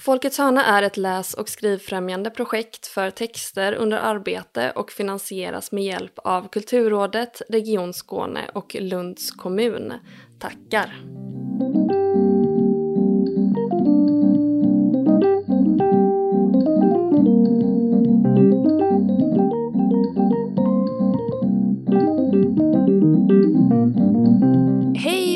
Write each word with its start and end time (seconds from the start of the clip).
Folkets 0.00 0.38
hörna 0.38 0.64
är 0.64 0.82
ett 0.82 0.96
läs 0.96 1.34
och 1.34 1.48
skrivfrämjande 1.48 2.30
projekt 2.30 2.86
för 2.86 3.10
texter 3.10 3.72
under 3.72 3.98
arbete 3.98 4.72
och 4.74 4.90
finansieras 4.90 5.72
med 5.72 5.84
hjälp 5.84 6.18
av 6.18 6.48
Kulturrådet, 6.48 7.42
Region 7.48 7.92
Skåne 7.92 8.50
och 8.54 8.76
Lunds 8.80 9.30
kommun. 9.30 9.92
Tackar! 10.38 10.96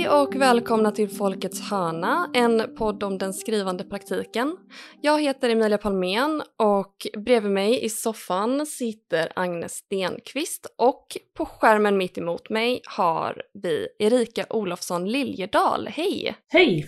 Och 0.09 0.36
välkomna 0.36 0.91
till 0.91 1.09
Folkets 1.09 1.61
hörna, 1.61 2.30
en 2.34 2.77
podd 2.77 3.03
om 3.03 3.18
den 3.18 3.34
skrivande 3.34 3.84
praktiken. 3.84 4.57
Jag 5.00 5.23
heter 5.23 5.48
Emilia 5.50 5.79
Palmén 5.79 6.43
och 6.58 7.07
bredvid 7.25 7.53
mig 7.53 7.85
i 7.85 7.89
soffan 7.89 8.67
sitter 8.67 9.32
Agnes 9.36 9.72
Stenqvist 9.72 10.67
och 10.79 11.07
på 11.36 11.46
skärmen 11.46 11.99
mitt 11.99 12.18
emot 12.18 12.50
mig 12.50 12.80
har 12.85 13.43
vi 13.63 13.89
Erika 13.99 14.46
Olofsson 14.50 15.08
Liljedal. 15.08 15.89
Hej! 15.89 16.36
Hej! 16.49 16.86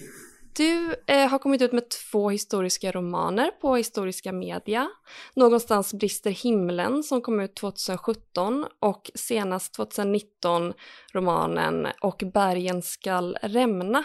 Du 0.56 0.95
eh, 1.06 1.28
har 1.28 1.38
kommit 1.38 1.62
ut 1.62 1.73
med 1.73 1.84
två 1.91 2.30
historiska 2.30 2.92
romaner 2.92 3.51
på 3.51 3.77
Historiska 3.77 4.33
Media. 4.33 4.88
Någonstans 5.34 5.95
brister 5.95 6.30
himlen 6.30 7.02
som 7.02 7.20
kom 7.20 7.41
ut 7.41 7.55
2017 7.55 8.66
och 8.80 9.11
senast 9.14 9.74
2019 9.74 10.73
romanen 11.12 11.87
Och 12.00 12.23
bergen 12.33 12.83
skall 12.83 13.37
rämna. 13.42 14.05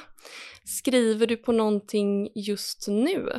Skriver 0.64 1.28
du 1.28 1.38
på 1.38 1.52
någonting 1.52 2.30
just 2.36 2.88
nu? 2.88 3.30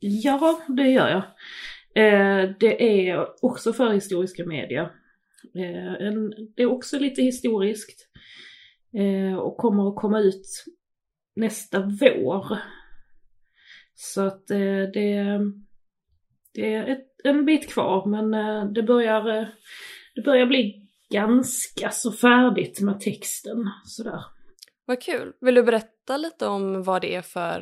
Ja, 0.00 0.60
det 0.68 0.90
gör 0.90 1.08
jag. 1.08 1.22
Eh, 2.04 2.50
det 2.60 3.08
är 3.08 3.44
också 3.44 3.72
för 3.72 3.92
Historiska 3.92 4.46
Media. 4.46 4.82
Eh, 5.54 6.06
en, 6.06 6.32
det 6.56 6.62
är 6.62 6.72
också 6.72 6.98
lite 6.98 7.22
historiskt 7.22 8.08
eh, 8.98 9.38
och 9.38 9.56
kommer 9.56 9.88
att 9.88 9.96
komma 9.96 10.20
ut 10.20 10.64
nästa 11.36 11.80
vår. 12.00 12.58
Så 13.94 14.20
att 14.26 14.50
eh, 14.50 14.58
det, 14.94 15.40
det 16.54 16.74
är 16.74 16.86
ett, 16.86 17.06
en 17.24 17.44
bit 17.44 17.72
kvar 17.72 18.06
men 18.06 18.34
eh, 18.34 18.72
det 18.72 18.82
börjar, 18.82 19.38
eh, 19.38 19.46
det 20.14 20.22
börjar 20.22 20.46
bli 20.46 20.88
ganska 21.10 21.90
så 21.90 22.12
färdigt 22.12 22.80
med 22.80 23.00
texten 23.00 23.70
sådär. 23.84 24.20
Vad 24.86 25.02
kul! 25.02 25.32
Vill 25.40 25.54
du 25.54 25.62
berätta 25.62 26.16
lite 26.16 26.46
om 26.46 26.82
vad 26.82 27.02
det 27.02 27.14
är 27.14 27.22
för, 27.22 27.60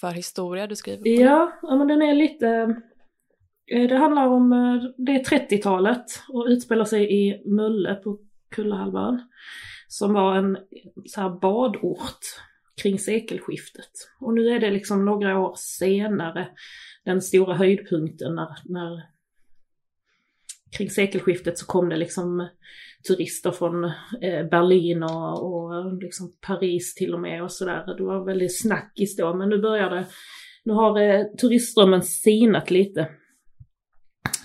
för 0.00 0.10
historia 0.10 0.66
du 0.66 0.76
skriver 0.76 1.02
på? 1.02 1.08
Ja, 1.08 1.58
ja 1.62 1.76
men 1.76 1.88
den 1.88 2.02
är 2.02 2.14
lite 2.14 2.76
det 3.88 3.96
handlar 3.96 4.26
om, 4.26 4.50
det 4.96 5.12
är 5.12 5.24
30-talet 5.24 6.04
och 6.28 6.46
utspelar 6.48 6.84
sig 6.84 7.12
i 7.12 7.42
Mölle 7.48 7.94
på 7.94 8.18
Kullahalvön. 8.50 9.28
Som 9.88 10.12
var 10.12 10.36
en 10.36 10.58
så 11.06 11.20
här 11.20 11.40
badort 11.40 12.20
kring 12.82 12.98
sekelskiftet. 12.98 13.90
Och 14.20 14.34
nu 14.34 14.48
är 14.48 14.60
det 14.60 14.70
liksom 14.70 15.04
några 15.04 15.38
år 15.40 15.54
senare 15.58 16.48
den 17.04 17.22
stora 17.22 17.54
höjdpunkten 17.54 18.34
när, 18.34 18.48
när 18.64 19.02
kring 20.76 20.90
sekelskiftet 20.90 21.58
så 21.58 21.66
kom 21.66 21.88
det 21.88 21.96
liksom 21.96 22.48
turister 23.08 23.50
från 23.50 23.84
eh, 24.22 24.46
Berlin 24.50 25.02
och, 25.02 25.44
och 25.44 26.02
liksom 26.02 26.32
Paris 26.40 26.94
till 26.94 27.14
och 27.14 27.20
med 27.20 27.42
och 27.42 27.52
sådär. 27.52 27.94
Det 27.96 28.02
var 28.02 28.24
väldigt 28.24 28.60
snackis 28.60 29.16
då 29.16 29.34
men 29.34 29.48
nu 29.48 29.58
börjar 29.58 29.90
det, 29.90 30.06
nu 30.64 30.72
har 30.72 31.00
eh, 31.00 31.24
turistströmmen 31.24 32.02
sinat 32.02 32.70
lite. 32.70 33.08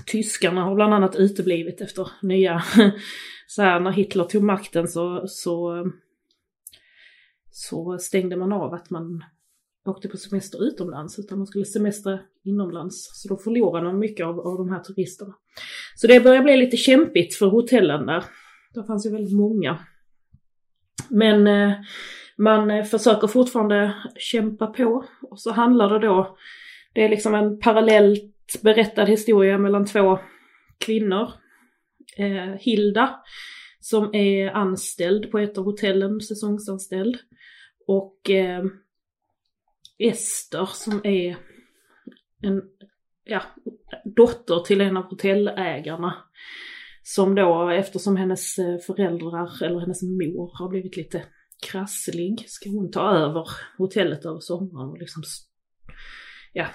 Tyskarna 0.06 0.64
har 0.64 0.76
bland 0.76 0.94
annat 0.94 1.16
uteblivit 1.16 1.82
efter 1.82 2.08
nya, 2.22 2.64
så 3.48 3.62
här 3.62 3.80
när 3.80 3.92
Hitler 3.92 4.24
tog 4.24 4.44
makten 4.44 4.88
så, 4.88 5.28
så 5.28 5.86
så 7.52 7.98
stängde 7.98 8.36
man 8.36 8.54
av 8.54 8.74
att 8.74 8.90
man 8.90 9.24
åkte 9.86 10.08
på 10.08 10.18
semester 10.18 10.64
utomlands 10.64 11.20
utan 11.20 11.38
man 11.38 11.48
skulle 11.48 11.66
semestra 11.66 12.20
inomlands. 12.44 13.10
Så 13.14 13.28
då 13.28 13.38
förlorade 13.38 13.86
man 13.86 14.00
mycket 14.00 14.26
av, 14.26 14.40
av 14.40 14.58
de 14.58 14.70
här 14.70 14.80
turisterna. 14.80 15.34
Så 15.96 16.08
det 16.08 16.24
börjar 16.24 16.44
bli 16.44 16.58
lite 16.58 16.78
kämpigt 16.78 17.36
för 17.36 17.46
hotellen 17.46 18.06
där. 18.06 18.24
Där 18.74 18.84
fanns 18.84 19.06
ju 19.06 19.12
väldigt 19.12 19.38
många. 19.38 19.80
Men 21.10 21.48
eh, 21.48 21.78
man 22.38 22.72
eh, 22.72 22.84
försöker 22.84 23.28
fortfarande 23.28 23.96
kämpa 24.16 24.68
på 24.68 25.06
och 25.22 25.40
så 25.40 25.52
handlar 25.52 25.90
det 25.90 26.08
då, 26.08 26.38
det 26.94 27.04
är 27.04 27.10
liksom 27.10 27.36
en 27.36 27.60
parallellt 27.60 28.62
berättad 28.62 29.06
historia 29.06 29.58
mellan 29.58 29.86
två 29.86 30.20
kvinnor. 30.86 31.30
Eh, 32.18 32.56
Hilda 32.60 33.20
som 33.82 34.16
är 34.16 34.52
anställd 34.52 35.32
på 35.32 35.40
ett 35.40 35.58
av 35.58 35.66
hotellen, 35.66 36.22
säsongsanställd. 36.22 37.18
Och 37.88 38.30
eh, 38.30 38.66
Ester 39.98 40.66
som 40.66 41.02
är 41.04 41.38
en 42.42 42.62
ja, 43.24 43.42
dotter 44.06 44.60
till 44.60 44.82
en 44.82 44.98
av 44.98 45.04
hotellägarna. 45.04 46.16
Som 47.04 47.36
då 47.36 47.70
eftersom 47.70 48.18
hennes 48.18 48.58
eh, 48.58 48.78
föräldrar 48.78 49.64
eller 49.64 49.80
hennes 49.80 50.04
mor 50.04 50.52
har 50.54 50.70
blivit 50.70 50.98
lite 50.98 51.26
krasslig 51.62 52.46
ska 52.48 52.70
hon 52.70 52.92
ta 52.92 53.12
över 53.16 53.48
hotellet 53.78 54.26
över 54.26 54.40
sommaren 54.40 54.90
och 54.90 54.98
liksom 54.98 55.24
ja, 56.54 56.68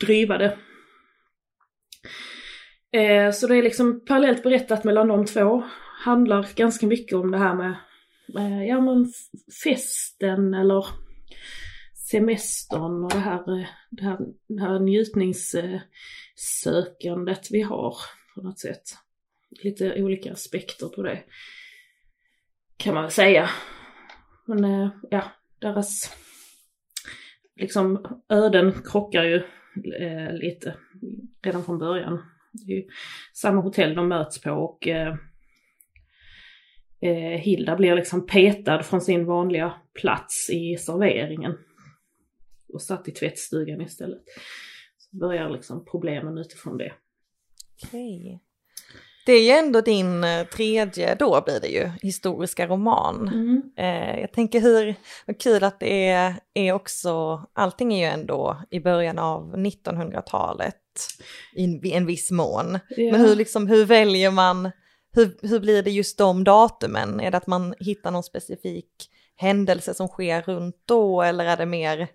driva 0.00 0.38
det. 0.38 0.58
Eh, 2.92 3.30
så 3.30 3.46
det 3.46 3.56
är 3.56 3.62
liksom 3.62 4.04
parallellt 4.04 4.42
berättat 4.42 4.84
mellan 4.84 5.08
de 5.08 5.26
två. 5.26 5.62
Handlar 6.04 6.48
ganska 6.54 6.86
mycket 6.86 7.18
om 7.18 7.30
det 7.30 7.38
här 7.38 7.54
med 7.54 7.74
eh, 8.38 8.64
ja 8.64 8.80
men 8.80 9.12
festen 9.64 10.54
eller 10.54 10.86
semestern 12.10 13.04
och 13.04 13.10
det 13.10 13.18
här, 13.18 13.58
eh, 13.58 13.66
det 13.90 14.04
här, 14.04 14.18
det 14.48 14.60
här 14.60 14.78
njutningssökandet 14.78 17.48
vi 17.50 17.62
har 17.62 17.96
på 18.34 18.42
något 18.42 18.58
sätt. 18.58 18.82
Lite 19.62 20.02
olika 20.02 20.32
aspekter 20.32 20.88
på 20.88 21.02
det. 21.02 21.22
Kan 22.76 22.94
man 22.94 23.02
väl 23.02 23.12
säga. 23.12 23.50
Men 24.46 24.90
ja, 25.10 25.24
deras 25.58 26.16
liksom 27.56 28.06
öden 28.28 28.72
krockar 28.84 29.24
ju 29.24 29.36
eh, 30.00 30.32
lite 30.32 30.74
redan 31.42 31.64
från 31.64 31.78
början. 31.78 32.31
Det 32.52 32.72
är 32.72 32.76
ju 32.76 32.88
samma 33.34 33.60
hotell 33.60 33.94
de 33.94 34.08
möts 34.08 34.40
på 34.40 34.50
och 34.50 34.88
eh, 34.88 35.14
eh, 37.00 37.40
Hilda 37.40 37.76
blir 37.76 37.94
liksom 37.94 38.26
petad 38.26 38.82
från 38.82 39.00
sin 39.00 39.26
vanliga 39.26 39.74
plats 40.00 40.50
i 40.50 40.76
serveringen. 40.76 41.58
Och 42.72 42.82
satt 42.82 43.08
i 43.08 43.12
tvättstugan 43.12 43.80
istället. 43.80 44.22
Så 44.98 45.16
börjar 45.16 45.50
liksom 45.50 45.84
problemen 45.84 46.38
utifrån 46.38 46.78
det. 46.78 46.92
Okej. 47.84 48.40
Det 49.26 49.32
är 49.32 49.44
ju 49.44 49.50
ändå 49.50 49.80
din 49.80 50.24
eh, 50.24 50.46
tredje, 50.46 51.14
då 51.14 51.42
blir 51.44 51.60
det 51.60 51.68
ju, 51.68 51.90
historiska 52.02 52.66
roman. 52.66 53.28
Mm. 53.28 53.62
Eh, 53.76 54.20
jag 54.20 54.32
tänker 54.32 54.60
hur, 54.60 54.94
vad 55.26 55.40
kul 55.40 55.64
att 55.64 55.80
det 55.80 56.08
är, 56.08 56.34
är 56.54 56.72
också, 56.72 57.42
allting 57.52 57.94
är 57.94 57.98
ju 57.98 58.20
ändå 58.20 58.62
i 58.70 58.80
början 58.80 59.18
av 59.18 59.56
1900-talet 59.56 60.76
i 61.54 61.92
en 61.92 62.06
viss 62.06 62.30
mån. 62.30 62.78
Ja. 62.88 63.12
Men 63.12 63.20
hur, 63.20 63.36
liksom, 63.36 63.66
hur 63.66 63.84
väljer 63.84 64.30
man 64.30 64.70
hur, 65.12 65.48
hur 65.48 65.60
blir 65.60 65.82
det 65.82 65.90
just 65.90 66.18
de 66.18 66.44
datumen? 66.44 67.20
Är 67.20 67.30
det 67.30 67.36
att 67.36 67.46
man 67.46 67.74
hittar 67.78 68.10
någon 68.10 68.22
specifik 68.22 69.10
händelse 69.36 69.94
som 69.94 70.08
sker 70.08 70.42
runt 70.42 70.82
då 70.84 71.22
eller 71.22 71.44
är 71.44 71.56
det 71.56 71.66
mer 71.66 72.08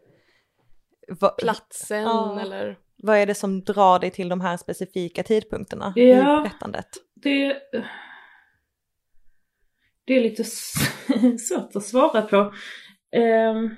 platsen 1.38 2.02
ja. 2.02 2.42
eller? 2.42 2.78
Vad 3.04 3.18
är 3.18 3.26
det 3.26 3.36
som 3.36 3.64
drar 3.64 4.00
dig 4.00 4.12
till 4.12 4.30
de 4.30 4.42
här 4.42 4.58
specifika 4.58 5.24
tidpunkterna 5.24 5.94
ja, 5.96 6.04
i 6.04 6.16
berättandet? 6.16 6.88
Det, 7.16 7.58
det 10.06 10.14
är 10.14 10.22
lite 10.22 10.44
svårt 11.40 11.76
att 11.76 11.84
svara 11.84 12.22
på. 12.22 12.54
Um, 13.18 13.76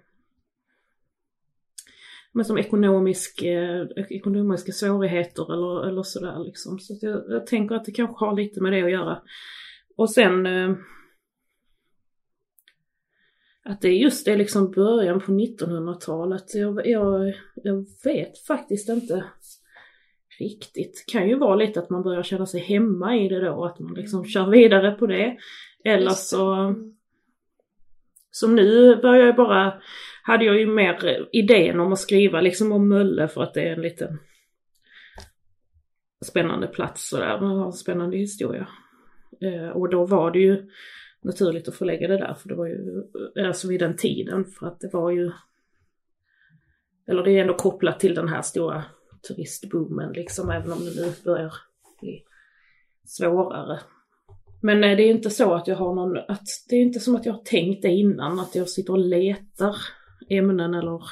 men 2.33 2.45
som 2.45 2.59
ekonomisk, 2.59 3.43
eh, 3.43 3.87
ekonomiska 4.09 4.73
svårigheter 4.73 5.53
eller, 5.53 5.89
eller 5.89 6.03
sådär 6.03 6.45
liksom. 6.45 6.79
Så 6.79 6.99
jag, 7.01 7.23
jag, 7.29 7.47
tänker 7.47 7.75
att 7.75 7.85
det 7.85 7.93
kanske 7.93 8.25
har 8.25 8.37
lite 8.37 8.61
med 8.61 8.73
det 8.73 8.83
att 8.83 8.91
göra. 8.91 9.23
Och 9.97 10.11
sen 10.11 10.47
eh, 10.47 10.77
att 13.65 13.81
det 13.81 13.89
är 13.89 13.99
just 13.99 14.25
det 14.25 14.37
liksom 14.37 14.71
början 14.71 15.21
på 15.21 15.33
1900-talet. 15.33 16.55
Jag, 16.55 16.87
jag, 16.87 17.35
jag 17.55 17.87
vet 18.05 18.39
faktiskt 18.39 18.89
inte 18.89 19.25
riktigt. 20.39 21.05
Kan 21.13 21.29
ju 21.29 21.39
vara 21.39 21.57
lite 21.57 21.81
att 21.81 21.91
man 21.91 22.03
börjar 22.03 22.23
känna 22.23 22.47
sig 22.47 22.61
hemma 22.61 23.17
i 23.17 23.29
det 23.29 23.41
då, 23.41 23.65
att 23.65 23.79
man 23.79 23.95
liksom 23.95 24.25
kör 24.25 24.51
vidare 24.51 24.91
på 24.91 25.07
det. 25.07 25.37
Eller 25.85 26.11
så 26.11 26.75
som 28.31 28.55
nu 28.55 28.97
börjar 28.97 29.27
jag 29.27 29.37
bara, 29.37 29.81
hade 30.23 30.45
jag 30.45 30.59
ju 30.59 30.67
mer 30.67 31.29
idén 31.33 31.81
om 31.81 31.93
att 31.93 31.99
skriva 31.99 32.41
liksom 32.41 32.73
om 32.73 32.89
Mölle 32.89 33.29
för 33.29 33.43
att 33.43 33.55
det 33.55 33.63
är 33.63 33.73
en 33.73 33.83
liten 33.83 34.19
spännande 36.25 36.67
plats 36.67 37.09
sådär, 37.09 37.41
man 37.41 37.59
har 37.59 37.67
en 37.67 37.73
spännande 37.73 38.17
historia. 38.17 38.69
Eh, 39.41 39.69
och 39.69 39.91
då 39.91 40.07
var 40.07 40.31
det 40.31 40.39
ju 40.39 40.71
naturligt 41.21 41.69
att 41.69 41.75
förlägga 41.75 42.09
det 42.09 42.19
där 42.19 42.35
för 42.35 42.49
det 42.49 42.55
var 42.55 42.67
ju, 42.67 43.05
eh, 43.37 43.47
alltså 43.47 43.69
vid 43.69 43.81
den 43.81 43.97
tiden 43.97 44.45
för 44.45 44.67
att 44.67 44.81
det 44.81 44.91
var 44.93 45.11
ju, 45.11 45.33
eller 47.07 47.23
det 47.23 47.31
är 47.31 47.41
ändå 47.41 47.55
kopplat 47.55 48.01
till 48.01 48.15
den 48.15 48.29
här 48.29 48.43
stora 48.43 48.85
turistboomen 49.29 50.13
liksom, 50.13 50.51
även 50.51 50.73
om 50.73 50.79
det 50.79 51.01
nu 51.01 51.13
börjar 51.25 51.55
bli 52.01 52.25
svårare. 53.05 53.81
Men 54.63 54.85
eh, 54.85 54.97
det 54.97 55.03
är 55.03 55.11
inte 55.11 55.31
så 55.31 55.55
att 55.55 55.69
jag 55.69 55.77
har 55.77 55.95
någon, 55.95 56.17
att 56.17 56.47
det 56.69 56.77
är 56.77 56.83
inte 56.83 57.01
som 57.01 57.17
att 57.17 57.27
jag 57.27 57.33
har 57.33 57.43
tänkt 57.43 57.83
det 57.83 57.89
innan, 57.89 58.41
att 58.41 58.55
jag 58.55 58.69
sitter 58.69 58.93
och 58.93 58.99
letar 58.99 59.77
ämnen 60.29 60.75
eller 60.75 61.03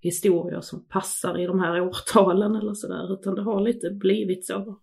historier 0.00 0.60
som 0.60 0.84
passar 0.84 1.38
i 1.38 1.46
de 1.46 1.60
här 1.60 1.80
årtalen 1.80 2.56
eller 2.56 2.74
sådär, 2.74 3.12
utan 3.12 3.34
det 3.34 3.42
har 3.42 3.60
lite 3.60 3.90
blivit 3.90 4.46
så. 4.46 4.80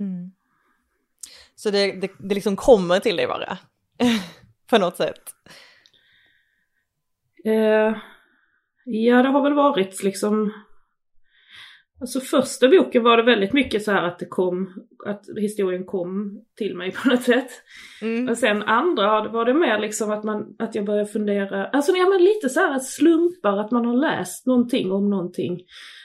Mm. 0.00 0.32
Så 1.62 1.70
det, 1.70 1.92
det, 1.92 2.10
det 2.18 2.34
liksom 2.34 2.56
kommer 2.56 3.00
till 3.00 3.16
dig 3.16 3.26
bara? 3.26 3.58
På 4.70 4.78
något 4.78 4.96
sätt? 4.96 5.22
Eh, 7.44 7.96
ja, 8.84 9.22
det 9.22 9.28
har 9.28 9.42
väl 9.42 9.54
varit 9.54 10.02
liksom 10.02 10.52
Alltså 12.00 12.20
första 12.20 12.68
boken 12.68 13.02
var 13.02 13.16
det 13.16 13.22
väldigt 13.22 13.52
mycket 13.52 13.82
så 13.82 13.92
här 13.92 14.02
att 14.02 14.18
det 14.18 14.26
kom, 14.26 14.86
att 15.06 15.24
historien 15.36 15.84
kom 15.84 16.40
till 16.56 16.76
mig 16.76 16.92
på 17.02 17.08
något 17.08 17.22
sätt. 17.22 17.50
Mm. 18.02 18.28
Och 18.28 18.38
sen 18.38 18.62
andra 18.62 19.28
var 19.28 19.44
det 19.44 19.54
mer 19.54 19.78
liksom 19.78 20.10
att 20.10 20.24
man, 20.24 20.56
att 20.58 20.74
jag 20.74 20.84
började 20.84 21.06
fundera, 21.06 21.66
alltså 21.66 21.92
ja 21.92 22.08
men 22.08 22.24
lite 22.24 22.48
så 22.48 22.60
här 22.60 22.78
slumpar, 22.78 23.58
att 23.58 23.70
man 23.70 23.84
har 23.84 23.96
läst 23.96 24.46
någonting 24.46 24.92
om 24.92 25.10
någonting. 25.10 25.60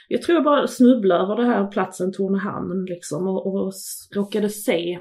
Jag 0.08 0.22
tror 0.22 0.36
jag 0.36 0.44
bara 0.44 0.66
snubblade 0.66 1.22
över 1.22 1.36
det 1.36 1.46
här 1.46 1.66
platsen 1.66 2.12
Tornehamn 2.12 2.84
liksom 2.84 3.28
och, 3.28 3.46
och 3.46 3.72
råkade 4.14 4.48
se 4.48 4.98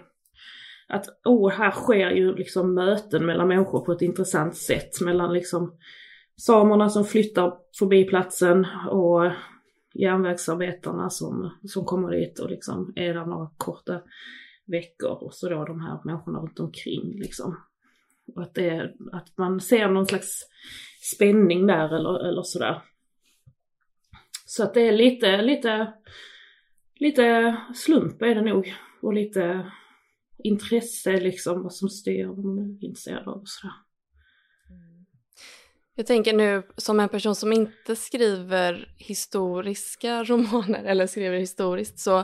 att 0.90 1.06
oh, 1.24 1.50
här 1.50 1.72
sker 1.72 2.10
ju 2.12 2.36
liksom 2.36 2.74
möten 2.74 3.26
mellan 3.26 3.48
människor 3.48 3.86
på 3.86 3.92
ett 3.92 4.02
intressant 4.02 4.56
sätt 4.56 5.02
mellan 5.02 5.34
liksom 5.34 5.78
samerna 6.38 6.90
som 6.90 7.06
flyttar 7.06 7.54
förbi 7.80 8.04
platsen 8.04 8.68
och 8.90 9.32
järnvägsarbetarna 9.94 11.10
som, 11.10 11.52
som 11.64 11.86
kommer 11.86 12.12
dit 12.12 12.40
och 12.40 12.50
liksom 12.50 12.94
är 12.96 13.14
där 13.14 13.26
några 13.26 13.50
korta 13.58 14.02
veckor 14.66 15.24
och 15.24 15.34
så 15.34 15.50
då 15.50 15.66
de 15.66 15.82
här 15.82 16.00
människorna 16.04 16.40
runt 16.40 16.60
omkring 16.60 17.20
liksom. 17.20 17.58
Och 18.36 18.42
att, 18.42 18.54
det, 18.54 18.94
att 19.12 19.38
man 19.38 19.60
ser 19.60 19.90
någon 19.90 20.06
slags 20.06 20.44
spänning 21.16 21.68
där 21.68 21.96
eller, 21.96 22.30
eller 22.30 22.42
sådär. 22.42 22.82
Så 24.46 24.64
att 24.64 24.74
det 24.74 24.88
är 24.88 24.92
lite, 24.92 25.42
lite, 25.42 25.94
lite 26.96 27.58
slump 27.76 28.22
är 28.22 28.36
det 28.36 28.42
nog. 28.42 28.74
Och 29.02 29.14
lite 29.14 29.72
intresse 30.44 31.20
liksom, 31.20 31.64
vad 31.64 31.74
som 31.74 31.90
styr, 31.90 32.26
vad 32.26 32.46
man 32.46 32.60
är 32.60 32.86
intresserad 32.86 33.28
av 33.28 33.42
och 33.42 33.48
sådär. 33.50 33.74
Mm. 34.70 35.06
Jag 35.96 36.06
tänker 36.06 36.34
nu 36.34 36.64
som 36.78 37.00
en 37.00 37.10
person 37.10 37.36
som 37.36 37.54
inte 37.54 37.96
skriver 37.96 38.94
historiska 38.98 40.24
romaner 40.24 40.84
eller 40.84 41.08
skriver 41.08 41.38
historiskt 41.38 42.00
så 42.00 42.24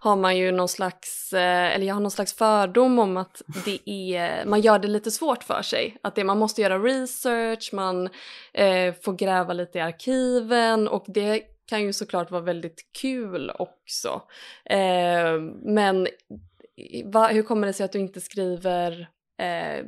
har 0.00 0.16
man 0.16 0.36
ju 0.36 0.52
någon 0.52 0.68
slags, 0.68 1.32
eh, 1.32 1.74
eller 1.74 1.86
jag 1.86 1.94
har 1.94 2.00
någon 2.00 2.10
slags 2.10 2.34
fördom 2.34 2.98
om 2.98 3.16
att 3.16 3.42
det 3.64 3.90
är, 3.90 4.46
man 4.46 4.60
gör 4.60 4.78
det 4.78 4.88
lite 4.88 5.10
svårt 5.10 5.44
för 5.44 5.62
sig. 5.62 5.96
Att 6.02 6.14
det, 6.14 6.24
man 6.24 6.38
måste 6.38 6.62
göra 6.62 6.78
research, 6.78 7.70
man 7.72 8.08
eh, 8.52 8.94
får 9.02 9.12
gräva 9.12 9.52
lite 9.52 9.78
i 9.78 9.80
arkiven 9.80 10.88
och 10.88 11.04
det 11.08 11.42
kan 11.66 11.82
ju 11.82 11.92
såklart 11.92 12.30
vara 12.30 12.42
väldigt 12.42 12.86
kul 13.00 13.52
också. 13.58 14.22
Eh, 14.64 15.40
men 15.62 16.08
va, 17.04 17.28
hur 17.28 17.42
kommer 17.42 17.66
det 17.66 17.72
sig 17.72 17.84
att 17.84 17.92
du 17.92 17.98
inte 17.98 18.20
skriver 18.20 19.08
eh, 19.38 19.86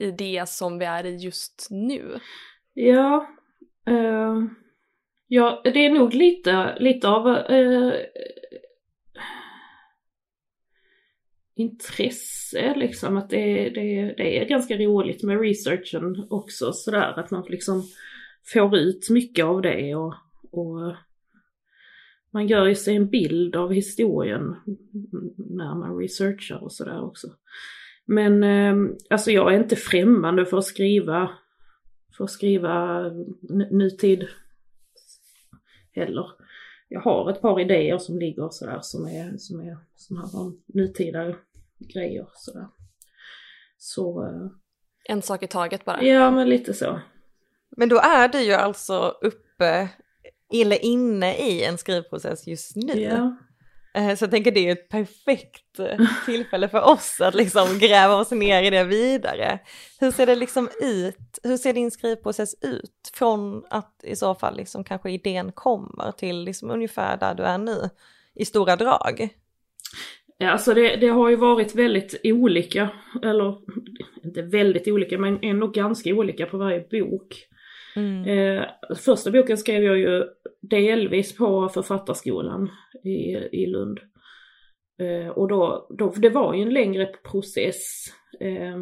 i 0.00 0.10
det 0.10 0.48
som 0.48 0.78
vi 0.78 0.84
är 0.84 1.06
i 1.06 1.16
just 1.16 1.68
nu? 1.70 2.18
Ja, 2.74 3.28
eh, 3.86 4.36
ja 5.26 5.60
det 5.64 5.86
är 5.86 5.90
nog 5.90 6.14
lite, 6.14 6.78
lite 6.78 7.08
av 7.08 7.28
eh, 7.28 7.92
intresse 11.56 12.74
liksom 12.76 13.16
att 13.16 13.30
det, 13.30 13.70
det, 13.70 14.14
det 14.16 14.38
är 14.38 14.44
ganska 14.44 14.76
roligt 14.76 15.22
med 15.22 15.40
researchen 15.40 16.26
också 16.30 16.72
sådär 16.72 17.18
att 17.18 17.30
man 17.30 17.44
liksom 17.48 17.82
får 18.52 18.76
ut 18.76 19.10
mycket 19.10 19.44
av 19.44 19.62
det 19.62 19.94
och, 19.94 20.14
och 20.50 20.94
man 22.30 22.46
gör 22.46 22.66
ju 22.66 22.74
sig 22.74 22.96
en 22.96 23.10
bild 23.10 23.56
av 23.56 23.72
historien 23.72 24.56
när 25.36 25.74
man 25.74 25.98
researchar 25.98 26.64
och 26.64 26.72
sådär 26.72 27.04
också. 27.04 27.28
Men 28.04 28.42
eh, 28.42 28.94
alltså 29.10 29.30
jag 29.30 29.54
är 29.54 29.58
inte 29.58 29.76
främmande 29.76 30.46
för 30.46 30.58
att 30.58 30.64
skriva 30.64 31.30
för 32.16 32.24
att 32.24 32.30
skriva 32.30 33.02
nutid 33.70 34.28
heller. 35.92 36.26
Jag 36.88 37.00
har 37.00 37.30
ett 37.30 37.40
par 37.40 37.60
idéer 37.60 37.98
som 37.98 38.18
ligger 38.18 38.48
sådär 38.50 38.78
som 38.82 39.06
är, 39.06 39.36
som 39.38 39.60
är 39.60 39.78
som 39.96 40.16
har 40.16 40.52
nutida 40.66 41.34
grejer 41.78 42.28
sådär. 42.34 42.66
Så... 43.78 44.26
Eh, 44.26 44.50
en 45.04 45.22
sak 45.22 45.42
i 45.42 45.46
taget 45.46 45.84
bara? 45.84 46.02
Ja 46.02 46.30
men 46.30 46.48
lite 46.48 46.74
så. 46.74 47.00
Men 47.70 47.88
då 47.88 47.98
är 47.98 48.28
du 48.28 48.40
ju 48.40 48.52
alltså 48.52 49.18
uppe, 49.20 49.88
eller 50.54 50.84
inne 50.84 51.36
i 51.36 51.64
en 51.64 51.78
skrivprocess 51.78 52.46
just 52.46 52.76
nu. 52.76 53.36
Eh, 53.94 54.14
så 54.14 54.24
jag 54.24 54.30
tänker 54.30 54.50
det 54.50 54.68
är 54.68 54.72
ett 54.72 54.88
perfekt 54.88 55.78
eh, 55.78 56.06
tillfälle 56.26 56.68
för 56.68 56.88
oss 56.88 57.20
att 57.20 57.34
liksom 57.34 57.78
gräva 57.78 58.14
oss 58.14 58.30
ner 58.30 58.62
i 58.62 58.70
det 58.70 58.84
vidare. 58.84 59.58
Hur 60.00 60.10
ser 60.10 60.26
det 60.26 60.34
liksom 60.34 60.68
ut? 60.80 61.38
Hur 61.42 61.56
ser 61.56 61.72
din 61.72 61.90
skrivprocess 61.90 62.54
ut? 62.60 63.10
Från 63.14 63.64
att 63.70 64.00
i 64.02 64.16
så 64.16 64.34
fall 64.34 64.56
liksom 64.56 64.84
kanske 64.84 65.10
idén 65.10 65.52
kommer 65.52 66.12
till 66.12 66.44
liksom 66.44 66.70
ungefär 66.70 67.16
där 67.16 67.34
du 67.34 67.42
är 67.42 67.58
nu 67.58 67.90
i 68.34 68.44
stora 68.44 68.76
drag? 68.76 69.28
Ja, 70.38 70.50
alltså 70.50 70.74
det, 70.74 70.96
det 70.96 71.08
har 71.08 71.28
ju 71.28 71.36
varit 71.36 71.74
väldigt 71.74 72.20
olika, 72.24 72.90
eller 73.22 73.58
inte 74.24 74.42
väldigt 74.42 74.88
olika 74.88 75.18
men 75.18 75.38
ändå 75.42 75.66
ganska 75.66 76.14
olika 76.14 76.46
på 76.46 76.58
varje 76.58 76.80
bok. 76.80 77.47
Mm. 77.98 78.24
Eh, 78.24 78.64
första 78.96 79.30
boken 79.30 79.58
skrev 79.58 79.82
jag 79.82 79.98
ju 79.98 80.24
delvis 80.60 81.36
på 81.36 81.68
författarskolan 81.68 82.70
i, 83.04 83.36
i 83.52 83.66
Lund. 83.66 84.00
Eh, 84.98 85.28
och 85.28 85.48
då, 85.48 85.86
då, 85.90 86.12
det 86.16 86.30
var 86.30 86.54
ju 86.54 86.62
en 86.62 86.74
längre 86.74 87.06
process. 87.06 88.06
Eh, 88.40 88.76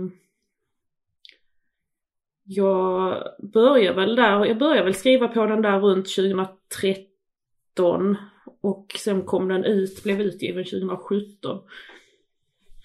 jag 2.44 3.22
började 3.52 4.00
väl 4.00 4.16
där, 4.16 4.44
jag 4.44 4.58
började 4.58 4.84
väl 4.84 4.94
skriva 4.94 5.28
på 5.28 5.46
den 5.46 5.62
där 5.62 5.80
runt 5.80 6.16
2013 6.16 8.16
och 8.60 8.86
sen 8.98 9.22
kom 9.22 9.48
den 9.48 9.64
ut, 9.64 10.02
blev 10.02 10.20
utgiven 10.20 10.64
2017. 10.64 11.60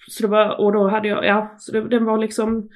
Så 0.08 0.22
det 0.22 0.28
var, 0.28 0.60
och 0.60 0.72
då 0.72 0.88
hade 0.88 1.08
jag, 1.08 1.26
ja, 1.26 1.54
så 1.58 1.72
det, 1.72 1.88
den 1.88 2.04
var 2.04 2.18
liksom, 2.18 2.68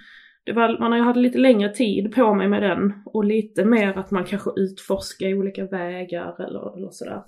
det 0.46 0.52
var, 0.52 0.78
man 0.78 1.00
hade 1.00 1.20
lite 1.20 1.38
längre 1.38 1.74
tid 1.74 2.14
på 2.14 2.34
mig 2.34 2.48
med 2.48 2.62
den 2.62 2.92
och 3.04 3.24
lite 3.24 3.64
mer 3.64 3.98
att 3.98 4.10
man 4.10 4.24
kanske 4.24 4.50
utforskar 4.56 5.34
olika 5.34 5.66
vägar 5.66 6.42
eller, 6.42 6.76
eller 6.76 6.90
sådär. 6.90 7.22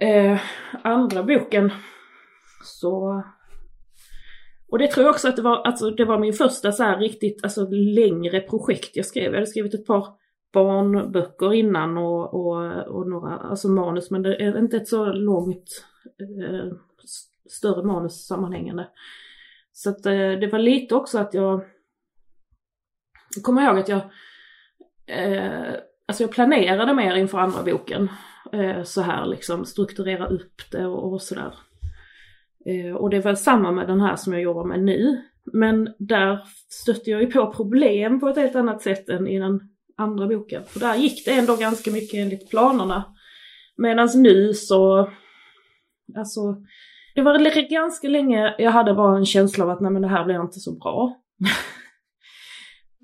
Eh, 0.00 0.40
andra 0.82 1.22
boken 1.22 1.70
så 2.64 3.22
och 4.68 4.78
det 4.78 4.86
tror 4.86 5.06
jag 5.06 5.14
också 5.14 5.28
att 5.28 5.36
det 5.36 5.42
var, 5.42 5.56
alltså 5.56 5.90
det 5.90 6.04
var 6.04 6.18
min 6.18 6.32
första 6.32 6.72
så 6.72 6.82
här 6.82 6.98
riktigt, 6.98 7.44
alltså 7.44 7.66
längre 7.70 8.40
projekt 8.40 8.96
jag 8.96 9.06
skrev. 9.06 9.24
Jag 9.24 9.34
hade 9.34 9.46
skrivit 9.46 9.74
ett 9.74 9.86
par 9.86 10.08
barnböcker 10.52 11.54
innan 11.54 11.98
och, 11.98 12.34
och, 12.34 12.86
och 12.86 13.08
några, 13.08 13.36
alltså 13.36 13.68
manus, 13.68 14.10
men 14.10 14.22
det 14.22 14.42
är 14.42 14.58
inte 14.58 14.76
ett 14.76 14.88
så 14.88 15.12
långt 15.12 15.84
eh, 16.20 16.72
större 17.50 17.84
manus 17.84 18.26
sammanhängande. 18.26 18.86
Så 19.76 19.90
att 19.90 20.06
eh, 20.06 20.12
det 20.12 20.48
var 20.52 20.58
lite 20.58 20.94
också 20.94 21.18
att 21.18 21.34
jag, 21.34 21.64
jag 23.34 23.44
kommer 23.44 23.62
ihåg 23.62 23.78
att 23.78 23.88
jag, 23.88 24.00
eh, 25.06 25.74
alltså 26.08 26.22
jag 26.22 26.32
planerade 26.32 26.94
mer 26.94 27.14
inför 27.14 27.38
andra 27.38 27.62
boken. 27.62 28.08
Eh, 28.52 28.82
så 28.82 29.00
här 29.00 29.26
liksom, 29.26 29.64
strukturera 29.64 30.26
upp 30.26 30.70
det 30.70 30.86
och, 30.86 31.12
och 31.12 31.22
sådär. 31.22 31.54
Eh, 32.66 32.94
och 32.94 33.10
det 33.10 33.20
var 33.20 33.34
samma 33.34 33.72
med 33.72 33.88
den 33.88 34.00
här 34.00 34.16
som 34.16 34.32
jag 34.32 34.42
jobbar 34.42 34.64
med 34.64 34.82
nu. 34.82 35.22
Men 35.52 35.94
där 35.98 36.40
stötte 36.68 37.10
jag 37.10 37.20
ju 37.20 37.30
på 37.30 37.52
problem 37.52 38.20
på 38.20 38.28
ett 38.28 38.36
helt 38.36 38.56
annat 38.56 38.82
sätt 38.82 39.08
än 39.08 39.28
i 39.28 39.38
den 39.38 39.60
andra 39.96 40.26
boken. 40.26 40.64
För 40.64 40.80
där 40.80 40.96
gick 40.96 41.24
det 41.24 41.30
ändå 41.30 41.56
ganska 41.56 41.90
mycket 41.90 42.18
enligt 42.18 42.50
planerna. 42.50 43.14
Medan 43.76 44.08
nu 44.14 44.54
så, 44.54 45.10
alltså, 46.16 46.56
det 47.14 47.22
var 47.22 47.70
ganska 47.70 48.08
länge 48.08 48.54
jag 48.58 48.70
hade 48.70 48.94
bara 48.94 49.16
en 49.16 49.26
känsla 49.26 49.64
av 49.64 49.70
att 49.70 49.80
nej 49.80 49.90
men 49.90 50.02
det 50.02 50.08
här 50.08 50.24
blir 50.24 50.40
inte 50.40 50.60
så 50.60 50.72
bra. 50.78 51.16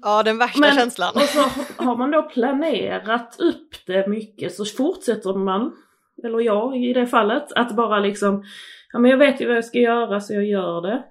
Ja, 0.02 0.22
den 0.22 0.38
värsta 0.38 0.60
men, 0.60 0.74
känslan. 0.74 1.12
Och 1.14 1.20
så 1.22 1.40
har 1.84 1.96
man 1.96 2.10
då 2.10 2.22
planerat 2.22 3.36
upp 3.40 3.86
det 3.86 4.08
mycket 4.08 4.54
så 4.54 4.64
fortsätter 4.64 5.34
man, 5.34 5.72
eller 6.24 6.40
jag 6.40 6.76
i 6.76 6.92
det 6.92 7.06
fallet, 7.06 7.52
att 7.52 7.76
bara 7.76 8.00
liksom 8.00 8.44
ja 8.92 8.98
men 8.98 9.10
jag 9.10 9.18
vet 9.18 9.40
ju 9.40 9.46
vad 9.46 9.56
jag 9.56 9.64
ska 9.64 9.78
göra 9.78 10.20
så 10.20 10.34
jag 10.34 10.44
gör 10.44 10.82
det. 10.82 11.04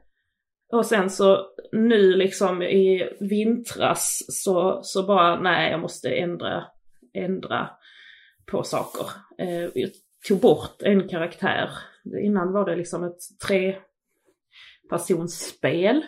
Och 0.71 0.85
sen 0.85 1.09
så 1.09 1.45
nu 1.71 2.13
liksom 2.15 2.61
i 2.61 3.09
vintras 3.19 4.25
så, 4.27 4.79
så 4.83 5.03
bara 5.03 5.41
nej 5.41 5.71
jag 5.71 5.79
måste 5.79 6.09
ändra, 6.09 6.63
ändra 7.13 7.69
på 8.51 8.63
saker. 8.63 9.05
Eh, 9.37 9.69
jag 9.73 9.89
tog 10.27 10.39
bort 10.39 10.81
en 10.81 11.07
karaktär. 11.07 11.69
Innan 12.17 12.51
var 12.51 12.65
det 12.65 12.75
liksom 12.75 13.03
ett 13.03 13.19
trepersonsspel. 14.89 16.05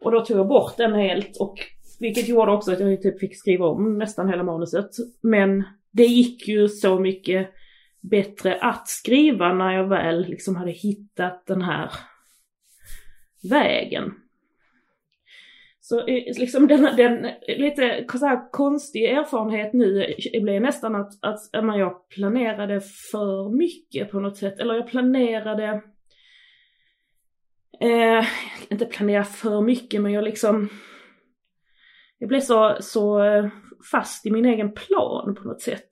Och 0.00 0.12
då 0.12 0.24
tog 0.24 0.38
jag 0.38 0.48
bort 0.48 0.76
den 0.76 0.92
helt 0.92 1.36
och 1.40 1.58
vilket 2.00 2.28
gjorde 2.28 2.52
också 2.52 2.72
att 2.72 2.80
jag 2.80 3.02
typ 3.02 3.20
fick 3.20 3.38
skriva 3.38 3.66
om 3.66 3.98
nästan 3.98 4.28
hela 4.28 4.42
manuset. 4.42 4.90
Men 5.22 5.64
det 5.90 6.04
gick 6.04 6.48
ju 6.48 6.68
så 6.68 6.98
mycket 6.98 7.50
bättre 8.00 8.58
att 8.60 8.88
skriva 8.88 9.52
när 9.52 9.72
jag 9.72 9.88
väl 9.88 10.24
liksom 10.28 10.56
hade 10.56 10.70
hittat 10.70 11.46
den 11.46 11.62
här 11.62 11.90
vägen. 13.50 14.12
Så 15.92 16.06
liksom 16.38 16.68
den, 16.68 16.96
den 16.96 17.30
lite 17.48 18.04
så 18.18 18.26
här 18.26 18.50
konstig 18.50 19.04
erfarenhet 19.04 19.72
nu 19.72 20.14
blev 20.42 20.62
nästan 20.62 20.94
att, 20.94 21.12
att 21.24 21.38
jag 21.52 22.08
planerade 22.08 22.80
för 22.80 23.56
mycket 23.56 24.10
på 24.10 24.20
något 24.20 24.36
sätt. 24.36 24.58
Eller 24.58 24.74
jag 24.74 24.86
planerade, 24.86 25.82
eh, 27.80 28.24
inte 28.70 28.84
planera 28.86 29.24
för 29.24 29.60
mycket 29.60 30.02
men 30.02 30.12
jag 30.12 30.24
liksom, 30.24 30.68
jag 32.18 32.28
blev 32.28 32.40
så, 32.40 32.76
så 32.80 33.20
fast 33.90 34.26
i 34.26 34.30
min 34.30 34.46
egen 34.46 34.72
plan 34.72 35.34
på 35.34 35.48
något 35.48 35.62
sätt. 35.62 35.90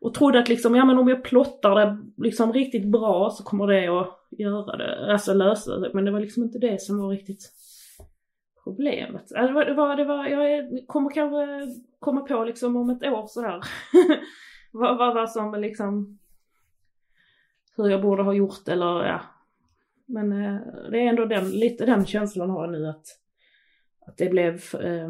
Och 0.00 0.14
trodde 0.14 0.38
att 0.38 0.48
liksom, 0.48 0.74
ja 0.74 0.84
men 0.84 0.98
om 0.98 1.08
jag 1.08 1.24
plottar 1.24 1.74
det 1.74 1.98
liksom 2.16 2.52
riktigt 2.52 2.92
bra 2.92 3.30
så 3.30 3.44
kommer 3.44 3.66
det 3.66 4.00
att 4.00 4.20
göra 4.30 4.76
det, 4.76 5.12
alltså 5.12 5.34
lösa 5.34 5.76
det. 5.76 5.90
Men 5.94 6.04
det 6.04 6.10
var 6.10 6.20
liksom 6.20 6.42
inte 6.42 6.58
det 6.58 6.80
som 6.80 6.98
var 6.98 7.08
riktigt 7.08 7.52
problemet. 8.64 9.32
Alltså, 9.32 9.46
det 9.46 9.52
var, 9.52 9.64
det 9.64 9.74
var, 9.74 9.96
det 9.96 10.04
var 10.04 10.26
jag 10.26 10.68
kommer 10.86 11.10
kanske 11.10 11.66
komma 11.98 12.20
på 12.20 12.44
liksom 12.44 12.76
om 12.76 12.90
ett 12.90 13.02
år 13.02 13.26
sådär. 13.26 13.60
vad, 14.72 14.98
vad, 14.98 15.14
vad 15.14 15.30
som 15.30 15.60
liksom, 15.60 16.18
hur 17.76 17.88
jag 17.88 18.02
borde 18.02 18.22
ha 18.22 18.34
gjort 18.34 18.68
eller 18.68 19.04
ja. 19.06 19.20
Men 20.06 20.32
eh, 20.32 20.60
det 20.90 20.98
är 20.98 21.08
ändå 21.08 21.24
den, 21.24 21.50
lite 21.50 21.86
den 21.86 22.06
känslan 22.06 22.50
har 22.50 22.64
jag 22.64 22.72
nu 22.72 22.88
att, 22.88 23.06
att 24.06 24.16
det 24.16 24.28
blev, 24.28 24.54
eh, 24.80 25.08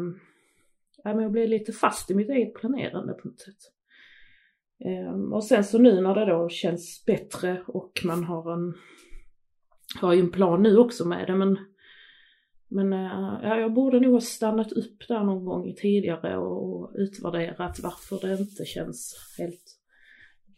ja 1.03 1.13
men 1.13 1.19
jag 1.19 1.31
blev 1.31 1.49
lite 1.49 1.71
fast 1.71 2.11
i 2.11 2.15
mitt 2.15 2.29
eget 2.29 2.53
planerande 2.53 3.13
på 3.13 3.27
något 3.27 3.39
sätt. 3.39 3.71
Eh, 4.85 5.13
och 5.33 5.43
sen 5.43 5.63
så 5.63 5.77
nu 5.77 6.01
när 6.01 6.15
det 6.15 6.25
då 6.25 6.49
känns 6.49 7.03
bättre 7.05 7.63
och 7.67 8.01
man 8.03 8.23
har 8.23 8.53
en, 8.53 8.73
har 10.01 10.13
ju 10.13 10.19
en 10.19 10.31
plan 10.31 10.63
nu 10.63 10.77
också 10.77 11.07
med 11.07 11.27
det 11.27 11.35
men 11.35 11.57
men 12.71 12.93
äh, 12.93 13.39
ja, 13.43 13.57
jag 13.57 13.73
borde 13.73 13.99
nog 13.99 14.13
ha 14.13 14.21
stannat 14.21 14.71
upp 14.71 15.07
där 15.07 15.23
någon 15.23 15.45
gång 15.45 15.75
tidigare 15.75 16.37
och 16.37 16.91
utvärderat 16.95 17.79
varför 17.79 18.27
det 18.27 18.33
inte 18.39 18.65
känns 18.65 19.15
helt 19.37 19.77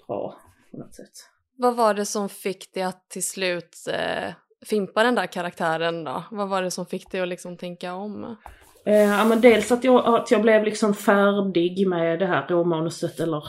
bra 0.08 0.39
på 0.72 0.77
något 0.77 0.96
sätt. 0.96 1.13
Vad 1.58 1.75
var 1.75 1.93
det 1.93 2.05
som 2.05 2.29
fick 2.29 2.74
dig 2.74 2.84
att 2.84 3.10
till 3.10 3.24
slut 3.24 3.75
eh, 3.88 4.34
fimpa 4.65 5.03
den 5.03 5.15
där 5.15 5.27
karaktären 5.27 6.03
då? 6.03 6.24
Vad 6.32 6.50
var 6.50 6.62
det 6.62 6.72
som 6.72 6.86
fick 6.86 7.12
dig 7.12 7.22
att 7.22 7.27
liksom 7.27 7.58
tänka 7.58 7.93
om? 7.93 8.38
Eh, 8.86 8.96
ja 8.96 9.25
men 9.25 9.41
dels 9.41 9.72
att 9.72 9.84
jag, 9.84 10.15
att 10.15 10.32
jag 10.32 10.41
blev 10.41 10.63
liksom 10.63 10.93
färdig 10.93 11.88
med 11.88 12.20
det 12.20 12.25
här 12.25 12.48
råmanuset 12.48 13.20
eller 13.20 13.43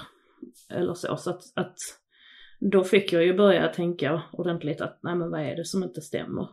eller 0.70 0.94
så. 0.94 1.16
Så 1.16 1.30
att, 1.30 1.42
att 1.54 1.76
då 2.60 2.84
fick 2.84 3.12
jag 3.12 3.24
ju 3.24 3.36
börja 3.36 3.68
tänka 3.68 4.22
ordentligt 4.32 4.80
att 4.80 4.98
nej 5.02 5.14
men 5.14 5.30
vad 5.30 5.40
är 5.40 5.56
det 5.56 5.64
som 5.64 5.82
inte 5.82 6.00
stämmer. 6.00 6.48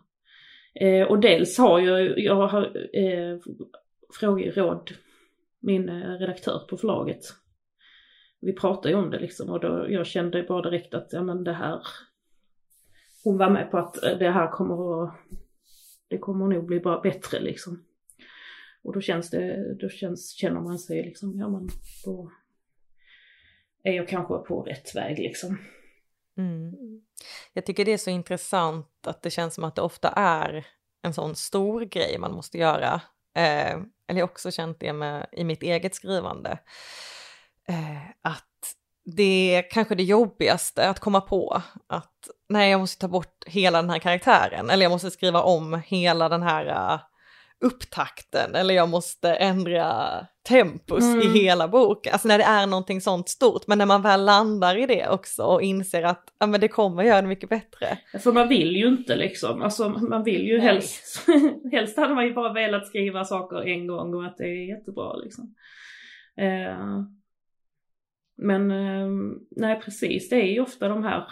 Eh, 0.73 1.07
och 1.07 1.19
dels 1.19 1.57
har 1.57 1.79
jag, 1.79 2.19
jag 2.19 2.47
har 2.47 2.63
eh, 2.97 3.37
frågeråd 4.19 4.91
min 5.59 5.89
eh, 5.89 6.11
redaktör 6.11 6.59
på 6.69 6.77
förlaget. 6.77 7.21
Vi 8.41 8.53
pratade 8.53 8.89
ju 8.89 8.95
om 8.95 9.09
det 9.09 9.19
liksom 9.19 9.49
och 9.49 9.59
då, 9.59 9.85
jag 9.89 10.05
kände 10.05 10.43
bara 10.43 10.61
direkt 10.61 10.93
att 10.93 11.13
ja 11.13 11.23
men 11.23 11.43
det 11.43 11.53
här, 11.53 11.81
hon 13.23 13.37
var 13.37 13.49
med 13.49 13.71
på 13.71 13.77
att 13.77 14.03
eh, 14.03 14.17
det 14.17 14.31
här 14.31 14.51
kommer 14.51 15.03
att, 15.03 15.15
det 16.07 16.17
kommer 16.17 16.47
nog 16.47 16.65
bli 16.65 16.79
bara 16.79 17.01
bättre 17.01 17.39
liksom. 17.39 17.83
Och 18.83 18.93
då 18.93 19.01
känns 19.01 19.29
det, 19.29 19.75
då 19.79 19.89
känns, 19.89 20.31
känner 20.31 20.61
man 20.61 20.79
sig 20.79 21.03
liksom, 21.03 21.39
ja 21.39 21.49
men 21.49 21.69
då, 22.05 22.31
är 23.83 23.93
jag 23.93 24.07
kanske 24.07 24.37
på 24.37 24.61
rätt 24.61 24.95
väg 24.95 25.19
liksom. 25.19 25.57
Mm. 26.41 26.73
mm. 26.79 27.01
Jag 27.53 27.65
tycker 27.65 27.85
det 27.85 27.93
är 27.93 27.97
så 27.97 28.09
intressant 28.09 29.07
att 29.07 29.21
det 29.21 29.29
känns 29.29 29.55
som 29.55 29.63
att 29.63 29.75
det 29.75 29.81
ofta 29.81 30.09
är 30.09 30.67
en 31.03 31.13
sån 31.13 31.35
stor 31.35 31.81
grej 31.81 32.17
man 32.17 32.33
måste 32.33 32.57
göra. 32.57 33.01
Eh, 33.35 33.73
eller 34.07 34.19
jag 34.19 34.27
har 34.27 34.31
också 34.31 34.51
känt 34.51 34.79
det 34.79 34.93
med, 34.93 35.27
i 35.31 35.43
mitt 35.43 35.63
eget 35.63 35.95
skrivande. 35.95 36.59
Eh, 37.67 38.09
att 38.21 38.75
det 39.05 39.55
är 39.55 39.69
kanske 39.71 39.95
det 39.95 40.03
jobbigaste 40.03 40.89
att 40.89 40.99
komma 40.99 41.21
på 41.21 41.61
att 41.87 42.29
nej, 42.49 42.71
jag 42.71 42.79
måste 42.79 43.01
ta 43.01 43.07
bort 43.07 43.43
hela 43.45 43.81
den 43.81 43.89
här 43.89 43.99
karaktären 43.99 44.69
eller 44.69 44.85
jag 44.85 44.91
måste 44.91 45.11
skriva 45.11 45.41
om 45.41 45.81
hela 45.85 46.29
den 46.29 46.43
här 46.43 46.65
uh, 46.93 47.01
upptakten 47.61 48.55
eller 48.55 48.73
jag 48.73 48.89
måste 48.89 49.33
ändra 49.33 50.13
tempus 50.47 51.03
mm. 51.03 51.21
i 51.21 51.39
hela 51.39 51.67
boken. 51.67 52.13
Alltså 52.13 52.27
när 52.27 52.37
det 52.37 52.43
är 52.43 52.67
någonting 52.67 53.01
sånt 53.01 53.29
stort, 53.29 53.67
men 53.67 53.77
när 53.77 53.85
man 53.85 54.01
väl 54.01 54.25
landar 54.25 54.77
i 54.77 54.85
det 54.85 55.09
också 55.09 55.43
och 55.43 55.61
inser 55.61 56.03
att 56.03 56.23
ja, 56.39 56.47
men 56.47 56.61
det 56.61 56.67
kommer 56.67 57.03
göra 57.03 57.21
det 57.21 57.27
mycket 57.27 57.49
bättre. 57.49 57.97
För 58.23 58.31
man 58.31 58.47
vill 58.47 58.75
ju 58.75 58.87
inte 58.87 59.15
liksom, 59.15 59.61
alltså 59.61 59.89
man 59.89 60.23
vill 60.23 60.47
ju 60.47 60.59
helst, 60.59 61.27
helst 61.71 61.97
hade 61.97 62.15
man 62.15 62.25
ju 62.25 62.33
bara 62.33 62.53
velat 62.53 62.87
skriva 62.87 63.25
saker 63.25 63.67
en 63.67 63.87
gång 63.87 64.13
och 64.13 64.25
att 64.25 64.37
det 64.37 64.43
är 64.43 64.69
jättebra 64.77 65.15
liksom. 65.15 65.55
Eh, 66.37 67.03
men 68.37 68.71
eh, 68.71 69.07
nej 69.51 69.81
precis, 69.81 70.29
det 70.29 70.35
är 70.35 70.53
ju 70.53 70.61
ofta 70.61 70.87
de 70.87 71.03
här 71.03 71.27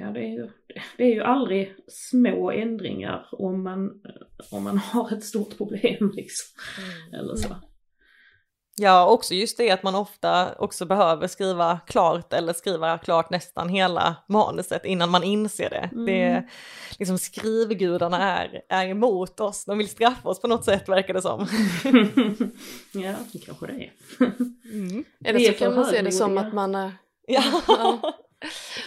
Ja, 0.00 0.10
det 0.10 0.20
är, 0.20 0.32
ju, 0.32 0.48
det 0.96 1.04
är 1.04 1.14
ju 1.14 1.22
aldrig 1.22 1.74
små 1.88 2.50
ändringar 2.50 3.28
om 3.32 3.62
man, 3.62 4.02
om 4.50 4.64
man 4.64 4.78
har 4.78 5.12
ett 5.12 5.24
stort 5.24 5.56
problem 5.56 6.12
liksom. 6.14 6.60
Mm. 6.78 7.20
Eller 7.20 7.36
så. 7.36 7.48
Ja, 8.78 9.06
också 9.08 9.34
just 9.34 9.56
det 9.56 9.70
att 9.70 9.82
man 9.82 9.94
ofta 9.94 10.54
också 10.58 10.86
behöver 10.86 11.26
skriva 11.26 11.80
klart 11.86 12.32
eller 12.32 12.52
skriva 12.52 12.98
klart 12.98 13.30
nästan 13.30 13.68
hela 13.68 14.16
manuset 14.28 14.84
innan 14.84 15.10
man 15.10 15.22
inser 15.22 15.70
det. 15.70 15.90
Mm. 15.92 16.04
det 16.06 16.48
liksom 16.98 17.18
skrivgudarna 17.18 18.38
är, 18.38 18.62
är 18.68 18.86
emot 18.86 19.40
oss, 19.40 19.64
de 19.64 19.78
vill 19.78 19.88
straffa 19.88 20.28
oss 20.28 20.40
på 20.40 20.48
något 20.48 20.64
sätt 20.64 20.88
verkar 20.88 21.14
det 21.14 21.22
som. 21.22 21.40
ja, 22.92 23.14
det 23.32 23.38
kanske 23.38 23.66
det 23.66 23.72
är. 23.72 23.92
Mm. 24.72 25.04
Eller 25.24 25.40
så 25.40 25.52
kan 25.52 25.74
man 25.74 25.84
se 25.84 26.02
det 26.02 26.12
som 26.12 26.38
att 26.38 26.54
man 26.54 26.74
är... 26.74 26.92
Ja. 27.26 27.42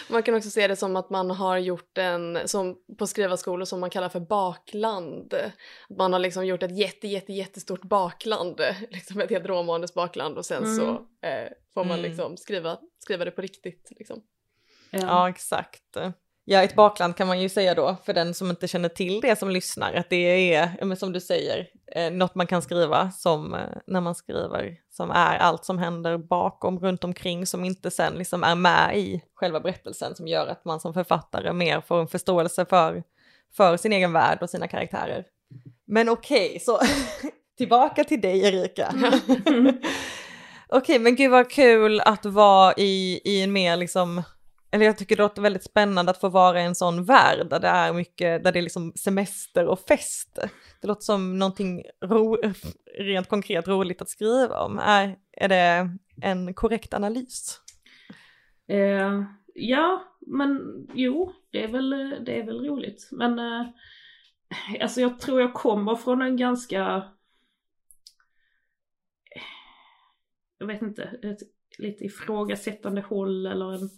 Man 0.08 0.22
kan 0.22 0.34
också 0.34 0.50
se 0.50 0.68
det 0.68 0.76
som 0.76 0.96
att 0.96 1.10
man 1.10 1.30
har 1.30 1.58
gjort 1.58 1.98
en, 1.98 2.48
som 2.48 2.78
på 2.98 3.06
skrivarskolor 3.06 3.64
som 3.64 3.80
man 3.80 3.90
kallar 3.90 4.08
för 4.08 4.20
bakland. 4.20 5.34
Man 5.98 6.12
har 6.12 6.20
liksom 6.20 6.46
gjort 6.46 6.62
ett 6.62 6.78
jätte, 6.78 7.08
jätte, 7.08 7.32
jättestort 7.32 7.82
bakland, 7.82 8.60
liksom 8.90 9.20
ett 9.20 9.30
helt 9.30 9.46
råmanus 9.46 9.94
bakland 9.94 10.38
och 10.38 10.46
sen 10.46 10.64
mm. 10.64 10.76
så 10.76 10.90
eh, 11.26 11.48
får 11.74 11.84
man 11.84 11.98
mm. 11.98 12.10
liksom 12.10 12.36
skriva, 12.36 12.78
skriva 12.98 13.24
det 13.24 13.30
på 13.30 13.42
riktigt. 13.42 13.92
Liksom. 13.96 14.22
Ja. 14.90 14.98
ja, 14.98 15.28
exakt. 15.28 15.96
Ja, 16.52 16.62
ett 16.62 16.74
bakland 16.74 17.16
kan 17.16 17.26
man 17.26 17.40
ju 17.40 17.48
säga 17.48 17.74
då, 17.74 17.96
för 18.04 18.12
den 18.12 18.34
som 18.34 18.50
inte 18.50 18.68
känner 18.68 18.88
till 18.88 19.20
det 19.20 19.38
som 19.38 19.50
lyssnar, 19.50 19.94
att 19.94 20.10
det 20.10 20.54
är, 20.54 20.94
som 20.94 21.12
du 21.12 21.20
säger, 21.20 21.68
eh, 21.92 22.12
något 22.12 22.34
man 22.34 22.46
kan 22.46 22.62
skriva 22.62 23.10
som 23.10 23.54
eh, 23.54 23.60
när 23.86 24.00
man 24.00 24.14
skriver, 24.14 24.76
som 24.90 25.10
är 25.10 25.38
allt 25.38 25.64
som 25.64 25.78
händer 25.78 26.18
bakom, 26.18 26.78
runt 26.78 27.04
omkring, 27.04 27.46
som 27.46 27.64
inte 27.64 27.90
sen 27.90 28.14
liksom 28.14 28.44
är 28.44 28.54
med 28.54 28.98
i 28.98 29.22
själva 29.34 29.60
berättelsen, 29.60 30.16
som 30.16 30.28
gör 30.28 30.46
att 30.46 30.64
man 30.64 30.80
som 30.80 30.94
författare 30.94 31.52
mer 31.52 31.80
får 31.80 32.00
en 32.00 32.08
förståelse 32.08 32.66
för, 32.66 33.02
för 33.56 33.76
sin 33.76 33.92
egen 33.92 34.12
värld 34.12 34.38
och 34.42 34.50
sina 34.50 34.68
karaktärer. 34.68 35.24
Men 35.86 36.08
okej, 36.08 36.46
okay, 36.46 36.60
så 36.60 36.78
tillbaka 37.58 38.04
till 38.04 38.20
dig 38.20 38.40
Erika. 38.40 38.94
okej, 39.38 39.78
okay, 40.68 40.98
men 40.98 41.16
gud 41.16 41.30
vad 41.30 41.50
kul 41.50 42.00
att 42.00 42.26
vara 42.26 42.74
i, 42.76 43.20
i 43.24 43.42
en 43.42 43.52
mer 43.52 43.76
liksom 43.76 44.22
eller 44.72 44.86
jag 44.86 44.98
tycker 44.98 45.16
det 45.16 45.22
låter 45.22 45.42
väldigt 45.42 45.64
spännande 45.64 46.10
att 46.10 46.20
få 46.20 46.28
vara 46.28 46.60
i 46.60 46.64
en 46.64 46.74
sån 46.74 47.04
värld 47.04 47.46
där 47.50 47.60
det 47.60 47.68
är 47.68 47.92
mycket, 47.92 48.44
där 48.44 48.52
det 48.52 48.58
är 48.58 48.62
liksom 48.62 48.92
semester 48.96 49.66
och 49.66 49.80
fest. 49.80 50.38
Det 50.80 50.86
låter 50.88 51.02
som 51.02 51.38
någonting 51.38 51.82
ro, 52.04 52.36
rent 52.98 53.28
konkret 53.28 53.68
roligt 53.68 54.02
att 54.02 54.08
skriva 54.08 54.60
om. 54.60 54.78
Är, 54.78 55.16
är 55.32 55.48
det 55.48 55.90
en 56.22 56.54
korrekt 56.54 56.94
analys? 56.94 57.60
Eh, 58.68 59.22
ja, 59.54 60.04
men 60.26 60.60
jo, 60.94 61.32
det 61.50 61.64
är 61.64 61.68
väl, 61.68 61.90
det 62.24 62.40
är 62.40 62.46
väl 62.46 62.60
roligt. 62.60 63.08
Men 63.12 63.38
eh, 63.38 63.66
alltså 64.80 65.00
jag 65.00 65.20
tror 65.20 65.40
jag 65.40 65.54
kommer 65.54 65.94
från 65.94 66.22
en 66.22 66.36
ganska, 66.36 67.04
jag 70.58 70.66
vet 70.66 70.82
inte, 70.82 71.02
ett 71.02 71.38
lite 71.78 72.04
ifrågasättande 72.04 73.00
håll 73.00 73.46
eller 73.46 73.72
en 73.72 73.90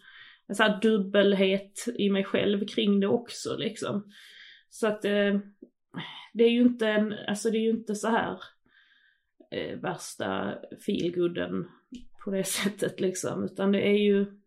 en 0.47 0.55
sån 0.55 0.67
här 0.67 0.81
dubbelhet 0.81 1.87
i 1.95 2.11
mig 2.11 2.25
själv 2.25 2.67
kring 2.67 3.01
det 3.01 3.07
också 3.07 3.57
liksom. 3.57 4.13
Så 4.71 4.87
att 4.87 5.05
eh, 5.05 5.39
det 6.33 6.45
är 6.45 6.51
ju 6.51 6.63
inte 6.63 6.89
en, 6.89 7.15
alltså 7.29 7.51
det 7.51 7.59
är 7.59 7.63
ju 7.63 7.71
inte 7.71 7.95
så 7.95 8.09
här 8.09 8.41
eh, 9.51 9.79
värsta 9.79 10.59
feelgooden 10.87 11.69
på 12.25 12.31
det 12.31 12.45
sättet 12.47 13.01
liksom, 13.01 13.45
utan 13.45 13.73
det 13.73 13.89
är 13.89 13.99
ju 13.99 14.39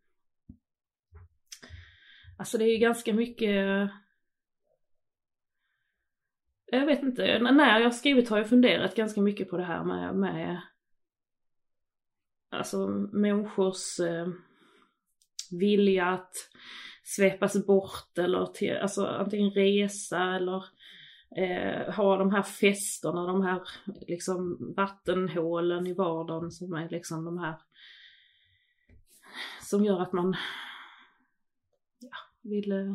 Alltså 2.37 2.57
det 2.57 2.65
är 2.65 2.71
ju 2.71 2.77
ganska 2.77 3.13
mycket 3.13 3.89
jag 6.65 6.85
vet 6.85 7.03
inte, 7.03 7.39
när 7.39 7.79
jag 7.79 7.85
har 7.85 7.91
skrivit 7.91 8.29
har 8.29 8.37
jag 8.37 8.49
funderat 8.49 8.95
ganska 8.95 9.21
mycket 9.21 9.49
på 9.49 9.57
det 9.57 9.63
här 9.63 9.83
med, 9.83 10.15
med 10.15 10.61
alltså 12.49 12.87
människors 13.11 13.99
eh, 13.99 14.27
vilja 15.57 16.05
att 16.05 16.33
svepas 17.03 17.65
bort 17.65 18.17
eller 18.17 18.45
till, 18.45 18.77
alltså 18.77 19.05
antingen 19.05 19.51
resa 19.51 20.35
eller 20.35 20.63
eh, 21.37 21.93
ha 21.93 22.17
de 22.17 22.31
här 22.31 22.43
festerna, 22.43 23.27
de 23.27 23.41
här 23.41 23.61
liksom 24.07 24.73
vattenhålen 24.77 25.87
i 25.87 25.93
vardagen 25.93 26.51
som 26.51 26.73
är 26.73 26.89
liksom 26.89 27.25
de 27.25 27.37
här 27.37 27.55
som 29.61 29.85
gör 29.85 30.01
att 30.01 30.13
man 30.13 30.35
ja, 31.99 32.17
vill 32.41 32.71
eh, 32.71 32.93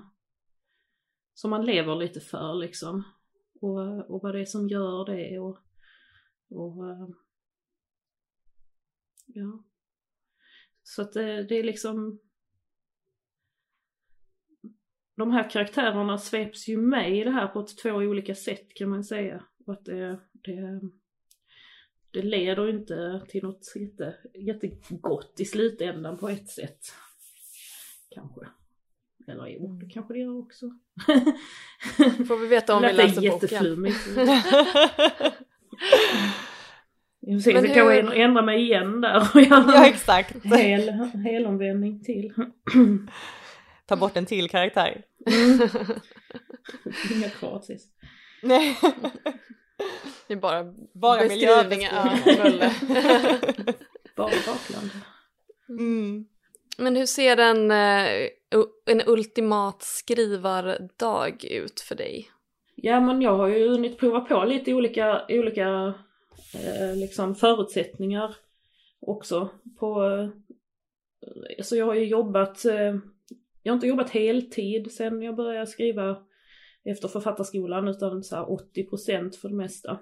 som 1.34 1.50
man 1.50 1.66
lever 1.66 1.96
lite 1.96 2.20
för 2.20 2.54
liksom. 2.54 3.02
Och, 3.60 4.10
och 4.10 4.22
vad 4.22 4.34
det 4.34 4.40
är 4.40 4.44
som 4.44 4.68
gör 4.68 5.04
det 5.04 5.38
och, 5.38 5.58
och 6.48 6.90
eh, 6.90 7.08
ja. 9.26 9.64
Så 10.82 11.02
att 11.02 11.12
det, 11.12 11.42
det 11.42 11.54
är 11.54 11.64
liksom 11.64 12.20
de 15.20 15.30
här 15.30 15.50
karaktärerna 15.50 16.18
sveps 16.18 16.68
ju 16.68 16.76
med 16.76 17.16
i 17.16 17.24
det 17.24 17.30
här 17.30 17.46
på 17.46 17.66
två 17.82 17.90
olika 17.90 18.34
sätt 18.34 18.74
kan 18.74 18.88
man 18.88 19.04
säga. 19.04 19.42
Och 19.66 19.72
att 19.72 19.84
det, 19.84 20.20
det, 20.32 20.80
det 22.10 22.22
leder 22.22 22.68
inte 22.68 23.22
till 23.28 23.42
något 23.42 23.72
jätte, 23.76 24.14
jättegott 24.34 25.40
i 25.40 25.44
slutändan 25.44 26.18
på 26.18 26.28
ett 26.28 26.48
sätt. 26.48 26.80
Kanske. 28.14 28.40
Eller 29.26 29.46
jo, 29.46 29.78
det 29.80 29.86
kanske 29.86 30.14
det 30.14 30.20
gör 30.20 30.38
också. 30.38 30.66
Får 32.28 32.40
vi 32.40 32.46
veta 32.46 32.74
om 32.74 32.82
vi 32.82 32.92
läser 32.92 33.30
boken. 33.30 33.86
Jag 37.20 37.42
får 37.42 37.50
se, 37.50 37.60
så 37.60 37.66
kan 37.66 37.76
jag 37.76 38.20
ändra 38.20 38.42
mig 38.42 38.62
igen 38.62 39.00
där 39.00 39.28
och 39.34 39.40
göra 39.40 39.72
ja, 39.74 39.86
exakt. 39.86 40.44
hel, 40.44 40.90
helomvändning 41.14 42.04
till. 42.04 42.34
Ta 43.86 43.96
bort 43.96 44.16
en 44.16 44.26
till 44.26 44.50
karaktär. 44.50 45.02
Mm. 45.26 45.68
Inga 47.14 47.30
kvar 47.30 47.60
sist. 47.60 47.88
Nej. 48.42 48.78
Det 50.26 50.34
är 50.34 50.38
bara, 50.38 50.74
bara 50.92 51.20
beskrivningar. 51.20 52.20
Ja, 52.26 52.70
bara 54.16 54.30
bakland. 54.46 54.90
Mm. 55.68 56.26
Men 56.78 56.96
hur 56.96 57.06
ser 57.06 57.36
en, 57.36 57.70
eh, 57.70 58.28
en 58.86 59.02
ultimat 59.06 59.82
skrivardag 59.82 61.44
ut 61.44 61.80
för 61.80 61.94
dig? 61.94 62.30
Ja 62.74 63.00
men 63.00 63.22
jag 63.22 63.36
har 63.36 63.48
ju 63.48 63.68
hunnit 63.68 63.98
prova 63.98 64.20
på 64.20 64.44
lite 64.44 64.74
olika, 64.74 65.22
olika 65.28 65.94
eh, 66.54 66.96
liksom 66.96 67.34
förutsättningar 67.34 68.36
också 69.00 69.48
på, 69.78 70.04
eh, 70.04 71.62
så 71.62 71.76
jag 71.76 71.86
har 71.86 71.94
ju 71.94 72.04
jobbat 72.04 72.64
eh, 72.64 72.96
jag 73.62 73.72
har 73.72 73.76
inte 73.76 73.86
jobbat 73.86 74.10
heltid 74.10 74.92
sen 74.92 75.22
jag 75.22 75.36
började 75.36 75.66
skriva 75.66 76.26
efter 76.84 77.08
författarskolan 77.08 77.88
utan 77.88 78.24
så 78.24 78.36
här 78.36 78.44
80% 78.44 79.40
för 79.40 79.48
det 79.48 79.54
mesta. 79.54 79.98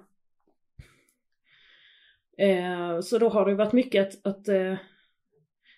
Eh, 2.37 2.99
så 2.99 3.17
då 3.17 3.29
har 3.29 3.45
det 3.45 3.55
varit 3.55 3.73
mycket 3.73 4.07
att, 4.07 4.25
att 4.27 4.47
eh, 4.47 4.77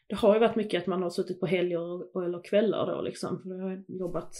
det 0.07 0.15
har 0.15 0.33
ju 0.33 0.39
varit 0.39 0.55
mycket 0.55 0.81
att 0.81 0.87
man 0.87 1.03
har 1.03 1.09
suttit 1.09 1.39
på 1.39 1.45
helger 1.45 2.23
eller 2.25 2.43
kvällar 2.43 2.85
då 2.87 3.01
liksom. 3.01 3.41
För 3.43 3.49
jag 3.49 3.63
har 3.63 3.83
jobbat 3.87 4.35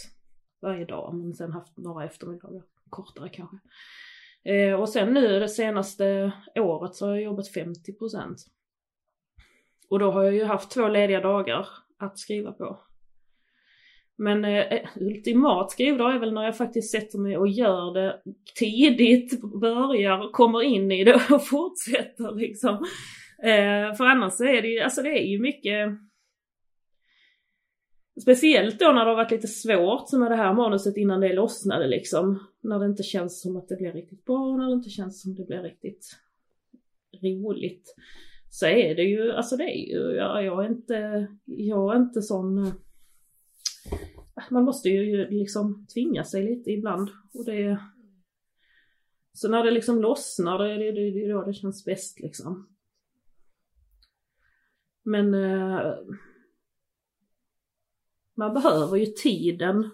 varje 0.62 0.86
dag 0.86 1.15
men 1.15 1.34
sen 1.34 1.51
haft 1.51 1.77
några 1.77 2.06
eftermiddagar, 2.06 2.63
kortare 2.89 3.30
kanske. 3.30 3.58
Eh, 4.43 4.73
och 4.73 4.89
sen 4.89 5.13
nu 5.13 5.39
det 5.39 5.49
senaste 5.49 6.32
året 6.56 6.95
så 6.95 7.06
har 7.06 7.13
jag 7.13 7.23
jobbat 7.23 7.54
50%. 7.56 8.36
Och 9.89 9.99
då 9.99 10.12
har 10.12 10.23
jag 10.23 10.34
ju 10.34 10.43
haft 10.43 10.71
två 10.71 10.88
lediga 10.88 11.21
dagar 11.21 11.67
att 11.97 12.19
skriva 12.19 12.51
på. 12.51 12.80
Men 14.21 14.45
eh, 14.45 14.73
eh 14.73 14.89
ultimat 14.95 15.71
skrivdag 15.71 16.15
är 16.15 16.19
väl 16.19 16.34
när 16.34 16.43
jag 16.43 16.57
faktiskt 16.57 16.91
sätter 16.91 17.19
mig 17.19 17.38
och 17.38 17.47
gör 17.47 17.93
det 17.93 18.21
tidigt, 18.55 19.41
börjar, 19.41 20.31
kommer 20.31 20.63
in 20.63 20.91
i 20.91 21.03
det 21.03 21.15
och 21.15 21.47
fortsätter 21.47 22.36
liksom. 22.36 22.73
Eh, 23.43 23.95
för 23.95 24.03
annars 24.03 24.41
är 24.41 24.62
det 24.62 24.67
ju, 24.67 24.79
alltså 24.79 25.01
det 25.01 25.10
är 25.10 25.25
ju 25.25 25.39
mycket 25.39 25.89
Speciellt 28.21 28.79
då 28.79 28.86
när 28.86 29.05
det 29.05 29.12
har 29.12 29.15
varit 29.15 29.31
lite 29.31 29.47
svårt 29.47 30.10
som 30.10 30.19
med 30.19 30.31
det 30.31 30.36
här 30.36 30.53
manuset 30.53 30.97
innan 30.97 31.21
det 31.21 31.34
lossnade 31.34 31.88
liksom. 31.88 32.47
När 32.62 32.79
det 32.79 32.86
inte 32.86 33.03
känns 33.03 33.41
som 33.41 33.57
att 33.57 33.67
det 33.67 33.75
blir 33.75 33.91
riktigt 33.91 34.25
bra, 34.25 34.57
när 34.57 34.67
det 34.67 34.73
inte 34.73 34.89
känns 34.89 35.21
som 35.21 35.31
att 35.31 35.38
det 35.38 35.45
blir 35.45 35.62
riktigt 35.62 36.05
roligt. 37.23 37.95
Så 38.49 38.65
är 38.65 38.95
det 38.95 39.03
ju, 39.03 39.31
alltså 39.31 39.57
det 39.57 39.63
är 39.63 39.88
ju, 39.93 40.15
jag, 40.15 40.45
jag 40.45 40.65
är 40.65 40.69
inte, 40.69 41.27
jag 41.45 41.95
är 41.95 41.99
inte 41.99 42.21
sån 42.21 42.57
eh, 42.57 42.73
man 44.49 44.63
måste 44.63 44.89
ju 44.89 45.30
liksom 45.30 45.86
tvinga 45.93 46.23
sig 46.23 46.43
lite 46.43 46.71
ibland. 46.71 47.10
Och 47.34 47.45
det, 47.45 47.80
så 49.34 49.49
när 49.49 49.63
det 49.63 49.71
liksom 49.71 50.01
lossnar, 50.01 50.60
det 50.60 50.73
är 50.73 50.77
det, 50.77 50.91
det, 50.91 51.12
det 51.12 51.32
då 51.32 51.43
det 51.43 51.54
känns 51.54 51.86
bäst 51.86 52.19
liksom. 52.19 52.67
Men 55.04 55.34
eh, 55.34 55.93
man 58.38 58.54
behöver 58.54 58.97
ju 58.97 59.06
tiden. 59.06 59.89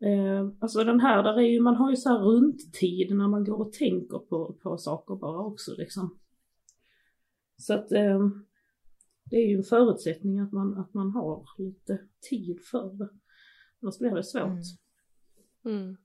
Eh, 0.00 0.48
alltså 0.60 0.84
den 0.84 1.00
här, 1.00 1.22
där 1.22 1.38
är 1.38 1.46
ju, 1.46 1.60
man 1.60 1.76
har 1.76 1.90
ju 1.90 1.96
så 1.96 2.08
här 2.08 2.18
runt 2.18 2.74
tid 2.74 3.16
när 3.16 3.28
man 3.28 3.44
går 3.44 3.60
och 3.60 3.72
tänker 3.72 4.18
på, 4.18 4.56
på 4.62 4.78
saker 4.78 5.14
bara 5.14 5.38
också 5.46 5.74
liksom. 5.78 6.18
Så 7.56 7.74
att 7.74 7.92
eh, 7.92 8.28
det 9.30 9.36
är 9.36 9.48
ju 9.48 9.56
en 9.56 9.62
förutsättning 9.62 10.38
att 10.40 10.52
man, 10.52 10.78
att 10.78 10.94
man 10.94 11.10
har 11.10 11.44
lite 11.58 11.98
tid 12.30 12.60
för 12.70 12.98
det. 12.98 13.08
Annars 13.82 13.98
blir 13.98 14.14
det 14.14 14.24
svårt. 14.24 14.42
Mm. 14.42 14.62
Mm. 15.64 15.96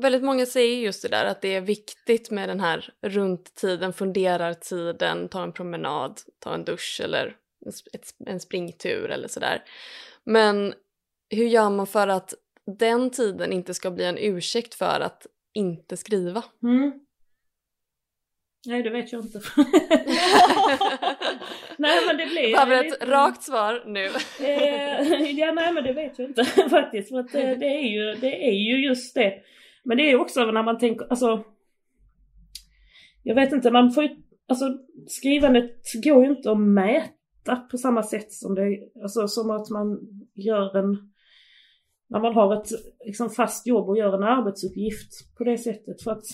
Väldigt 0.00 0.22
många 0.22 0.46
säger 0.46 0.80
just 0.80 1.02
det 1.02 1.08
där 1.08 1.24
att 1.24 1.42
det 1.42 1.54
är 1.54 1.60
viktigt 1.60 2.30
med 2.30 2.48
den 2.48 2.60
här 2.60 2.94
runttiden, 3.00 3.92
funderar-tiden, 3.92 5.28
ta 5.28 5.42
en 5.42 5.52
promenad, 5.52 6.20
ta 6.38 6.54
en 6.54 6.64
dusch 6.64 7.00
eller 7.04 7.36
en 8.26 8.40
springtur 8.40 9.10
eller 9.10 9.28
sådär. 9.28 9.64
Men 10.24 10.74
hur 11.28 11.46
gör 11.46 11.70
man 11.70 11.86
för 11.86 12.08
att 12.08 12.34
den 12.78 13.10
tiden 13.10 13.52
inte 13.52 13.74
ska 13.74 13.90
bli 13.90 14.04
en 14.04 14.18
ursäkt 14.18 14.74
för 14.74 15.00
att 15.00 15.26
inte 15.52 15.96
skriva? 15.96 16.44
Mm. 16.62 17.06
Nej, 18.66 18.82
det 18.82 18.90
vet 18.90 19.12
jag 19.12 19.24
inte. 19.24 19.38
nej, 21.78 21.98
men 22.06 22.16
det 22.16 22.26
blir... 22.26 22.56
Bara 22.56 22.80
ett 22.80 22.84
lite... 22.84 23.06
rakt 23.06 23.42
svar 23.42 23.82
nu. 23.86 24.04
Eh, 24.46 25.30
ja, 25.30 25.52
nej, 25.52 25.72
men 25.72 25.84
det 25.84 25.92
vet 25.92 26.18
jag 26.18 26.28
inte 26.28 26.44
faktiskt. 26.70 27.08
För 27.08 27.18
att 27.18 27.34
eh, 27.34 27.50
det 27.50 27.66
är, 27.66 27.88
ju, 27.88 28.20
det 28.20 28.48
är 28.48 28.52
ju 28.52 28.86
just 28.86 29.14
det. 29.14 29.34
Men 29.84 29.96
det 29.96 30.10
är 30.10 30.20
också 30.20 30.44
när 30.44 30.62
man 30.62 30.78
tänker, 30.78 31.06
alltså... 31.10 31.44
Jag 33.22 33.34
vet 33.34 33.52
inte, 33.52 33.70
man 33.70 33.92
får 33.92 34.02
ju... 34.04 34.10
Alltså 34.48 34.78
skrivandet 35.06 35.70
går 36.04 36.24
ju 36.24 36.30
inte 36.30 36.50
att 36.50 36.60
mäta 36.60 37.56
på 37.70 37.78
samma 37.78 38.02
sätt 38.02 38.32
som 38.32 38.54
det, 38.54 38.78
alltså 39.02 39.28
som 39.28 39.50
att 39.50 39.70
man 39.70 39.98
gör 40.34 40.76
en 40.76 41.10
när 42.08 42.20
man 42.20 42.34
har 42.34 42.56
ett 42.56 42.68
liksom, 43.06 43.30
fast 43.30 43.66
jobb 43.66 43.88
och 43.88 43.98
gör 43.98 44.14
en 44.14 44.22
arbetsuppgift 44.22 45.36
på 45.38 45.44
det 45.44 45.58
sättet. 45.58 46.02
För 46.02 46.10
att 46.10 46.24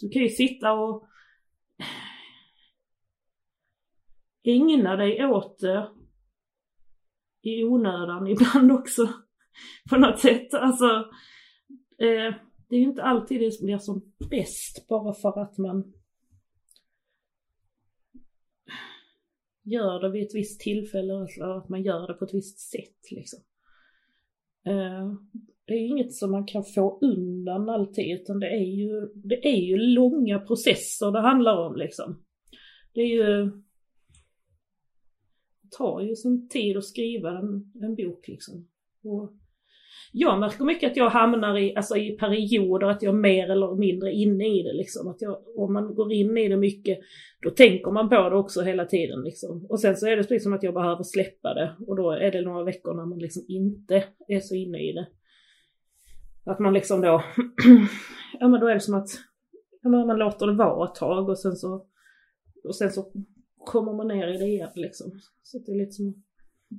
du 0.00 0.08
kan 0.08 0.22
ju 0.22 0.28
sitta 0.28 0.72
och 0.72 1.08
ägna 4.42 4.96
dig 4.96 5.26
åt 5.26 5.58
det 5.58 5.90
i 7.42 7.64
onödan 7.64 8.26
ibland 8.26 8.72
också. 8.72 9.08
På 9.90 9.96
något 9.96 10.18
sätt. 10.18 10.54
Alltså, 10.54 10.86
eh, 11.98 12.34
det 12.68 12.76
är 12.76 12.80
ju 12.80 12.84
inte 12.84 13.02
alltid 13.02 13.40
det 13.40 13.60
blir 13.60 13.78
som 13.78 14.12
bäst 14.30 14.88
bara 14.88 15.14
för 15.14 15.40
att 15.40 15.58
man 15.58 15.92
gör 19.62 20.00
det 20.00 20.10
vid 20.10 20.26
ett 20.26 20.34
visst 20.34 20.60
tillfälle 20.60 21.12
eller 21.12 21.58
att 21.58 21.68
man 21.68 21.82
gör 21.82 22.06
det 22.06 22.14
på 22.14 22.24
ett 22.24 22.34
visst 22.34 22.58
sätt 22.58 23.10
liksom. 23.10 23.40
Eh, 24.66 25.12
det 25.68 25.74
är 25.74 25.86
inget 25.86 26.14
som 26.14 26.30
man 26.30 26.46
kan 26.46 26.64
få 26.64 26.98
undan 27.02 27.68
alltid 27.68 28.14
utan 28.14 28.40
det 28.40 28.46
är 28.46 28.64
ju, 28.64 29.08
det 29.14 29.48
är 29.48 29.60
ju 29.60 29.76
långa 29.76 30.38
processer 30.38 31.10
det 31.10 31.20
handlar 31.20 31.66
om 31.66 31.76
liksom. 31.76 32.22
Det 32.94 33.00
är 33.00 33.06
ju, 33.06 33.44
det 35.62 35.76
tar 35.78 36.00
ju 36.00 36.16
sin 36.16 36.48
tid 36.48 36.76
att 36.76 36.84
skriva 36.84 37.38
en, 37.38 37.72
en 37.82 37.94
bok 37.94 38.28
liksom. 38.28 38.68
Och 39.04 39.32
jag 40.12 40.40
märker 40.40 40.64
mycket 40.64 40.90
att 40.90 40.96
jag 40.96 41.10
hamnar 41.10 41.58
i, 41.58 41.76
alltså 41.76 41.96
i 41.96 42.16
perioder 42.16 42.86
att 42.86 43.02
jag 43.02 43.14
är 43.14 43.18
mer 43.18 43.50
eller 43.50 43.74
mindre 43.74 44.12
inne 44.12 44.48
i 44.48 44.62
det 44.62 44.72
liksom. 44.72 45.08
Att 45.08 45.22
jag, 45.22 45.38
om 45.56 45.72
man 45.72 45.94
går 45.94 46.12
in 46.12 46.38
i 46.38 46.48
det 46.48 46.56
mycket, 46.56 46.98
då 47.42 47.50
tänker 47.50 47.90
man 47.90 48.08
på 48.08 48.30
det 48.30 48.36
också 48.36 48.62
hela 48.62 48.84
tiden 48.84 49.22
liksom. 49.24 49.66
Och 49.68 49.80
sen 49.80 49.96
så 49.96 50.06
är 50.06 50.16
det 50.16 50.22
precis 50.22 50.42
som 50.42 50.52
att 50.52 50.62
jag 50.62 50.74
behöver 50.74 51.02
släppa 51.02 51.54
det. 51.54 51.76
Och 51.86 51.96
då 51.96 52.10
är 52.10 52.32
det 52.32 52.40
några 52.40 52.64
veckor 52.64 52.94
när 52.94 53.06
man 53.06 53.18
liksom 53.18 53.44
inte 53.48 54.04
är 54.28 54.40
så 54.40 54.54
inne 54.54 54.78
i 54.78 54.92
det. 54.92 55.06
Att 56.48 56.58
man 56.58 56.72
liksom 56.72 57.00
då, 57.00 57.24
ja 58.40 58.48
men 58.48 58.60
då 58.60 58.66
är 58.66 58.74
det 58.74 58.80
som 58.80 58.94
att 58.94 59.08
ja, 59.82 59.88
men 59.88 60.06
man 60.06 60.18
låter 60.18 60.46
det 60.46 60.52
vara 60.52 60.88
ett 60.88 60.94
tag 60.94 61.28
och 61.28 61.38
sen 61.38 61.56
så, 61.56 61.86
och 62.64 62.76
sen 62.76 62.92
så 62.92 63.12
kommer 63.64 63.92
man 63.92 64.08
ner 64.08 64.28
i 64.28 64.38
det 64.38 64.44
igen 64.44 64.70
liksom. 64.74 65.20
Så 65.42 65.58
det 65.58 65.72
är 65.72 65.76
lite 65.76 65.92
som 65.92 66.08
att 66.08 66.14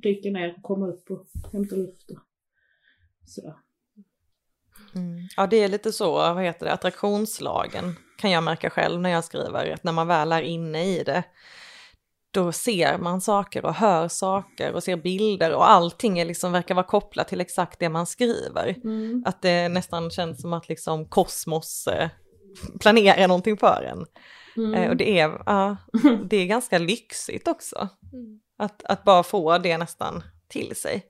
dyka 0.02 0.30
ner, 0.30 0.56
och 0.58 0.64
komma 0.64 0.88
upp 0.88 1.12
och 1.12 1.28
hämta 1.52 1.76
luft. 1.76 2.12
Och, 2.12 2.20
sådär. 3.26 3.56
Mm. 4.96 5.28
Ja 5.38 5.48
det 5.48 5.58
är 5.58 5.70
lite 5.70 5.92
så, 5.92 6.12
vad 6.12 6.44
heter 6.44 6.66
det, 6.66 6.72
attraktionslagen 6.72 7.96
kan 8.18 8.32
jag 8.32 8.44
märka 8.44 8.70
själv 8.70 9.02
när 9.02 9.10
jag 9.10 9.24
skriver, 9.24 9.74
att 9.74 9.84
när 9.84 9.92
man 9.92 10.08
väl 10.08 10.32
är 10.32 10.42
inne 10.42 10.86
i 10.86 11.04
det, 11.04 11.24
då 12.32 12.52
ser 12.52 12.98
man 12.98 13.22
saker 13.22 13.65
och 13.65 13.74
hör 13.74 14.08
saker 14.08 14.74
och 14.74 14.84
ser 14.84 14.98
bilder 14.98 15.56
och 15.56 15.70
allting 15.70 16.20
är 16.20 16.26
liksom, 16.26 16.52
verkar 16.52 16.76
vara 16.76 16.86
kopplat 16.86 17.28
till 17.28 17.42
exakt 17.42 17.80
det 17.80 17.89
man 17.89 18.06
skriver. 18.06 18.76
Mm. 18.84 19.24
Att 19.26 19.42
det 19.42 19.70
nästan 19.70 20.10
känns 20.10 20.42
som 20.42 20.54
att 20.54 20.70
liksom 20.70 21.06
kosmos 21.06 21.88
eh, 21.88 22.10
planerar 22.80 23.28
någonting 23.28 23.58
för 23.58 23.84
en. 23.84 24.06
Mm. 24.58 24.74
Eh, 24.74 24.89
och 24.89 24.98
det 24.98 25.20
är, 25.20 25.42
ja, 25.46 25.78
det 26.30 26.38
är 26.38 26.46
ganska 26.46 26.78
lyxigt 26.78 27.48
också. 27.48 27.89
Mm. 28.13 28.39
Att, 28.58 28.84
att 28.84 29.04
bara 29.04 29.24
få 29.24 29.58
det 29.58 29.78
nästan 29.78 30.24
till 30.48 30.76
sig. 30.76 31.06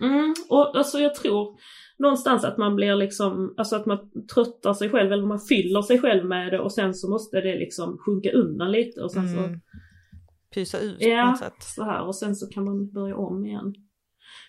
Mm, 0.00 0.34
och 0.48 0.76
alltså 0.76 0.98
jag 0.98 1.14
tror 1.14 1.58
någonstans 1.98 2.44
att 2.44 2.58
man 2.58 2.76
blir 2.76 2.94
liksom, 2.94 3.54
alltså 3.56 3.76
att 3.76 3.86
man 3.86 3.98
tröttar 4.34 4.74
sig 4.74 4.90
själv 4.90 5.12
eller 5.12 5.26
man 5.26 5.40
fyller 5.40 5.82
sig 5.82 5.98
själv 5.98 6.24
med 6.24 6.52
det 6.52 6.58
och 6.58 6.72
sen 6.72 6.94
så 6.94 7.10
måste 7.10 7.40
det 7.40 7.58
liksom 7.58 7.98
sjunka 7.98 8.30
undan 8.32 8.72
lite 8.72 9.00
och 9.00 9.12
sen 9.12 9.28
så... 9.28 9.40
Pysa 10.56 10.78
ut 10.78 10.96
ja, 11.00 11.34
på 11.38 11.44
sätt. 11.44 11.62
så 11.62 11.84
här 11.84 12.06
och 12.06 12.16
sen 12.16 12.36
så 12.36 12.46
kan 12.46 12.64
man 12.64 12.90
börja 12.90 13.16
om 13.16 13.46
igen. 13.46 13.74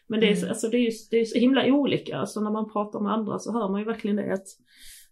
Men 0.08 0.20
det 0.20 0.28
är, 0.32 0.38
mm. 0.38 0.50
alltså, 0.50 0.68
det 0.68 0.78
är, 0.78 0.82
ju, 0.82 0.92
det 1.12 1.18
är 1.18 1.26
så 1.26 1.40
himla 1.40 1.66
olika, 1.66 2.18
alltså 2.18 2.42
när 2.42 2.52
man 2.52 2.72
pratar 2.72 3.00
med 3.00 3.14
andra 3.14 3.40
så 3.40 3.52
hör 3.54 3.70
man 3.70 3.80
ju 3.80 3.86
verkligen 3.86 4.16
det 4.16 4.34
att 4.34 4.48